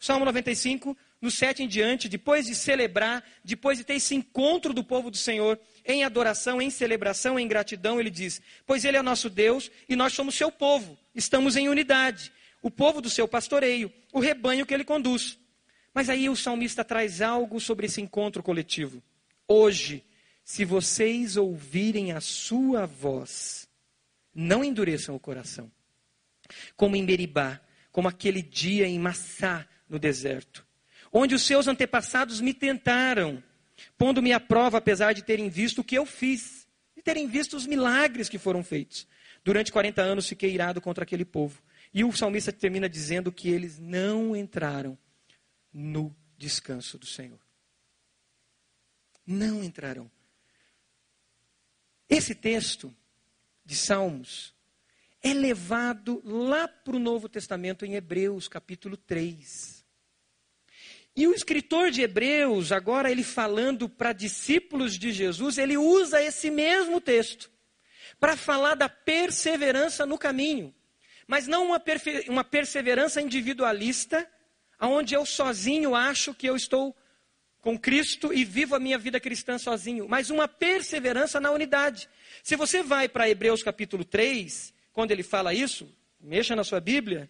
Salmo 0.01 0.25
95, 0.25 0.97
no 1.21 1.31
7 1.31 1.63
em 1.63 1.69
diante, 1.69 2.09
depois 2.09 2.47
de 2.47 2.57
celebrar, 2.57 3.25
depois 3.45 3.79
de 3.79 3.85
ter 3.85 3.95
esse 3.95 4.17
encontro 4.17 4.75
do 4.75 4.85
povo 4.85 5.13
do 5.13 5.17
Senhor 5.17 5.59
em 5.87 6.05
adoração, 6.05 6.61
em 6.61 6.71
celebração, 6.71 7.39
em 7.39 7.49
gratidão, 7.49 7.99
ele 8.01 8.11
diz: 8.11 8.43
Pois 8.67 8.85
Ele 8.85 8.97
é 8.97 9.03
nosso 9.03 9.31
Deus 9.31 9.71
e 9.89 9.97
nós 9.97 10.13
somos 10.13 10.35
seu 10.35 10.51
povo, 10.51 10.99
estamos 11.15 11.57
em 11.57 11.69
unidade 11.69 12.33
o 12.67 12.71
povo 12.71 13.01
do 13.01 13.09
seu 13.09 13.29
pastoreio, 13.29 13.93
o 14.13 14.19
rebanho 14.19 14.67
que 14.67 14.75
ele 14.75 14.83
conduz. 14.83 15.39
Mas 15.95 16.11
aí 16.11 16.29
o 16.29 16.35
salmista 16.35 16.85
traz 16.85 17.23
algo 17.23 17.61
sobre 17.61 17.87
esse 17.87 18.01
encontro 18.01 18.43
coletivo. 18.43 19.01
Hoje, 19.47 20.05
se 20.43 20.65
vocês 20.65 21.37
ouvirem 21.37 22.11
a 22.11 22.21
sua 22.21 22.85
voz, 22.85 23.69
não 24.35 24.65
endureçam 24.65 25.15
o 25.15 25.21
coração. 25.21 25.71
Como 26.77 26.97
em 26.97 27.05
Meribá, 27.05 27.61
como 27.93 28.09
aquele 28.09 28.43
dia 28.43 28.89
em 28.89 28.99
Massá, 28.99 29.65
no 29.89 29.97
deserto, 29.97 30.67
onde 31.13 31.37
os 31.37 31.43
seus 31.43 31.69
antepassados 31.69 32.41
me 32.41 32.53
tentaram, 32.53 33.41
pondo-me 33.97 34.33
à 34.33 34.41
prova, 34.41 34.79
apesar 34.79 35.13
de 35.13 35.23
terem 35.23 35.49
visto 35.49 35.81
o 35.81 35.85
que 35.85 35.97
eu 35.97 36.07
fiz, 36.07 36.67
de 36.95 37.03
terem 37.03 37.27
visto 37.27 37.57
os 37.57 37.67
milagres 37.67 38.29
que 38.29 38.39
foram 38.39 38.63
feitos. 38.63 39.07
Durante 39.45 39.71
40 39.71 40.03
anos 40.03 40.29
fiquei 40.29 40.53
irado 40.53 40.81
contra 40.81 41.05
aquele 41.05 41.25
povo. 41.25 41.63
E 41.95 42.05
o 42.05 42.13
salmista 42.13 42.53
termina 42.53 42.89
dizendo 42.89 43.33
que 43.33 43.49
eles 43.49 43.79
não 43.79 44.35
entraram 44.35 44.99
no 45.73 46.15
descanso 46.37 46.99
do 46.99 47.07
Senhor. 47.07 47.39
Não 49.27 49.63
entrarão. 49.63 50.11
Esse 52.09 52.35
texto 52.35 52.95
de 53.65 53.75
Salmos 53.75 54.55
é 55.23 55.35
levado 55.35 56.23
lá 56.25 56.69
para 56.69 56.97
o 56.97 57.01
Novo 57.01 57.29
Testamento 57.29 57.85
em 57.85 57.95
Hebreus, 57.95 58.47
capítulo 58.47 58.97
3. 58.97 59.76
E 61.17 61.27
o 61.27 61.33
escritor 61.33 61.91
de 61.91 62.03
Hebreus, 62.03 62.71
agora 62.71 63.11
ele 63.11 63.25
falando 63.25 63.89
para 63.89 64.13
discípulos 64.13 64.99
de 64.99 65.13
Jesus, 65.13 65.57
ele 65.57 65.79
usa 65.79 66.23
esse 66.23 66.51
mesmo 66.51 67.01
texto 67.01 67.51
para 68.21 68.37
falar 68.37 68.75
da 68.75 68.89
perseverança 68.89 70.05
no 70.05 70.19
caminho. 70.19 70.75
Mas 71.27 71.47
não 71.47 71.65
uma, 71.67 71.83
uma 72.29 72.45
perseverança 72.45 73.23
individualista, 73.23 74.31
onde 74.79 75.15
eu 75.15 75.25
sozinho 75.25 75.95
acho 75.95 76.35
que 76.35 76.47
eu 76.47 76.55
estou 76.55 76.95
com 77.63 77.79
Cristo 77.79 78.33
e 78.33 78.45
vivo 78.45 78.77
a 78.77 78.79
minha 78.79 78.99
vida 78.99 79.19
cristã 79.19 79.59
sozinho, 79.59 80.07
mas 80.09 80.31
uma 80.31 80.47
perseverança 80.47 81.41
na 81.41 81.51
unidade. 81.51 82.09
Se 82.43 82.55
você 82.55 82.83
vai 82.83 83.09
para 83.09 83.29
Hebreus 83.29 83.63
capítulo 83.63 84.05
3, 84.05 84.73
quando 84.93 85.11
ele 85.11 85.23
fala 85.23 85.53
isso, 85.53 85.93
mexa 86.21 86.55
na 86.55 86.63
sua 86.63 86.79
Bíblia, 86.79 87.29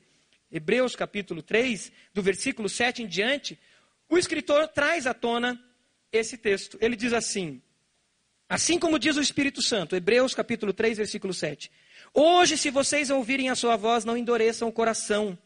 Hebreus 0.51 0.95
capítulo 0.95 1.41
3, 1.41 1.91
do 2.13 2.23
versículo 2.23 2.69
7 2.69 3.03
em 3.03 3.07
diante, 3.07 3.59
o 4.09 4.17
escritor 4.17 4.69
traz 4.69 5.07
à 5.07 5.15
tona 5.15 5.61
esse 6.13 6.37
texto. 6.37 6.79
Ele 6.81 6.97
diz 6.97 7.13
assim: 7.13 7.61
Assim 8.49 8.79
como 8.79 8.99
diz 8.99 9.17
o 9.17 9.21
Espírito 9.21 9.61
Santo, 9.61 9.97
Hebreus 9.97 10.35
capítulo 10.35 10.73
3, 10.73 10.99
versículo 10.99 11.35
7. 11.35 11.71
Hoje, 12.15 12.57
se 12.57 12.71
vocês 12.71 13.11
ouvirem 13.11 13.51
a 13.51 13.57
sua 13.57 13.77
voz, 13.77 14.05
não 14.05 14.17
endureçam 14.17 14.69
o 14.69 14.73
coração, 14.73 15.37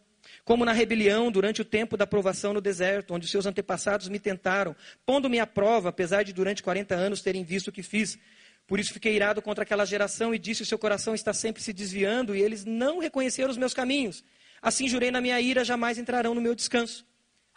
como 0.44 0.64
na 0.64 0.72
rebelião 0.72 1.32
durante 1.32 1.62
o 1.62 1.64
tempo 1.64 1.96
da 1.96 2.06
provação 2.06 2.52
no 2.52 2.61
deserto, 2.61 3.14
onde 3.14 3.26
seus 3.26 3.46
antepassados 3.46 4.08
me 4.08 4.18
tentaram, 4.18 4.76
pondo-me 5.06 5.38
à 5.40 5.46
prova, 5.46 5.88
apesar 5.88 6.22
de 6.24 6.32
durante 6.32 6.62
40 6.62 6.94
anos 6.94 7.22
terem 7.22 7.42
visto 7.42 7.68
o 7.68 7.72
que 7.72 7.82
fiz. 7.82 8.18
Por 8.66 8.78
isso 8.78 8.92
fiquei 8.92 9.16
irado 9.16 9.40
contra 9.40 9.64
aquela 9.64 9.86
geração 9.86 10.34
e 10.34 10.38
disse: 10.38 10.62
o 10.62 10.66
seu 10.66 10.78
coração 10.78 11.14
está 11.14 11.32
sempre 11.32 11.62
se 11.62 11.72
desviando 11.72 12.36
e 12.36 12.42
eles 12.42 12.66
não 12.66 12.98
reconheceram 12.98 13.50
os 13.50 13.56
meus 13.56 13.72
caminhos. 13.72 14.22
Assim 14.61 14.86
jurei 14.86 15.11
na 15.11 15.22
minha 15.22 15.40
ira, 15.40 15.64
jamais 15.64 15.96
entrarão 15.96 16.34
no 16.34 16.40
meu 16.40 16.54
descanso. 16.54 17.06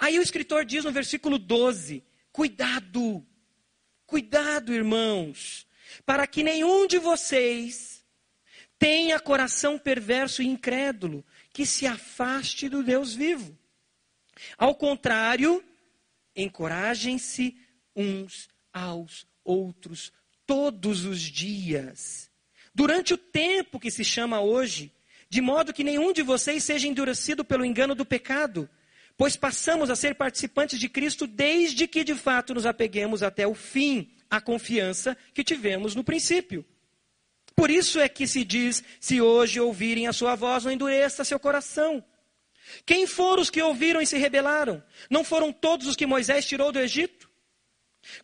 Aí 0.04 0.20
o 0.20 0.22
escritor 0.22 0.66
diz 0.66 0.84
no 0.84 0.92
versículo 0.92 1.40
12: 1.40 2.04
Cuidado, 2.30 3.26
cuidado, 4.06 4.74
irmãos, 4.74 5.66
para 6.06 6.28
que 6.28 6.44
nenhum 6.44 6.86
de 6.86 7.00
vocês 7.00 8.04
tenha 8.78 9.18
coração 9.18 9.80
perverso 9.80 10.44
e 10.44 10.46
incrédulo, 10.46 11.24
que 11.54 11.66
se 11.66 11.88
afaste 11.88 12.68
do 12.68 12.84
Deus 12.84 13.14
vivo. 13.14 13.58
Ao 14.58 14.76
contrário, 14.76 15.64
encorajem-se 16.36 17.58
uns 17.96 18.50
aos 18.74 19.26
outros 19.42 20.12
todos 20.46 21.06
os 21.06 21.22
dias, 21.22 22.30
durante 22.76 23.14
o 23.14 23.18
tempo 23.18 23.80
que 23.80 23.90
se 23.90 24.04
chama 24.04 24.42
hoje, 24.42 24.92
de 25.30 25.40
modo 25.40 25.72
que 25.72 25.82
nenhum 25.82 26.12
de 26.12 26.24
vocês 26.24 26.62
seja 26.62 26.90
endurecido 26.90 27.46
pelo 27.46 27.64
engano 27.64 27.96
do 27.96 28.04
pecado, 28.04 28.70
pois 29.18 29.36
passamos 29.36 29.90
a 29.90 29.96
ser 29.96 30.16
participantes 30.16 30.80
de 30.80 30.90
Cristo 30.90 31.28
desde 31.28 31.88
que 31.88 32.04
de 32.04 32.16
fato 32.16 32.54
nos 32.54 32.66
apeguemos 32.66 33.24
até 33.24 33.48
o 33.48 33.54
fim 33.54 34.12
à 34.30 34.42
confiança 34.42 35.16
que 35.34 35.44
tivemos 35.44 35.96
no 35.96 36.04
princípio. 36.04 36.66
Por 37.56 37.70
isso 37.70 38.00
é 38.00 38.10
que 38.10 38.26
se 38.26 38.44
diz: 38.44 38.84
se 39.00 39.22
hoje 39.22 39.60
ouvirem 39.60 40.08
a 40.08 40.14
sua 40.14 40.36
voz, 40.36 40.66
não 40.66 40.72
endureça 40.72 41.24
seu 41.24 41.40
coração. 41.40 42.04
Quem 42.86 43.06
foram 43.06 43.42
os 43.42 43.50
que 43.50 43.62
ouviram 43.62 44.02
e 44.02 44.08
se 44.08 44.18
rebelaram? 44.18 44.84
Não 45.10 45.24
foram 45.24 45.52
todos 45.52 45.88
os 45.88 45.96
que 45.96 46.06
Moisés 46.06 46.46
tirou 46.46 46.72
do 46.72 46.80
Egito? 46.80 47.30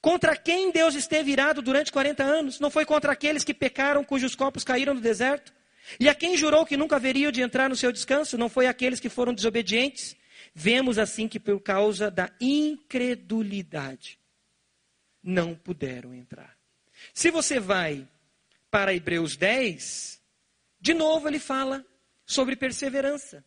Contra 0.01 0.35
quem 0.35 0.71
Deus 0.71 0.95
esteve 0.95 1.31
irado 1.31 1.61
durante 1.61 1.91
40 1.91 2.23
anos? 2.23 2.59
Não 2.59 2.69
foi 2.69 2.85
contra 2.85 3.11
aqueles 3.11 3.43
que 3.43 3.53
pecaram, 3.53 4.03
cujos 4.03 4.35
corpos 4.35 4.63
caíram 4.63 4.93
no 4.93 5.01
deserto? 5.01 5.53
E 5.99 6.09
a 6.09 6.15
quem 6.15 6.35
jurou 6.35 6.65
que 6.65 6.77
nunca 6.77 6.95
haveriam 6.95 7.31
de 7.31 7.41
entrar 7.41 7.69
no 7.69 7.75
seu 7.75 7.91
descanso? 7.91 8.37
Não 8.37 8.49
foi 8.49 8.67
aqueles 8.67 8.99
que 8.99 9.09
foram 9.09 9.33
desobedientes? 9.33 10.15
Vemos 10.53 10.97
assim 10.97 11.27
que 11.27 11.39
por 11.39 11.59
causa 11.61 12.09
da 12.09 12.31
incredulidade 12.39 14.19
não 15.21 15.55
puderam 15.55 16.13
entrar. 16.13 16.57
Se 17.13 17.31
você 17.31 17.59
vai 17.59 18.07
para 18.69 18.93
Hebreus 18.93 19.35
10, 19.35 20.21
de 20.79 20.93
novo 20.93 21.27
ele 21.27 21.39
fala 21.39 21.85
sobre 22.25 22.55
perseverança. 22.55 23.43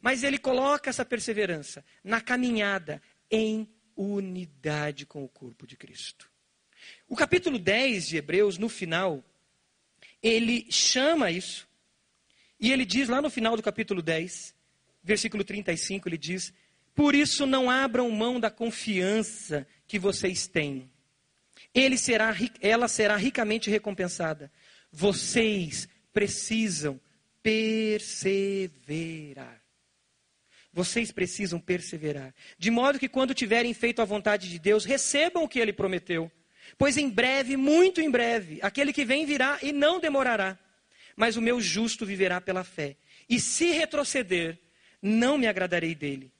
Mas 0.00 0.24
ele 0.24 0.38
coloca 0.38 0.90
essa 0.90 1.04
perseverança 1.04 1.84
na 2.02 2.20
caminhada 2.20 3.00
em 3.30 3.68
unidade 3.96 5.06
com 5.06 5.24
o 5.24 5.28
corpo 5.28 5.66
de 5.66 5.76
Cristo. 5.76 6.30
O 7.08 7.14
capítulo 7.14 7.58
10 7.58 8.08
de 8.08 8.16
Hebreus, 8.16 8.58
no 8.58 8.68
final, 8.68 9.24
ele 10.22 10.66
chama 10.70 11.30
isso, 11.30 11.68
e 12.58 12.72
ele 12.72 12.84
diz 12.84 13.08
lá 13.08 13.22
no 13.22 13.30
final 13.30 13.56
do 13.56 13.62
capítulo 13.62 14.02
10, 14.02 14.54
versículo 15.02 15.42
35, 15.44 16.08
ele 16.08 16.18
diz: 16.18 16.52
Por 16.94 17.14
isso 17.14 17.46
não 17.46 17.70
abram 17.70 18.10
mão 18.10 18.38
da 18.38 18.50
confiança 18.50 19.66
que 19.86 19.98
vocês 19.98 20.46
têm 20.46 20.90
Ele 21.74 21.98
será, 21.98 22.36
ela 22.60 22.88
será 22.88 23.16
ricamente 23.16 23.70
recompensada. 23.70 24.50
Vocês 24.90 25.88
precisam 26.12 27.00
perseverar. 27.42 28.72
Vocês 30.72 31.12
precisam 31.12 31.60
perseverar. 31.60 32.34
De 32.58 32.70
modo 32.70 32.98
que 32.98 33.08
quando 33.08 33.34
tiverem 33.34 33.74
feito 33.74 34.00
a 34.00 34.06
vontade 34.06 34.48
de 34.48 34.58
Deus, 34.58 34.86
recebam 34.86 35.44
o 35.44 35.48
que 35.48 35.58
ele 35.58 35.72
prometeu. 35.72 36.32
Pois 36.78 36.96
em 36.96 37.10
breve, 37.10 37.56
muito 37.56 38.00
em 38.00 38.10
breve, 38.10 38.58
aquele 38.62 38.92
que 38.92 39.04
vem 39.04 39.26
virá 39.26 39.58
e 39.62 39.72
não 39.72 40.00
demorará. 40.00 40.58
Mas 41.14 41.36
o 41.36 41.42
meu 41.42 41.60
justo 41.60 42.06
viverá 42.06 42.40
pela 42.40 42.64
fé. 42.64 42.96
E 43.28 43.38
se 43.38 43.70
retroceder, 43.72 44.58
não 45.02 45.36
me 45.36 45.48
agradarei 45.48 45.94
dele. 45.94 46.32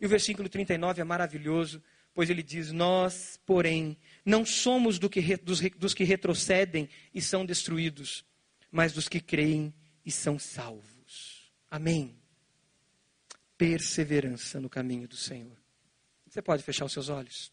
E 0.00 0.06
o 0.06 0.08
versículo 0.08 0.48
39 0.48 1.00
é 1.00 1.04
maravilhoso, 1.04 1.82
pois 2.14 2.30
ele 2.30 2.42
diz: 2.42 2.72
Nós, 2.72 3.38
porém, 3.44 3.96
não 4.24 4.44
somos 4.46 4.98
do 4.98 5.10
que, 5.10 5.36
dos, 5.36 5.60
dos 5.76 5.94
que 5.94 6.04
retrocedem 6.04 6.88
e 7.14 7.20
são 7.20 7.44
destruídos, 7.44 8.24
mas 8.70 8.92
dos 8.92 9.08
que 9.08 9.20
creem 9.20 9.74
e 10.04 10.10
são 10.10 10.38
salvos. 10.38 11.52
Amém. 11.70 12.16
Perseverança 13.56 14.60
no 14.60 14.70
caminho 14.70 15.06
do 15.06 15.16
Senhor. 15.16 15.56
Você 16.26 16.40
pode 16.40 16.62
fechar 16.62 16.84
os 16.84 16.92
seus 16.92 17.08
olhos? 17.08 17.52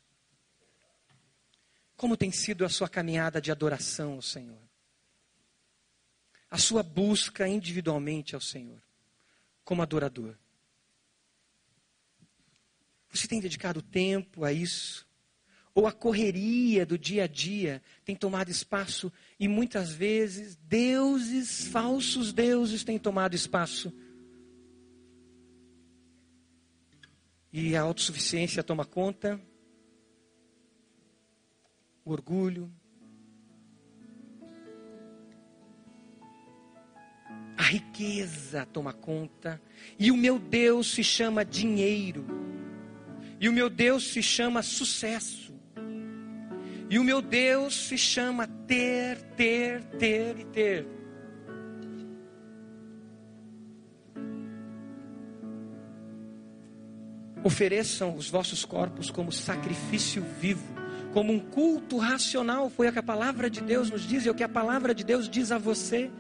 Como 1.96 2.18
tem 2.18 2.32
sido 2.32 2.66
a 2.66 2.70
sua 2.70 2.90
caminhada 2.90 3.42
de 3.42 3.52
adoração 3.52 4.14
ao 4.14 4.22
Senhor? 4.22 4.62
A 6.50 6.58
sua 6.58 6.84
busca 6.84 7.48
individualmente 7.48 8.36
ao 8.36 8.42
Senhor, 8.42 8.82
como 9.64 9.82
adorador. 9.82 10.38
Você 13.16 13.28
tem 13.28 13.40
dedicado 13.40 13.82
tempo 13.82 14.44
a 14.44 14.52
isso? 14.52 15.08
Ou 15.74 15.88
a 15.88 15.92
correria 15.92 16.86
do 16.86 16.98
dia 16.98 17.26
a 17.26 17.28
dia 17.28 17.82
tem 18.04 18.16
tomado 18.16 18.50
espaço 18.50 19.12
e 19.40 19.48
muitas 19.48 19.92
vezes 19.92 20.56
deuses, 20.56 21.68
falsos 21.68 22.32
deuses, 22.32 22.84
têm 22.84 22.98
tomado 22.98 23.36
espaço? 23.36 23.94
E 27.52 27.76
a 27.76 27.82
autossuficiência 27.82 28.64
toma 28.64 28.86
conta? 28.86 29.42
o 32.06 32.12
orgulho, 32.12 32.72
a 37.58 37.64
riqueza 37.64 38.64
toma 38.68 38.94
conta, 38.94 39.60
e 39.98 40.12
o 40.12 40.18
meu 40.18 40.38
Deus 40.38 40.94
se 40.94 41.04
chama 41.04 41.44
dinheiro, 41.44 42.24
e 43.40 43.50
o 43.50 43.54
meu 43.54 43.70
Deus 43.70 44.12
se 44.12 44.22
chama 44.22 44.62
sucesso, 44.62 45.54
e 46.90 47.00
o 47.00 47.04
meu 47.04 47.22
Deus 47.22 47.88
se 47.88 47.98
chama 47.98 48.48
ter, 48.68 49.22
ter, 49.36 49.84
ter 49.98 50.40
e 50.40 50.46
ter. 50.46 50.88
Ofereçam 57.44 58.16
os 58.16 58.30
vossos 58.30 58.66
corpos 58.66 59.12
como 59.12 59.32
sacrifício 59.32 60.24
vivo 60.40 60.76
como 61.16 61.32
um 61.32 61.40
culto 61.40 61.98
racional, 61.98 62.70
foi 62.70 62.90
o 62.90 62.92
que 62.92 63.00
a 63.00 63.04
palavra 63.04 63.50
de 63.50 63.62
Deus 63.62 63.90
nos 63.90 64.02
diz 64.02 64.26
e 64.26 64.28
é 64.28 64.32
o 64.32 64.36
que 64.36 64.44
a 64.44 64.50
palavra 64.50 64.94
de 64.94 65.02
Deus 65.02 65.30
diz 65.30 65.50
a 65.50 65.58
você 65.58 66.12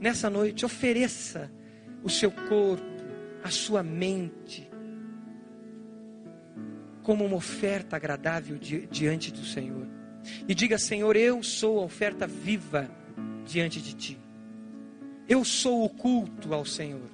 nessa 0.00 0.28
noite. 0.28 0.66
Ofereça 0.66 1.48
o 2.02 2.10
seu 2.10 2.32
corpo, 2.32 2.84
a 3.44 3.50
sua 3.50 3.84
mente, 3.84 4.68
como 7.02 7.24
uma 7.24 7.36
oferta 7.36 7.96
agradável 7.96 8.58
di 8.58 8.86
diante 8.86 9.32
do 9.32 9.44
Senhor. 9.44 9.86
E 10.46 10.54
diga: 10.54 10.78
Senhor, 10.78 11.16
eu 11.16 11.42
sou 11.42 11.80
a 11.80 11.84
oferta 11.84 12.26
viva 12.26 12.90
diante 13.44 13.80
de 13.80 13.94
ti. 13.94 14.18
Eu 15.28 15.44
sou 15.44 15.84
o 15.84 15.88
culto 15.88 16.52
ao 16.52 16.64
Senhor. 16.64 17.08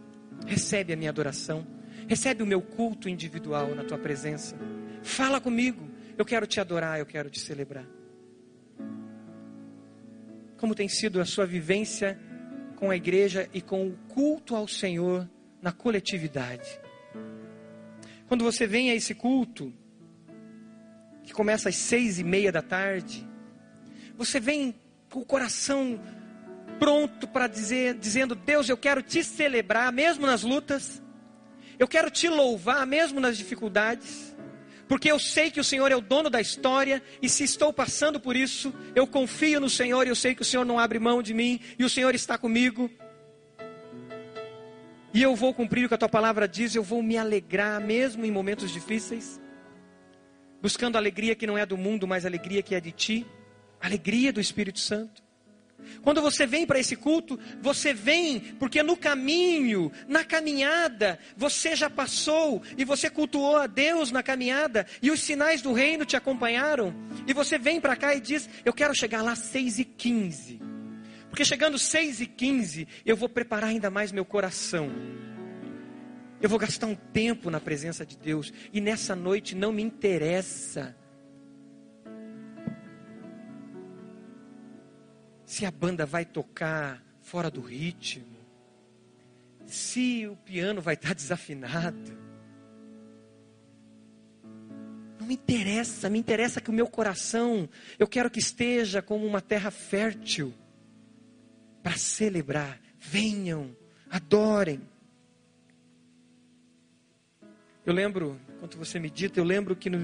Recebe 0.47 0.93
a 0.93 0.97
minha 0.97 1.11
adoração. 1.11 1.67
Recebe 2.09 2.43
o 2.43 2.47
meu 2.47 2.63
culto 2.63 3.09
individual 3.09 3.75
na 3.75 3.85
tua 3.85 3.99
presença. 3.99 4.57
Fala 5.03 5.41
comigo. 5.41 5.89
Eu 6.17 6.25
quero 6.25 6.47
te 6.47 6.61
adorar, 6.61 6.99
eu 6.99 7.07
quero 7.07 7.29
te 7.29 7.39
celebrar. 7.39 7.87
Como 10.57 10.75
tem 10.75 10.89
sido 10.89 11.21
a 11.21 11.25
sua 11.27 11.45
vivência 11.45 12.19
com 12.77 12.91
a 12.91 12.97
igreja 12.97 13.49
e 13.53 13.61
com 13.61 13.87
o 13.87 13.97
culto 14.09 14.57
ao 14.57 14.67
Senhor 14.67 15.29
na 15.61 15.73
coletividade? 15.73 16.81
Quando 18.29 18.45
você 18.45 18.67
vem 18.67 18.91
a 18.91 18.95
esse 18.95 19.15
culto, 19.15 19.73
que 21.23 21.33
começa 21.33 21.69
às 21.69 21.77
seis 21.77 22.19
e 22.19 22.25
meia 22.25 22.53
da 22.53 22.63
tarde, 22.63 23.27
você 24.17 24.41
vem 24.41 24.75
com 25.11 25.21
o 25.21 25.25
coração 25.25 26.01
pronto 26.79 27.27
para 27.29 27.47
dizer, 27.47 27.95
dizendo: 27.95 28.35
Deus, 28.35 28.69
eu 28.69 28.77
quero 28.77 29.03
te 29.03 29.23
celebrar, 29.23 29.93
mesmo 29.93 30.27
nas 30.27 30.43
lutas, 30.43 31.03
eu 31.79 31.87
quero 31.87 32.11
te 32.11 32.29
louvar, 32.29 32.87
mesmo 32.87 33.21
nas 33.21 33.37
dificuldades 33.37 34.37
porque 34.89 35.11
eu 35.11 35.19
sei 35.19 35.51
que 35.51 35.61
o 35.61 35.65
Senhor 35.65 35.91
é 35.91 35.97
o 35.97 36.01
dono 36.01 36.31
da 36.31 36.41
história, 36.41 37.03
e 37.21 37.29
se 37.29 37.45
estou 37.45 37.73
passando 37.73 38.21
por 38.21 38.37
isso, 38.37 38.73
eu 38.95 39.07
confio 39.07 39.61
no 39.61 39.69
Senhor 39.69 40.07
e 40.07 40.11
eu 40.11 40.15
sei 40.15 40.35
que 40.35 40.43
o 40.43 40.45
Senhor 40.45 40.65
não 40.65 40.79
abre 40.79 40.99
mão 40.99 41.23
de 41.23 41.35
mim, 41.35 41.61
e 41.79 41.85
o 41.85 41.91
Senhor 41.91 42.15
está 42.15 42.39
comigo. 42.39 42.91
E 45.17 45.23
eu 45.23 45.35
vou 45.35 45.55
cumprir 45.55 45.87
o 45.87 45.89
que 45.89 45.95
a 45.95 45.97
tua 45.97 46.11
palavra 46.11 46.47
diz, 46.47 46.75
eu 46.75 46.83
vou 46.83 47.03
me 47.03 47.17
alegrar 47.17 47.81
mesmo 47.81 48.27
em 48.27 48.31
momentos 48.31 48.71
difíceis, 48.71 49.41
buscando 50.61 50.99
alegria 50.99 51.35
que 51.35 51.47
não 51.47 51.57
é 51.57 51.65
do 51.65 51.79
mundo, 51.79 52.07
mas 52.07 52.27
alegria 52.27 52.63
que 52.63 52.75
é 52.75 52.81
de 52.83 52.93
ti, 52.93 53.27
alegria 53.81 54.31
do 54.31 54.43
Espírito 54.43 54.79
Santo. 54.79 55.25
Quando 56.03 56.21
você 56.21 56.47
vem 56.47 56.67
para 56.67 56.79
esse 56.79 56.97
culto, 56.97 57.41
você 57.63 57.95
vem 57.95 58.41
porque 58.59 58.83
no 58.83 58.95
caminho, 58.95 59.91
na 60.07 60.23
caminhada, 60.23 61.19
você 61.35 61.75
já 61.75 61.89
passou 61.89 62.63
e 62.77 62.85
você 62.85 63.09
cultuou 63.09 63.57
a 63.57 63.67
Deus 63.67 64.13
na 64.13 64.23
caminhada 64.23 64.87
e 65.01 65.11
os 65.11 65.21
sinais 65.21 65.63
do 65.63 65.73
reino 65.73 66.05
te 66.05 66.15
acompanharam. 66.15 66.95
E 67.27 67.33
você 67.33 67.57
vem 67.57 67.81
para 67.81 67.97
cá 67.97 68.15
e 68.15 68.21
diz: 68.21 68.51
Eu 68.67 68.75
quero 68.75 68.95
chegar 68.95 69.23
lá 69.23 69.33
às 69.33 69.39
6 69.39 69.79
e 69.79 69.85
15 69.87 70.76
Porque 71.37 71.45
chegando 71.45 71.79
6 71.79 72.23
e 72.23 72.27
15 72.27 72.89
eu 73.05 73.15
vou 73.15 73.29
preparar 73.29 73.69
ainda 73.69 73.91
mais 73.91 74.11
meu 74.11 74.25
coração. 74.25 74.91
Eu 76.41 76.49
vou 76.49 76.59
gastar 76.59 76.87
um 76.87 76.95
tempo 76.95 77.51
na 77.51 77.61
presença 77.61 78.07
de 78.07 78.17
Deus. 78.17 78.51
E 78.73 78.81
nessa 78.81 79.15
noite 79.15 79.55
não 79.55 79.71
me 79.71 79.83
interessa 79.83 80.97
se 85.45 85.67
a 85.67 85.71
banda 85.71 86.07
vai 86.07 86.25
tocar 86.25 87.05
fora 87.21 87.51
do 87.51 87.61
ritmo, 87.61 88.39
se 89.67 90.27
o 90.27 90.37
piano 90.37 90.81
vai 90.81 90.95
estar 90.95 91.13
desafinado. 91.15 92.17
Não 95.21 95.27
me 95.27 95.35
interessa, 95.35 96.09
me 96.09 96.19
interessa 96.19 96.63
que 96.63 96.71
o 96.71 96.73
meu 96.73 96.87
coração, 96.87 97.69
eu 97.99 98.09
quero 98.09 98.31
que 98.31 98.39
esteja 98.39 99.03
como 99.03 99.27
uma 99.27 99.43
terra 99.43 99.71
fértil 99.71 100.55
para 101.87 101.97
celebrar. 101.97 102.81
Venham, 102.99 103.71
adorem. 104.11 104.83
Eu 107.85 107.95
lembro, 107.95 108.41
enquanto 108.57 108.77
você 108.77 108.99
medita, 108.99 109.39
eu 109.39 109.45
lembro 109.45 109.77
que 109.77 109.89
no 109.89 110.01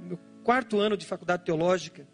meu 0.00 0.18
quarto 0.42 0.80
ano 0.80 0.96
de 0.96 1.06
faculdade 1.06 1.44
teológica, 1.44 2.04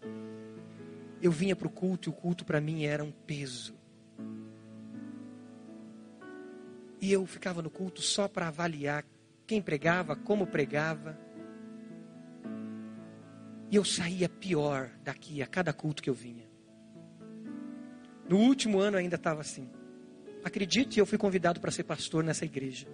eu 1.19 1.31
vinha 1.31 1.55
para 1.55 1.65
o 1.65 1.71
culto 1.71 2.07
e 2.07 2.11
o 2.11 2.13
culto 2.13 2.45
para 2.45 2.61
mim 2.61 2.85
era 2.85 3.03
um 3.03 3.09
peso. 3.11 3.73
E 7.01 7.11
eu 7.11 7.25
ficava 7.25 7.63
no 7.63 7.71
culto 7.71 8.03
só 8.03 8.27
para 8.27 8.49
avaliar 8.49 9.03
quem 9.47 9.63
pregava, 9.63 10.15
como 10.15 10.45
pregava. 10.45 11.17
E 13.71 13.75
eu 13.75 13.83
saía 13.83 14.29
pior 14.29 14.91
daqui 15.03 15.41
a 15.41 15.47
cada 15.47 15.73
culto 15.73 16.03
que 16.03 16.09
eu 16.11 16.13
vinha. 16.13 16.46
No 18.29 18.37
último 18.37 18.79
ano 18.79 18.97
ainda 18.97 19.15
estava 19.15 19.41
assim. 19.41 19.69
Acredite, 20.43 20.99
eu 20.99 21.05
fui 21.05 21.17
convidado 21.17 21.59
para 21.59 21.71
ser 21.71 21.83
pastor 21.83 22.23
nessa 22.23 22.45
igreja. 22.45 22.87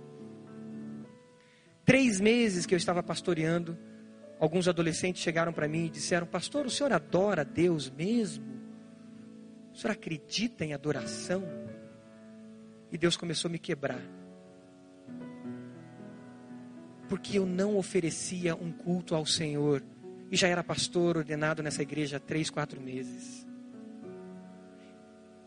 Três 1.86 2.20
meses 2.20 2.66
que 2.66 2.74
eu 2.74 2.78
estava 2.78 3.04
pastoreando, 3.04 3.78
Alguns 4.44 4.68
adolescentes 4.68 5.22
chegaram 5.22 5.54
para 5.54 5.70
mim 5.70 5.86
e 5.86 5.90
disseram: 5.90 6.28
Pastor, 6.28 6.66
o 6.66 6.70
senhor 6.70 6.92
adora 6.92 7.46
Deus 7.46 7.90
mesmo? 7.90 8.44
O 9.74 9.78
senhor 9.78 9.94
acredita 9.94 10.66
em 10.66 10.74
adoração? 10.74 11.44
E 12.92 12.98
Deus 12.98 13.16
começou 13.16 13.48
a 13.48 13.52
me 13.54 13.58
quebrar. 13.58 14.02
Porque 17.08 17.40
eu 17.40 17.46
não 17.46 17.78
oferecia 17.78 18.54
um 18.54 18.70
culto 18.70 19.16
ao 19.16 19.26
Senhor. 19.26 19.82
E 20.30 20.36
já 20.36 20.50
era 20.50 20.62
pastor 20.62 21.16
ordenado 21.16 21.64
nessa 21.64 21.82
igreja 21.82 22.18
há 22.18 22.20
três, 22.20 22.50
quatro 22.50 22.82
meses. 22.82 23.48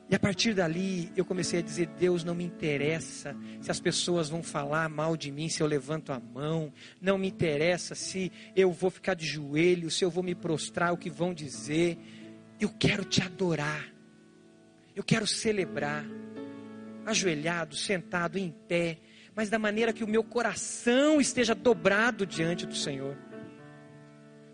E 0.08 0.14
a 0.14 0.18
partir 0.18 0.54
dali 0.54 1.10
eu 1.16 1.24
comecei 1.24 1.58
a 1.58 1.62
dizer: 1.62 1.86
Deus 1.98 2.22
não 2.22 2.34
me 2.34 2.44
interessa 2.44 3.36
se 3.60 3.70
as 3.70 3.80
pessoas 3.80 4.28
vão 4.28 4.42
falar 4.42 4.88
mal 4.88 5.16
de 5.16 5.32
mim, 5.32 5.48
se 5.48 5.62
eu 5.62 5.66
levanto 5.66 6.12
a 6.12 6.20
mão, 6.20 6.72
não 7.00 7.18
me 7.18 7.28
interessa 7.28 7.94
se 7.94 8.30
eu 8.54 8.70
vou 8.70 8.88
ficar 8.88 9.14
de 9.14 9.26
joelho, 9.26 9.90
se 9.90 10.04
eu 10.04 10.10
vou 10.10 10.22
me 10.22 10.34
prostrar, 10.34 10.92
o 10.92 10.96
que 10.96 11.10
vão 11.10 11.34
dizer. 11.34 11.98
Eu 12.60 12.70
quero 12.70 13.04
te 13.04 13.20
adorar, 13.20 13.92
eu 14.94 15.02
quero 15.02 15.26
celebrar, 15.26 16.06
ajoelhado, 17.04 17.74
sentado, 17.74 18.38
em 18.38 18.50
pé, 18.68 18.98
mas 19.34 19.50
da 19.50 19.58
maneira 19.58 19.92
que 19.92 20.04
o 20.04 20.08
meu 20.08 20.22
coração 20.22 21.20
esteja 21.20 21.54
dobrado 21.54 22.24
diante 22.24 22.64
do 22.64 22.74
Senhor. 22.74 23.18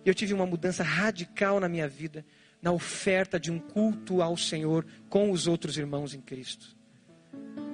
Eu 0.04 0.14
tive 0.14 0.34
uma 0.34 0.46
mudança 0.46 0.82
radical 0.82 1.60
na 1.60 1.68
minha 1.68 1.86
vida 1.86 2.24
na 2.62 2.70
oferta 2.70 3.40
de 3.40 3.50
um 3.50 3.58
culto 3.58 4.22
ao 4.22 4.36
Senhor 4.36 4.86
com 5.08 5.32
os 5.32 5.48
outros 5.48 5.76
irmãos 5.76 6.14
em 6.14 6.20
Cristo. 6.20 6.76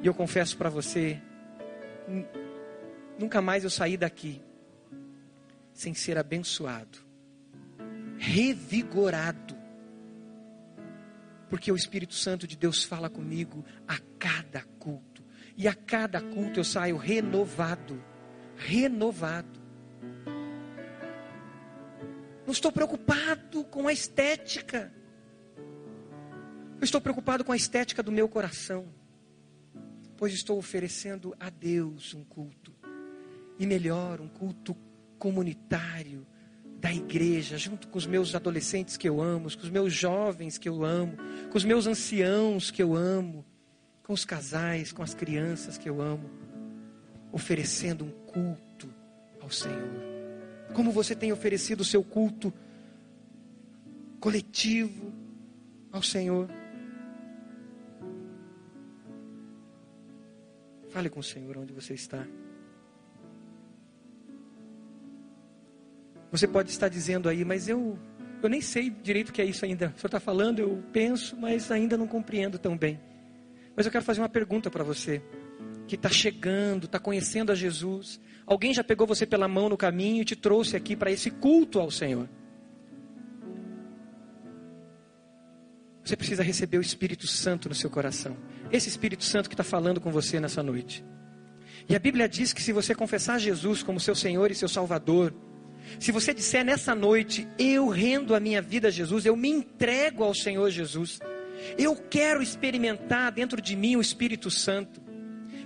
E 0.02 0.06
eu 0.06 0.14
confesso 0.14 0.56
para 0.56 0.70
você, 0.70 1.20
nunca 3.18 3.42
mais 3.42 3.64
eu 3.64 3.70
saí 3.70 3.98
daqui 3.98 4.42
sem 5.74 5.92
ser 5.92 6.16
abençoado, 6.16 6.98
revigorado, 8.16 9.56
porque 11.50 11.70
o 11.70 11.76
Espírito 11.76 12.14
Santo 12.14 12.46
de 12.46 12.56
Deus 12.56 12.82
fala 12.82 13.10
comigo 13.10 13.64
a 13.86 13.98
cada 14.18 14.62
culto, 14.78 15.22
e 15.56 15.68
a 15.68 15.74
cada 15.74 16.20
culto 16.20 16.60
eu 16.60 16.64
saio 16.64 16.96
renovado, 16.96 18.02
renovado. 18.56 19.57
Não 22.48 22.52
estou 22.52 22.72
preocupado 22.72 23.62
com 23.64 23.86
a 23.88 23.92
estética. 23.92 24.90
Eu 26.80 26.82
estou 26.82 26.98
preocupado 26.98 27.44
com 27.44 27.52
a 27.52 27.56
estética 27.56 28.02
do 28.02 28.10
meu 28.10 28.26
coração. 28.26 28.86
Pois 30.16 30.32
estou 30.32 30.56
oferecendo 30.56 31.36
a 31.38 31.50
Deus 31.50 32.14
um 32.14 32.24
culto. 32.24 32.72
E 33.58 33.66
melhor, 33.66 34.18
um 34.22 34.28
culto 34.28 34.74
comunitário 35.18 36.26
da 36.80 36.90
igreja, 36.90 37.58
junto 37.58 37.86
com 37.86 37.98
os 37.98 38.06
meus 38.06 38.34
adolescentes 38.34 38.96
que 38.96 39.06
eu 39.06 39.20
amo, 39.20 39.54
com 39.54 39.64
os 39.64 39.70
meus 39.70 39.92
jovens 39.92 40.56
que 40.56 40.70
eu 40.70 40.86
amo, 40.86 41.18
com 41.50 41.58
os 41.58 41.66
meus 41.66 41.86
anciãos 41.86 42.70
que 42.70 42.82
eu 42.82 42.96
amo, 42.96 43.44
com 44.02 44.14
os 44.14 44.24
casais, 44.24 44.90
com 44.90 45.02
as 45.02 45.12
crianças 45.12 45.76
que 45.76 45.86
eu 45.86 46.00
amo, 46.00 46.30
oferecendo 47.30 48.06
um 48.06 48.10
culto 48.10 48.88
ao 49.38 49.50
Senhor. 49.50 50.17
Como 50.74 50.92
você 50.92 51.14
tem 51.14 51.32
oferecido 51.32 51.80
o 51.80 51.84
seu 51.84 52.02
culto 52.02 52.52
coletivo 54.20 55.12
ao 55.90 56.02
Senhor? 56.02 56.48
Fale 60.90 61.10
com 61.10 61.20
o 61.20 61.22
Senhor 61.22 61.56
onde 61.58 61.72
você 61.72 61.94
está. 61.94 62.26
Você 66.30 66.46
pode 66.46 66.70
estar 66.70 66.88
dizendo 66.88 67.28
aí, 67.28 67.44
mas 67.44 67.68
eu, 67.68 67.98
eu 68.42 68.48
nem 68.48 68.60
sei 68.60 68.90
direito 68.90 69.30
o 69.30 69.32
que 69.32 69.40
é 69.40 69.44
isso 69.44 69.64
ainda. 69.64 69.86
O 69.86 69.98
senhor 69.98 70.06
está 70.06 70.20
falando, 70.20 70.58
eu 70.58 70.82
penso, 70.92 71.36
mas 71.36 71.70
ainda 71.70 71.96
não 71.96 72.06
compreendo 72.06 72.58
tão 72.58 72.76
bem. 72.76 73.00
Mas 73.74 73.86
eu 73.86 73.92
quero 73.92 74.04
fazer 74.04 74.20
uma 74.20 74.28
pergunta 74.28 74.70
para 74.70 74.84
você, 74.84 75.22
que 75.86 75.94
está 75.94 76.10
chegando, 76.10 76.84
está 76.84 76.98
conhecendo 76.98 77.50
a 77.50 77.54
Jesus, 77.54 78.20
Alguém 78.48 78.72
já 78.72 78.82
pegou 78.82 79.06
você 79.06 79.26
pela 79.26 79.46
mão 79.46 79.68
no 79.68 79.76
caminho 79.76 80.22
e 80.22 80.24
te 80.24 80.34
trouxe 80.34 80.74
aqui 80.74 80.96
para 80.96 81.10
esse 81.10 81.30
culto 81.30 81.78
ao 81.78 81.90
Senhor. 81.90 82.26
Você 86.02 86.16
precisa 86.16 86.42
receber 86.42 86.78
o 86.78 86.80
Espírito 86.80 87.26
Santo 87.26 87.68
no 87.68 87.74
seu 87.74 87.90
coração. 87.90 88.34
Esse 88.72 88.88
Espírito 88.88 89.22
Santo 89.22 89.50
que 89.50 89.54
está 89.54 89.62
falando 89.62 90.00
com 90.00 90.10
você 90.10 90.40
nessa 90.40 90.62
noite. 90.62 91.04
E 91.86 91.94
a 91.94 91.98
Bíblia 91.98 92.26
diz 92.26 92.54
que 92.54 92.62
se 92.62 92.72
você 92.72 92.94
confessar 92.94 93.38
Jesus 93.38 93.82
como 93.82 94.00
seu 94.00 94.14
Senhor 94.14 94.50
e 94.50 94.54
seu 94.54 94.68
Salvador, 94.68 95.34
se 96.00 96.10
você 96.10 96.32
disser 96.32 96.64
nessa 96.64 96.94
noite, 96.94 97.46
eu 97.58 97.88
rendo 97.88 98.34
a 98.34 98.40
minha 98.40 98.62
vida 98.62 98.88
a 98.88 98.90
Jesus, 98.90 99.26
eu 99.26 99.36
me 99.36 99.50
entrego 99.50 100.24
ao 100.24 100.34
Senhor 100.34 100.70
Jesus, 100.70 101.18
eu 101.76 101.94
quero 101.94 102.42
experimentar 102.42 103.30
dentro 103.30 103.60
de 103.60 103.76
mim 103.76 103.96
o 103.96 104.00
Espírito 104.00 104.50
Santo. 104.50 105.07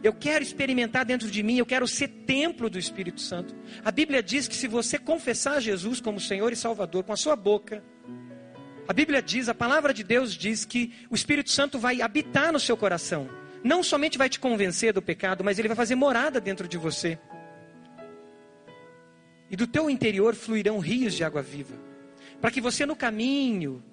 Eu 0.03 0.13
quero 0.13 0.43
experimentar 0.43 1.05
dentro 1.05 1.31
de 1.31 1.43
mim, 1.43 1.59
eu 1.59 1.67
quero 1.67 1.87
ser 1.87 2.09
templo 2.09 2.69
do 2.69 2.79
Espírito 2.79 3.21
Santo. 3.21 3.55
A 3.85 3.91
Bíblia 3.91 4.21
diz 4.23 4.49
que 4.49 4.57
se 4.57 4.67
você 4.67 4.99
confessar 4.99 5.61
Jesus 5.61 6.01
como 6.01 6.19
Senhor 6.19 6.53
e 6.53 6.57
Salvador 6.57 7.05
com 7.05 7.13
a 7.13 7.17
sua 7.17 7.37
boca, 7.37 7.85
a 8.89 8.93
Bíblia 8.93 9.23
diz, 9.23 9.49
a 9.49 9.55
palavra 9.55 9.95
de 9.95 10.03
Deus 10.03 10.35
diz 10.35 10.65
que 10.65 10.93
o 11.09 11.15
Espírito 11.15 11.51
Santo 11.51 11.79
vai 11.79 12.03
habitar 12.03 12.53
no 12.53 12.59
seu 12.59 12.77
coração. 12.77 13.29
Não 13.63 13.81
somente 13.81 14.19
vai 14.19 14.29
te 14.29 14.41
convencer 14.41 14.93
do 14.93 15.01
pecado, 15.01 15.45
mas 15.45 15.59
ele 15.59 15.69
vai 15.69 15.77
fazer 15.77 15.95
morada 15.95 16.41
dentro 16.41 16.67
de 16.67 16.77
você. 16.77 17.17
E 19.49 19.55
do 19.55 19.69
teu 19.69 19.89
interior 19.89 20.35
fluirão 20.35 20.81
rios 20.81 21.15
de 21.15 21.23
água 21.23 21.43
viva, 21.43 21.75
para 22.41 22.51
que 22.51 22.61
você 22.61 22.85
no 22.85 22.97
caminho 22.97 23.85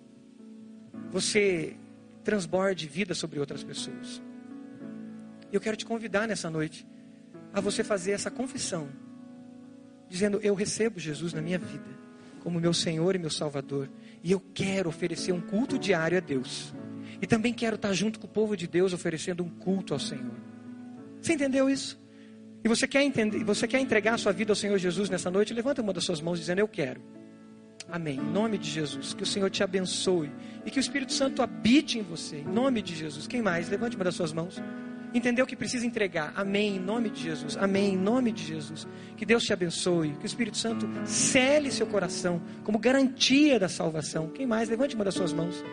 você 1.12 1.76
transborde 2.24 2.88
vida 2.88 3.14
sobre 3.14 3.39
outras 3.39 3.64
pessoas. 3.64 4.22
E 5.51 5.55
eu 5.55 5.61
quero 5.61 5.77
te 5.77 5.85
convidar 5.85 6.27
nessa 6.27 6.49
noite 6.49 6.85
a 7.53 7.59
você 7.59 7.83
fazer 7.83 8.11
essa 8.11 8.29
confissão, 8.29 8.89
dizendo: 10.07 10.39
Eu 10.41 10.53
recebo 10.53 10.99
Jesus 10.99 11.33
na 11.33 11.41
minha 11.41 11.57
vida 11.57 11.99
como 12.39 12.59
meu 12.59 12.73
Senhor 12.73 13.15
e 13.15 13.19
meu 13.19 13.29
Salvador, 13.29 13.89
e 14.23 14.31
eu 14.31 14.41
quero 14.53 14.89
oferecer 14.89 15.31
um 15.31 15.41
culto 15.41 15.77
diário 15.77 16.17
a 16.17 16.21
Deus. 16.21 16.73
E 17.21 17.27
também 17.27 17.53
quero 17.53 17.75
estar 17.75 17.91
junto 17.93 18.19
com 18.19 18.27
o 18.27 18.29
povo 18.29 18.55
de 18.55 18.65
Deus 18.65 18.93
oferecendo 18.93 19.43
um 19.43 19.49
culto 19.49 19.93
ao 19.93 19.99
Senhor. 19.99 20.31
Você 21.21 21.33
entendeu 21.33 21.69
isso? 21.69 21.99
E 22.63 22.67
você 22.67 22.87
quer 22.87 23.03
entender, 23.03 23.43
você 23.43 23.67
quer 23.67 23.79
entregar 23.79 24.13
a 24.13 24.17
sua 24.17 24.31
vida 24.31 24.51
ao 24.51 24.55
Senhor 24.55 24.77
Jesus 24.77 25.09
nessa 25.09 25.29
noite? 25.29 25.53
Levanta 25.53 25.81
uma 25.81 25.93
das 25.93 26.03
suas 26.03 26.21
mãos 26.21 26.39
dizendo: 26.39 26.59
Eu 26.59 26.67
quero. 26.67 27.01
Amém. 27.91 28.17
Em 28.17 28.31
nome 28.31 28.57
de 28.57 28.69
Jesus. 28.69 29.13
Que 29.13 29.23
o 29.23 29.25
Senhor 29.25 29.49
te 29.49 29.63
abençoe. 29.63 30.31
E 30.65 30.69
que 30.69 30.79
o 30.79 30.81
Espírito 30.81 31.11
Santo 31.11 31.41
habite 31.41 31.97
em 31.97 32.03
você. 32.03 32.37
Em 32.37 32.43
nome 32.43 32.81
de 32.81 32.95
Jesus. 32.95 33.27
Quem 33.27 33.41
mais? 33.41 33.67
Levante 33.69 33.95
uma 33.95 34.05
das 34.05 34.15
suas 34.15 34.31
mãos 34.31 34.61
entendeu 35.14 35.45
que 35.45 35.55
precisa 35.55 35.86
entregar. 35.86 36.34
Amém, 36.36 36.76
em 36.76 36.80
nome 36.80 37.10
de 37.10 37.24
Jesus. 37.24 37.57
Amém, 37.57 37.93
em 37.93 37.97
nome 37.97 38.32
de 38.32 38.45
Jesus. 38.45 38.88
Que 39.18 39.26
Deus 39.26 39.43
te 39.43 39.53
abençoe. 39.53 40.12
Que 40.20 40.26
o 40.26 40.28
Espírito 40.28 40.57
Santo 40.57 40.89
cele 41.05 41.72
seu 41.72 41.88
coração 41.88 42.41
como 42.64 42.78
garantia 42.78 43.60
da 43.60 43.70
salvação. 43.70 44.30
Quem 44.30 44.45
mais? 44.45 44.70
Levante 44.70 44.95
uma 44.95 45.05
das 45.05 45.14
suas 45.14 45.34
mãos. 45.34 45.64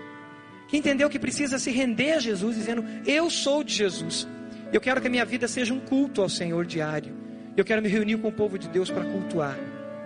Que 0.68 0.76
entendeu 0.76 1.08
que 1.08 1.18
precisa 1.18 1.58
se 1.58 1.70
render 1.70 2.12
a 2.12 2.18
Jesus, 2.18 2.56
dizendo: 2.56 2.84
Eu 3.06 3.30
sou 3.30 3.62
de 3.62 3.72
Jesus. 3.72 4.26
Eu 4.72 4.80
quero 4.80 5.00
que 5.00 5.06
a 5.06 5.10
minha 5.10 5.24
vida 5.24 5.46
seja 5.46 5.72
um 5.72 5.80
culto 5.80 6.22
ao 6.22 6.28
Senhor 6.28 6.66
diário. 6.66 7.14
Eu 7.56 7.64
quero 7.64 7.80
me 7.80 7.88
reunir 7.88 8.18
com 8.18 8.28
o 8.28 8.32
povo 8.32 8.58
de 8.58 8.68
Deus 8.68 8.90
para 8.90 9.04
cultuar. 9.04 9.56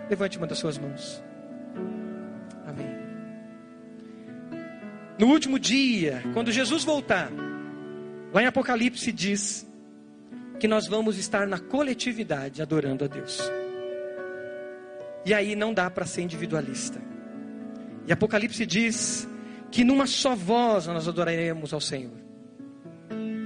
Levante 0.09 0.39
uma 0.39 0.47
das 0.47 0.59
suas 0.59 0.79
mãos. 0.79 1.23
Amém. 2.67 2.87
No 5.19 5.29
último 5.29 5.59
dia, 5.59 6.23
quando 6.35 6.53
Jesus 6.53 6.85
voltar, 6.85 7.31
Lá 8.33 8.43
em 8.43 8.47
Apocalipse 8.47 9.11
diz 9.11 9.67
que 10.59 10.69
nós 10.69 10.87
vamos 10.87 11.19
estar 11.19 11.47
na 11.47 11.59
coletividade 11.59 12.63
adorando 12.63 13.05
a 13.05 13.09
Deus. 13.09 13.41
E 15.25 15.35
aí 15.35 15.57
não 15.57 15.75
dá 15.75 15.91
para 15.91 16.07
ser 16.07 16.23
individualista. 16.23 17.01
E 18.07 18.13
Apocalipse 18.13 18.65
diz 18.65 19.29
que 19.71 19.85
numa 19.85 20.07
só 20.07 20.35
voz 20.35 20.87
nós 20.87 21.09
adoraremos 21.09 21.73
ao 21.73 21.81
Senhor. 21.81 22.19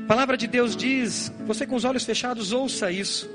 A 0.05 0.07
palavra 0.07 0.37
de 0.37 0.47
Deus 0.47 0.77
diz, 0.77 1.33
você 1.47 1.67
com 1.67 1.77
os 1.77 1.85
olhos 1.85 2.05
fechados 2.05 2.53
ouça 2.53 2.91
isso. 2.91 3.31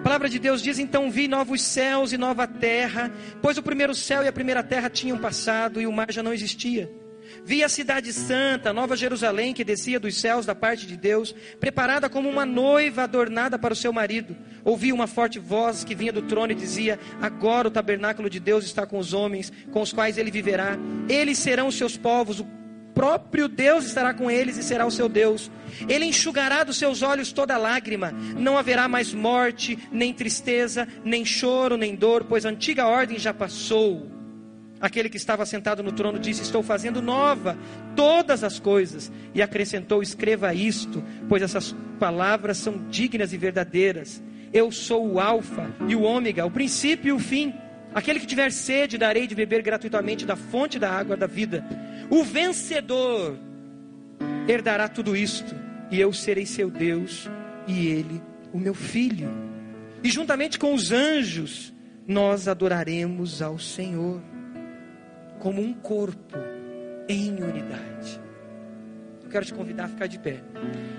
A 0.00 0.02
palavra 0.02 0.28
de 0.28 0.38
Deus 0.38 0.62
diz: 0.62 0.78
Então 0.78 1.10
vi 1.10 1.28
novos 1.28 1.62
céus 1.62 2.12
e 2.12 2.18
nova 2.18 2.46
terra, 2.46 3.12
pois 3.40 3.56
o 3.56 3.62
primeiro 3.62 3.94
céu 3.94 4.22
e 4.22 4.28
a 4.28 4.32
primeira 4.32 4.62
terra 4.62 4.90
tinham 4.90 5.18
passado 5.18 5.80
e 5.80 5.86
o 5.86 5.92
mar 5.92 6.10
já 6.10 6.22
não 6.22 6.32
existia. 6.32 6.90
Vi 7.44 7.62
a 7.62 7.68
cidade 7.68 8.12
santa, 8.12 8.72
Nova 8.72 8.96
Jerusalém, 8.96 9.54
que 9.54 9.64
descia 9.64 10.00
dos 10.00 10.16
céus 10.16 10.46
da 10.46 10.54
parte 10.54 10.86
de 10.86 10.96
Deus, 10.96 11.34
preparada 11.58 12.08
como 12.08 12.28
uma 12.28 12.46
noiva 12.46 13.02
adornada 13.02 13.58
para 13.58 13.72
o 13.72 13.76
seu 13.76 13.92
marido. 13.92 14.36
Ouvi 14.64 14.92
uma 14.92 15.06
forte 15.06 15.38
voz 15.38 15.84
que 15.84 15.94
vinha 15.94 16.12
do 16.12 16.22
trono 16.22 16.52
e 16.52 16.54
dizia: 16.54 16.98
Agora 17.20 17.68
o 17.68 17.70
tabernáculo 17.70 18.28
de 18.28 18.40
Deus 18.40 18.64
está 18.64 18.86
com 18.86 18.98
os 18.98 19.12
homens, 19.12 19.52
com 19.72 19.80
os 19.80 19.92
quais 19.92 20.18
ele 20.18 20.30
viverá. 20.30 20.76
Eles 21.08 21.38
serão 21.38 21.68
os 21.68 21.76
seus 21.76 21.96
povos, 21.96 22.40
o 22.40 22.46
próprio 22.94 23.46
Deus 23.46 23.84
estará 23.84 24.12
com 24.12 24.28
eles 24.28 24.56
e 24.56 24.62
será 24.62 24.84
o 24.84 24.90
seu 24.90 25.08
Deus. 25.08 25.50
Ele 25.88 26.06
enxugará 26.06 26.64
dos 26.64 26.76
seus 26.76 27.00
olhos 27.00 27.30
toda 27.30 27.56
lágrima. 27.56 28.10
Não 28.10 28.58
haverá 28.58 28.88
mais 28.88 29.14
morte, 29.14 29.78
nem 29.92 30.12
tristeza, 30.12 30.88
nem 31.04 31.24
choro, 31.24 31.76
nem 31.76 31.94
dor, 31.94 32.24
pois 32.24 32.44
a 32.44 32.48
antiga 32.48 32.88
ordem 32.88 33.16
já 33.16 33.32
passou. 33.32 34.17
Aquele 34.80 35.08
que 35.08 35.16
estava 35.16 35.44
sentado 35.44 35.82
no 35.82 35.92
trono 35.92 36.18
disse: 36.18 36.42
Estou 36.42 36.62
fazendo 36.62 37.02
nova 37.02 37.56
todas 37.96 38.44
as 38.44 38.58
coisas. 38.60 39.10
E 39.34 39.42
acrescentou: 39.42 40.02
Escreva 40.02 40.54
isto, 40.54 41.02
pois 41.28 41.42
essas 41.42 41.74
palavras 41.98 42.58
são 42.58 42.88
dignas 42.88 43.32
e 43.32 43.38
verdadeiras. 43.38 44.22
Eu 44.52 44.70
sou 44.70 45.06
o 45.12 45.20
Alfa 45.20 45.70
e 45.86 45.94
o 45.94 46.02
Ômega, 46.02 46.46
o 46.46 46.50
princípio 46.50 47.08
e 47.08 47.12
o 47.12 47.18
fim. 47.18 47.54
Aquele 47.94 48.20
que 48.20 48.26
tiver 48.26 48.52
sede, 48.52 48.98
darei 48.98 49.26
de 49.26 49.34
beber 49.34 49.62
gratuitamente 49.62 50.24
da 50.24 50.36
fonte 50.36 50.78
da 50.78 50.90
água 50.90 51.16
da 51.16 51.26
vida. 51.26 51.64
O 52.10 52.22
vencedor 52.22 53.36
herdará 54.46 54.88
tudo 54.88 55.16
isto, 55.16 55.54
e 55.90 56.00
eu 56.00 56.12
serei 56.12 56.46
seu 56.46 56.70
Deus, 56.70 57.28
e 57.66 57.88
ele 57.88 58.22
o 58.52 58.58
meu 58.58 58.74
filho. 58.74 59.30
E 60.02 60.10
juntamente 60.10 60.58
com 60.58 60.74
os 60.74 60.92
anjos, 60.92 61.74
nós 62.06 62.48
adoraremos 62.48 63.42
ao 63.42 63.58
Senhor, 63.58 64.22
como 65.38 65.62
um 65.62 65.72
corpo 65.72 66.38
em 67.08 67.42
unidade. 67.42 68.20
Eu 69.22 69.30
quero 69.30 69.44
te 69.44 69.54
convidar 69.54 69.84
a 69.84 69.88
ficar 69.88 70.06
de 70.06 70.18
pé 70.18 70.42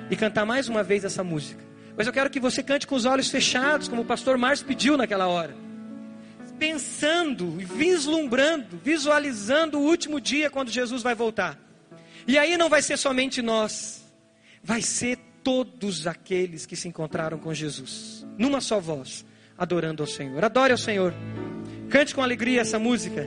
e 0.09 0.15
cantar 0.15 0.45
mais 0.45 0.67
uma 0.67 0.83
vez 0.83 1.03
essa 1.03 1.23
música. 1.23 1.63
Mas 1.97 2.07
eu 2.07 2.13
quero 2.13 2.29
que 2.29 2.39
você 2.39 2.63
cante 2.63 2.87
com 2.87 2.95
os 2.95 3.05
olhos 3.05 3.29
fechados, 3.29 3.87
como 3.87 4.03
o 4.03 4.05
pastor 4.05 4.37
Márcio 4.37 4.65
pediu 4.65 4.95
naquela 4.95 5.27
hora. 5.27 5.53
Pensando, 6.57 7.51
vislumbrando, 7.51 8.79
visualizando 8.83 9.79
o 9.79 9.83
último 9.83 10.21
dia 10.21 10.49
quando 10.49 10.69
Jesus 10.69 11.01
vai 11.01 11.15
voltar. 11.15 11.57
E 12.27 12.37
aí 12.37 12.57
não 12.57 12.69
vai 12.69 12.81
ser 12.81 12.97
somente 12.97 13.41
nós, 13.41 14.03
vai 14.63 14.81
ser 14.81 15.17
todos 15.43 16.05
aqueles 16.05 16.65
que 16.65 16.75
se 16.75 16.87
encontraram 16.87 17.39
com 17.39 17.53
Jesus, 17.53 18.25
numa 18.37 18.61
só 18.61 18.79
voz, 18.79 19.25
adorando 19.57 20.03
ao 20.03 20.07
Senhor. 20.07 20.43
Adore 20.43 20.71
ao 20.71 20.77
Senhor. 20.77 21.13
Cante 21.89 22.13
com 22.13 22.21
alegria 22.21 22.61
essa 22.61 22.77
música. 22.77 23.25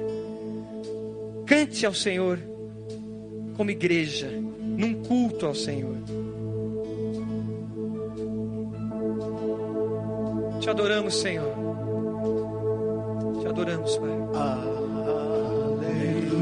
Cante 1.53 1.85
ao 1.85 1.93
Senhor 1.93 2.39
como 3.59 3.71
igreja, 3.71 4.27
num 4.31 5.03
culto 5.03 5.45
ao 5.45 5.55
Senhor. 5.55 5.99
Te 10.61 10.71
adoramos, 10.71 11.15
Senhor. 11.21 11.53
Te 13.43 13.49
adoramos, 13.49 13.99
Pai. 13.99 14.09
Aleluia. 15.83 16.33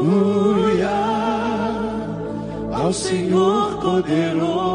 Ao 2.72 2.94
Senhor 2.94 3.82
poderoso 3.82 4.67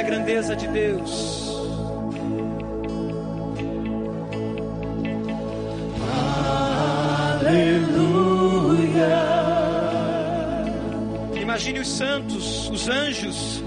a 0.00 0.02
grandeza 0.02 0.56
de 0.56 0.66
Deus. 0.68 1.50
Aleluia. 8.10 9.24
Imagine 11.40 11.80
os 11.80 11.88
santos, 11.88 12.68
os 12.70 12.88
anjos, 12.88 13.62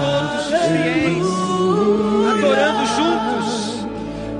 todos 0.00 0.46
os 0.46 0.62
fiéis, 0.66 1.26
adorando 2.32 2.86
juntos, 2.96 3.86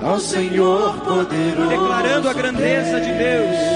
Ao 0.03 0.19
Senhor 0.19 0.99
poderoso. 1.01 1.69
declarando 1.69 2.29
a 2.29 2.33
grandeza 2.33 3.01
de 3.01 3.13
Deus. 3.13 3.70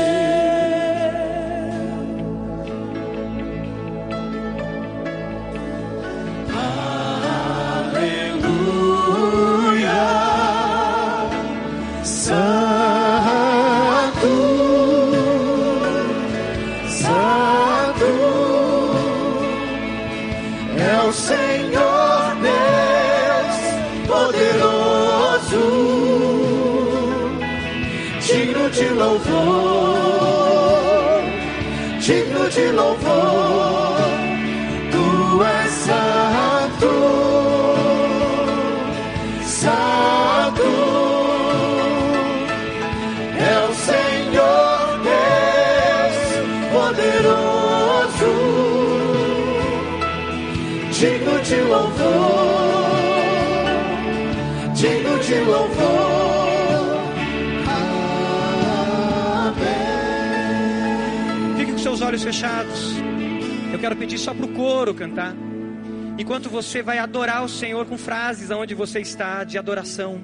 Enquanto 66.24 66.48
você 66.48 66.80
vai 66.80 66.96
adorar 66.96 67.44
o 67.44 67.48
Senhor 67.50 67.84
com 67.84 67.98
frases 67.98 68.50
aonde 68.50 68.74
você 68.74 68.98
está 68.98 69.44
de 69.44 69.58
adoração. 69.58 70.22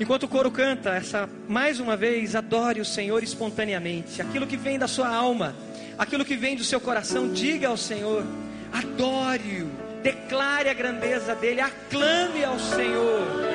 Enquanto 0.00 0.22
o 0.22 0.28
coro 0.28 0.50
canta, 0.50 0.94
essa 0.94 1.28
mais 1.46 1.78
uma 1.78 1.98
vez 1.98 2.34
adore 2.34 2.80
o 2.80 2.84
Senhor 2.84 3.22
espontaneamente. 3.22 4.22
Aquilo 4.22 4.46
que 4.46 4.56
vem 4.56 4.78
da 4.78 4.88
sua 4.88 5.14
alma, 5.14 5.54
aquilo 5.98 6.24
que 6.24 6.34
vem 6.34 6.56
do 6.56 6.64
seu 6.64 6.80
coração, 6.80 7.30
diga 7.30 7.68
ao 7.68 7.76
Senhor. 7.76 8.24
Adore-o, 8.72 9.68
declare 10.02 10.70
a 10.70 10.74
grandeza 10.74 11.34
dele, 11.34 11.60
aclame 11.60 12.42
ao 12.42 12.58
Senhor. 12.58 13.47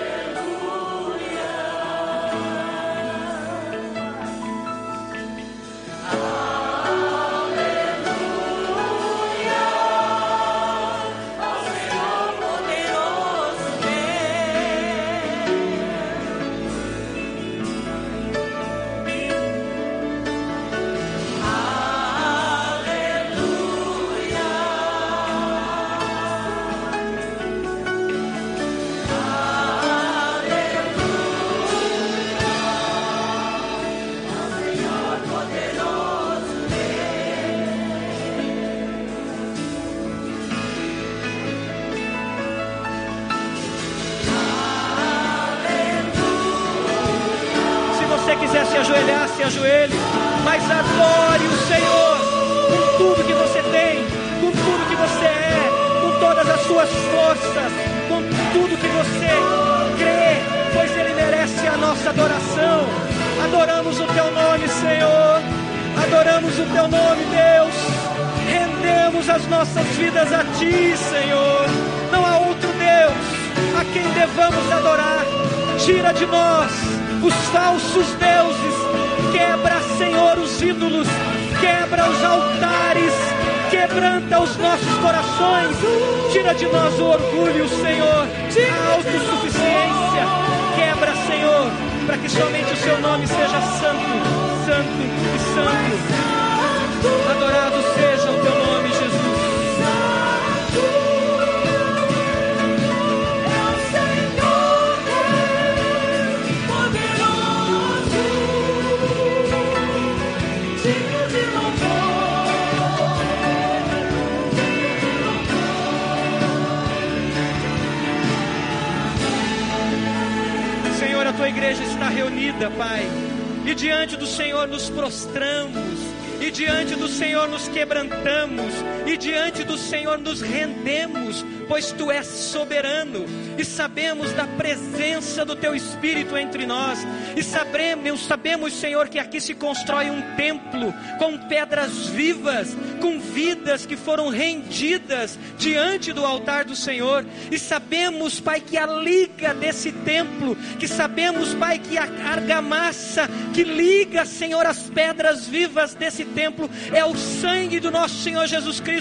lose 128.63 128.92
e 129.05 129.17
diante 129.17 129.63
do 129.63 129.77
Senhor 129.77 130.17
nos 130.17 130.41
rendemos, 130.41 131.45
pois 131.67 131.91
tu 131.91 132.11
és 132.11 132.25
soberano, 132.25 133.25
e 133.57 133.65
sabemos 133.65 134.31
da 134.33 134.47
presença 134.47 135.43
do 135.43 135.55
teu 135.55 135.75
Espírito 135.75 136.37
entre 136.37 136.65
nós, 136.65 136.99
e 137.35 137.43
sabemos, 137.43 138.25
sabemos, 138.25 138.73
Senhor, 138.73 139.09
que 139.09 139.19
aqui 139.19 139.41
se 139.41 139.53
constrói 139.53 140.09
um 140.09 140.21
templo 140.35 140.93
com 141.19 141.37
pedras 141.37 142.07
vivas, 142.07 142.75
com 143.01 143.19
vidas 143.19 143.85
que 143.85 143.97
foram 143.97 144.29
rendidas 144.29 145.37
diante 145.57 146.13
do 146.13 146.25
altar 146.25 146.65
do 146.65 146.75
Senhor, 146.75 147.25
e 147.51 147.59
sabemos, 147.59 148.39
Pai, 148.39 148.61
que 148.61 148.77
a 148.77 148.85
liga 148.85 149.53
desse 149.53 149.91
templo, 149.91 150.55
que 150.79 150.87
sabemos, 150.87 151.53
Pai, 151.53 151.79
que 151.79 151.97
a 151.97 152.03
argamassa 152.03 153.29
que 153.53 153.63
liga, 153.63 154.25
Senhor, 154.25 154.65
as 154.65 154.89
pedras 154.89 155.47
vivas 155.47 155.93
desse 155.93 156.25
templo 156.25 156.69
é 156.91 157.05
o 157.05 157.15
sangue 157.15 157.79
do 157.79 157.91
nosso 157.91 158.15
Senhor 158.15 158.47
Jesus 158.47 158.79
Cristo 158.79 158.92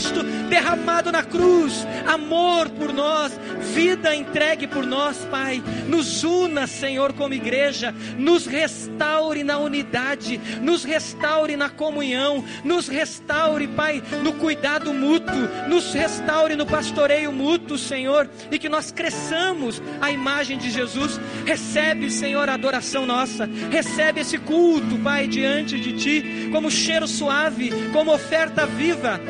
derramado 0.49 1.13
na 1.13 1.23
cruz, 1.23 1.87
amor 2.07 2.69
por 2.71 2.93
nós, 2.93 3.33
vida 3.75 4.15
entregue 4.15 4.67
por 4.67 4.87
nós, 4.87 5.19
Pai. 5.31 5.63
Nos 5.89 6.25
una, 6.25 6.67
Senhor, 6.67 7.13
como 7.13 7.35
igreja, 7.35 7.95
nos 8.19 8.47
restaure 8.47 9.43
na 9.43 9.59
unidade, 9.59 10.41
nos 10.61 10.85
restaure 10.85 11.57
na 11.57 11.69
comunhão, 11.69 12.45
nos 12.65 12.89
restaure, 12.89 13.67
Pai, 13.67 14.03
no 14.23 14.33
cuidado 14.35 14.93
mútuo, 14.93 15.49
nos 15.69 15.93
restaure 15.93 16.57
no 16.57 16.67
pastoreio 16.67 17.33
mútuo, 17.33 17.79
Senhor, 17.79 18.29
e 18.51 18.59
que 18.59 18.69
nós 18.69 18.91
cresçamos 18.93 19.83
a 20.01 20.11
imagem 20.11 20.59
de 20.59 20.71
Jesus. 20.71 21.21
Recebe, 21.45 22.11
Senhor, 22.11 22.49
a 22.49 22.55
adoração 22.55 23.07
nossa, 23.07 23.49
recebe 23.71 24.21
esse 24.21 24.39
culto, 24.39 24.99
Pai, 24.99 25.27
diante 25.27 25.79
de 25.79 25.93
Ti, 25.93 26.49
como 26.51 26.71
cheiro 26.71 27.07
suave, 27.09 27.71
como 27.93 28.13
oferta 28.13 28.67
viva, 28.67 29.21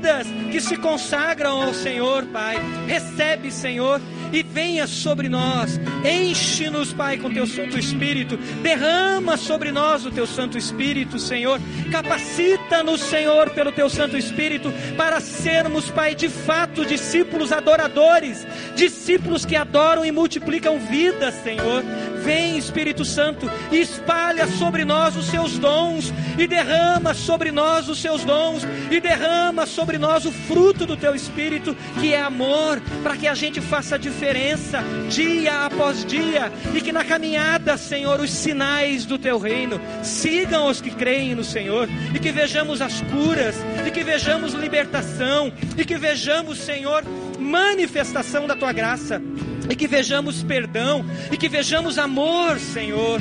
vidas 0.00 0.26
que 0.50 0.60
se 0.60 0.76
consagram 0.78 1.62
ao 1.62 1.74
Senhor, 1.74 2.24
Pai. 2.26 2.56
Recebe, 2.86 3.52
Senhor, 3.52 4.00
e 4.32 4.42
venha 4.42 4.86
sobre 4.86 5.28
nós. 5.28 5.78
Enche-nos, 6.04 6.92
Pai, 6.92 7.18
com 7.18 7.32
teu 7.32 7.46
Santo 7.46 7.78
Espírito. 7.78 8.36
Derrama 8.62 9.36
sobre 9.36 9.70
nós 9.70 10.06
o 10.06 10.10
teu 10.10 10.26
Santo 10.26 10.56
Espírito, 10.56 11.18
Senhor. 11.18 11.60
Capacita-nos, 11.92 13.02
Senhor, 13.02 13.50
pelo 13.50 13.70
teu 13.72 13.90
Santo 13.90 14.16
Espírito, 14.16 14.72
para 14.96 15.20
sermos, 15.20 15.90
Pai, 15.90 16.14
de 16.14 16.28
fato 16.28 16.86
discípulos 16.86 17.52
adoradores, 17.52 18.46
discípulos 18.74 19.44
que 19.44 19.54
adoram 19.54 20.04
e 20.04 20.10
multiplicam 20.10 20.78
vidas, 20.78 21.34
Senhor. 21.42 21.84
Vem, 22.24 22.58
Espírito 22.58 23.04
Santo, 23.04 23.50
espalha 23.72 24.46
sobre 24.46 24.84
nós 24.84 25.16
os 25.16 25.26
seus 25.26 25.58
dons, 25.58 26.12
e 26.38 26.46
derrama 26.46 27.14
sobre 27.14 27.50
nós 27.50 27.88
os 27.88 28.00
seus 28.00 28.24
dons, 28.24 28.66
e 28.90 29.00
derrama 29.00 29.66
sobre 29.66 29.98
nós 29.98 30.24
o 30.24 30.32
fruto 30.32 30.86
do 30.86 30.96
teu 30.96 31.14
Espírito, 31.14 31.76
que 31.98 32.12
é 32.12 32.20
amor, 32.20 32.80
para 33.02 33.16
que 33.16 33.26
a 33.26 33.34
gente 33.34 33.60
faça 33.60 33.98
diferença 33.98 34.82
dia 35.08 35.64
após 35.64 36.04
dia, 36.04 36.52
e 36.74 36.80
que 36.80 36.92
na 36.92 37.04
caminhada, 37.04 37.76
Senhor, 37.76 38.20
os 38.20 38.30
sinais 38.30 39.04
do 39.04 39.18
teu 39.18 39.38
reino 39.38 39.80
sigam 40.02 40.66
os 40.66 40.80
que 40.80 40.90
creem 40.90 41.34
no 41.34 41.44
Senhor, 41.44 41.88
e 42.14 42.18
que 42.18 42.30
vejamos 42.30 42.80
as 42.80 43.00
curas, 43.02 43.56
e 43.86 43.90
que 43.90 44.04
vejamos 44.04 44.52
libertação, 44.54 45.52
e 45.76 45.84
que 45.84 45.96
vejamos, 45.96 46.58
Senhor, 46.58 47.02
manifestação 47.40 48.46
da 48.46 48.54
tua 48.54 48.72
graça 48.72 49.20
e 49.68 49.76
que 49.76 49.86
vejamos 49.86 50.42
perdão, 50.42 51.04
e 51.30 51.36
que 51.36 51.48
vejamos 51.48 51.98
amor, 51.98 52.58
Senhor. 52.58 53.20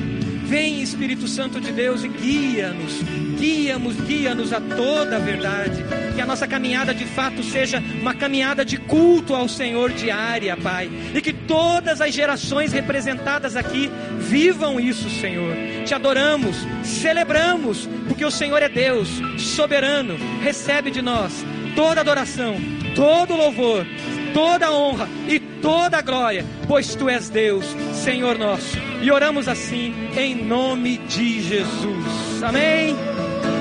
Vem 0.49 0.81
Espírito 0.81 1.27
Santo 1.27 1.61
de 1.61 1.71
Deus 1.71 2.03
e 2.03 2.07
guia-nos, 2.07 3.03
guia-nos, 3.37 3.95
guia-nos 3.97 4.51
a 4.51 4.59
toda 4.59 5.17
a 5.17 5.19
verdade. 5.19 5.85
Que 6.15 6.21
a 6.21 6.25
nossa 6.25 6.47
caminhada 6.47 6.91
de 6.91 7.05
fato 7.05 7.43
seja 7.43 7.77
uma 8.01 8.15
caminhada 8.15 8.65
de 8.65 8.77
culto 8.77 9.35
ao 9.35 9.47
Senhor 9.47 9.91
diária, 9.91 10.57
Pai. 10.57 10.89
E 11.13 11.21
que 11.21 11.31
todas 11.31 12.01
as 12.01 12.11
gerações 12.15 12.73
representadas 12.73 13.55
aqui 13.55 13.91
vivam 14.17 14.79
isso, 14.79 15.07
Senhor. 15.21 15.55
Te 15.85 15.93
adoramos, 15.93 16.55
celebramos, 16.83 17.87
porque 18.07 18.25
o 18.25 18.31
Senhor 18.31 18.63
é 18.63 18.69
Deus, 18.69 19.07
soberano. 19.37 20.17
Recebe 20.41 20.89
de 20.89 21.03
nós 21.03 21.45
toda 21.75 22.01
adoração, 22.01 22.55
todo 22.99 23.33
louvor, 23.33 23.87
toda 24.33 24.73
honra 24.73 25.07
e 25.25 25.39
toda 25.39 26.01
glória, 26.01 26.45
pois 26.67 26.95
tu 26.95 27.07
és 27.07 27.29
Deus, 27.29 27.65
Senhor 27.93 28.37
nosso. 28.37 28.77
E 29.01 29.09
oramos 29.09 29.47
assim 29.47 29.95
em 30.17 30.35
nome 30.35 30.97
de 30.97 31.41
Jesus. 31.41 32.43
Amém. 32.43 32.93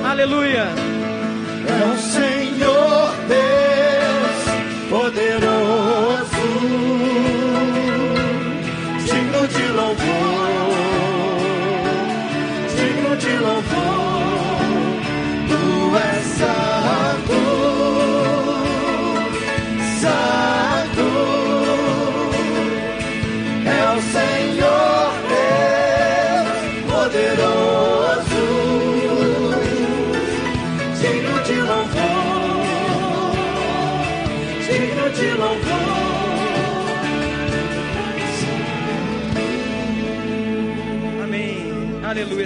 Aleluia. 0.04 0.66
É 1.68 1.84
o 1.86 1.96
Senhor 1.98 3.14
Deus 3.28 4.90
poderoso, 4.90 5.87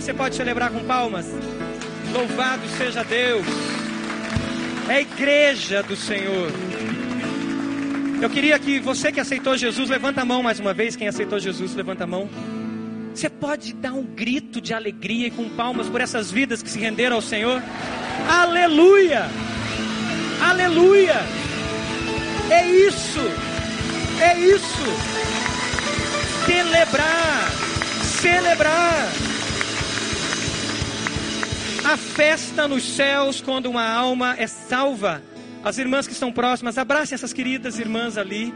Você 0.03 0.13
pode 0.13 0.35
celebrar 0.35 0.69
com 0.69 0.81
palmas. 0.81 1.27
Louvado 2.13 2.67
seja 2.77 3.05
Deus. 3.05 3.47
É 4.89 4.95
a 4.95 5.01
igreja 5.01 5.81
do 5.81 5.95
Senhor. 5.95 6.51
Eu 8.21 8.29
queria 8.29 8.59
que 8.59 8.81
você 8.81 9.13
que 9.13 9.21
aceitou 9.21 9.57
Jesus, 9.57 9.89
levanta 9.89 10.23
a 10.23 10.25
mão 10.25 10.43
mais 10.43 10.59
uma 10.59 10.75
vez. 10.75 10.97
Quem 10.97 11.07
aceitou 11.07 11.39
Jesus, 11.39 11.77
levanta 11.77 12.03
a 12.03 12.07
mão. 12.09 12.29
Você 13.15 13.31
pode 13.31 13.75
dar 13.75 13.93
um 13.93 14.03
grito 14.03 14.61
de 14.61 14.75
alegria 14.75 15.29
e 15.29 15.31
com 15.31 15.49
palmas 15.51 15.89
por 15.89 16.01
essas 16.01 16.33
vidas 16.33 16.65
que 16.65 16.69
se 16.69 16.81
renderam 16.81 17.15
ao 17.15 17.23
Senhor? 17.23 17.63
Aleluia! 18.29 19.27
Aleluia! 20.43 21.21
É 22.51 22.69
isso! 22.69 23.21
É 24.21 24.37
isso! 24.37 24.85
Celebrar! 26.45 27.53
Celebrar! 28.03 29.32
A 31.85 31.97
festa 31.97 32.69
nos 32.69 32.85
céus 32.85 33.41
quando 33.41 33.67
uma 33.67 33.85
alma 33.85 34.37
é 34.39 34.47
salva. 34.47 35.21
As 35.65 35.79
irmãs 35.79 36.07
que 36.07 36.13
estão 36.13 36.33
próximas, 36.33 36.79
abracem 36.79 37.15
essas 37.15 37.33
queridas 37.33 37.79
irmãs 37.79 38.17
ali 38.17 38.55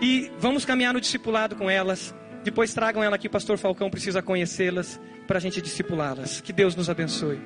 e 0.00 0.30
vamos 0.38 0.64
caminhar 0.64 0.94
no 0.94 1.00
discipulado 1.00 1.54
com 1.54 1.68
elas. 1.68 2.14
Depois 2.42 2.72
tragam 2.72 3.04
ela 3.04 3.16
aqui, 3.16 3.28
Pastor 3.28 3.58
Falcão 3.58 3.90
precisa 3.90 4.22
conhecê-las 4.22 4.98
para 5.26 5.36
a 5.36 5.40
gente 5.40 5.60
discipulá-las. 5.60 6.40
Que 6.40 6.52
Deus 6.52 6.74
nos 6.74 6.88
abençoe. 6.88 7.38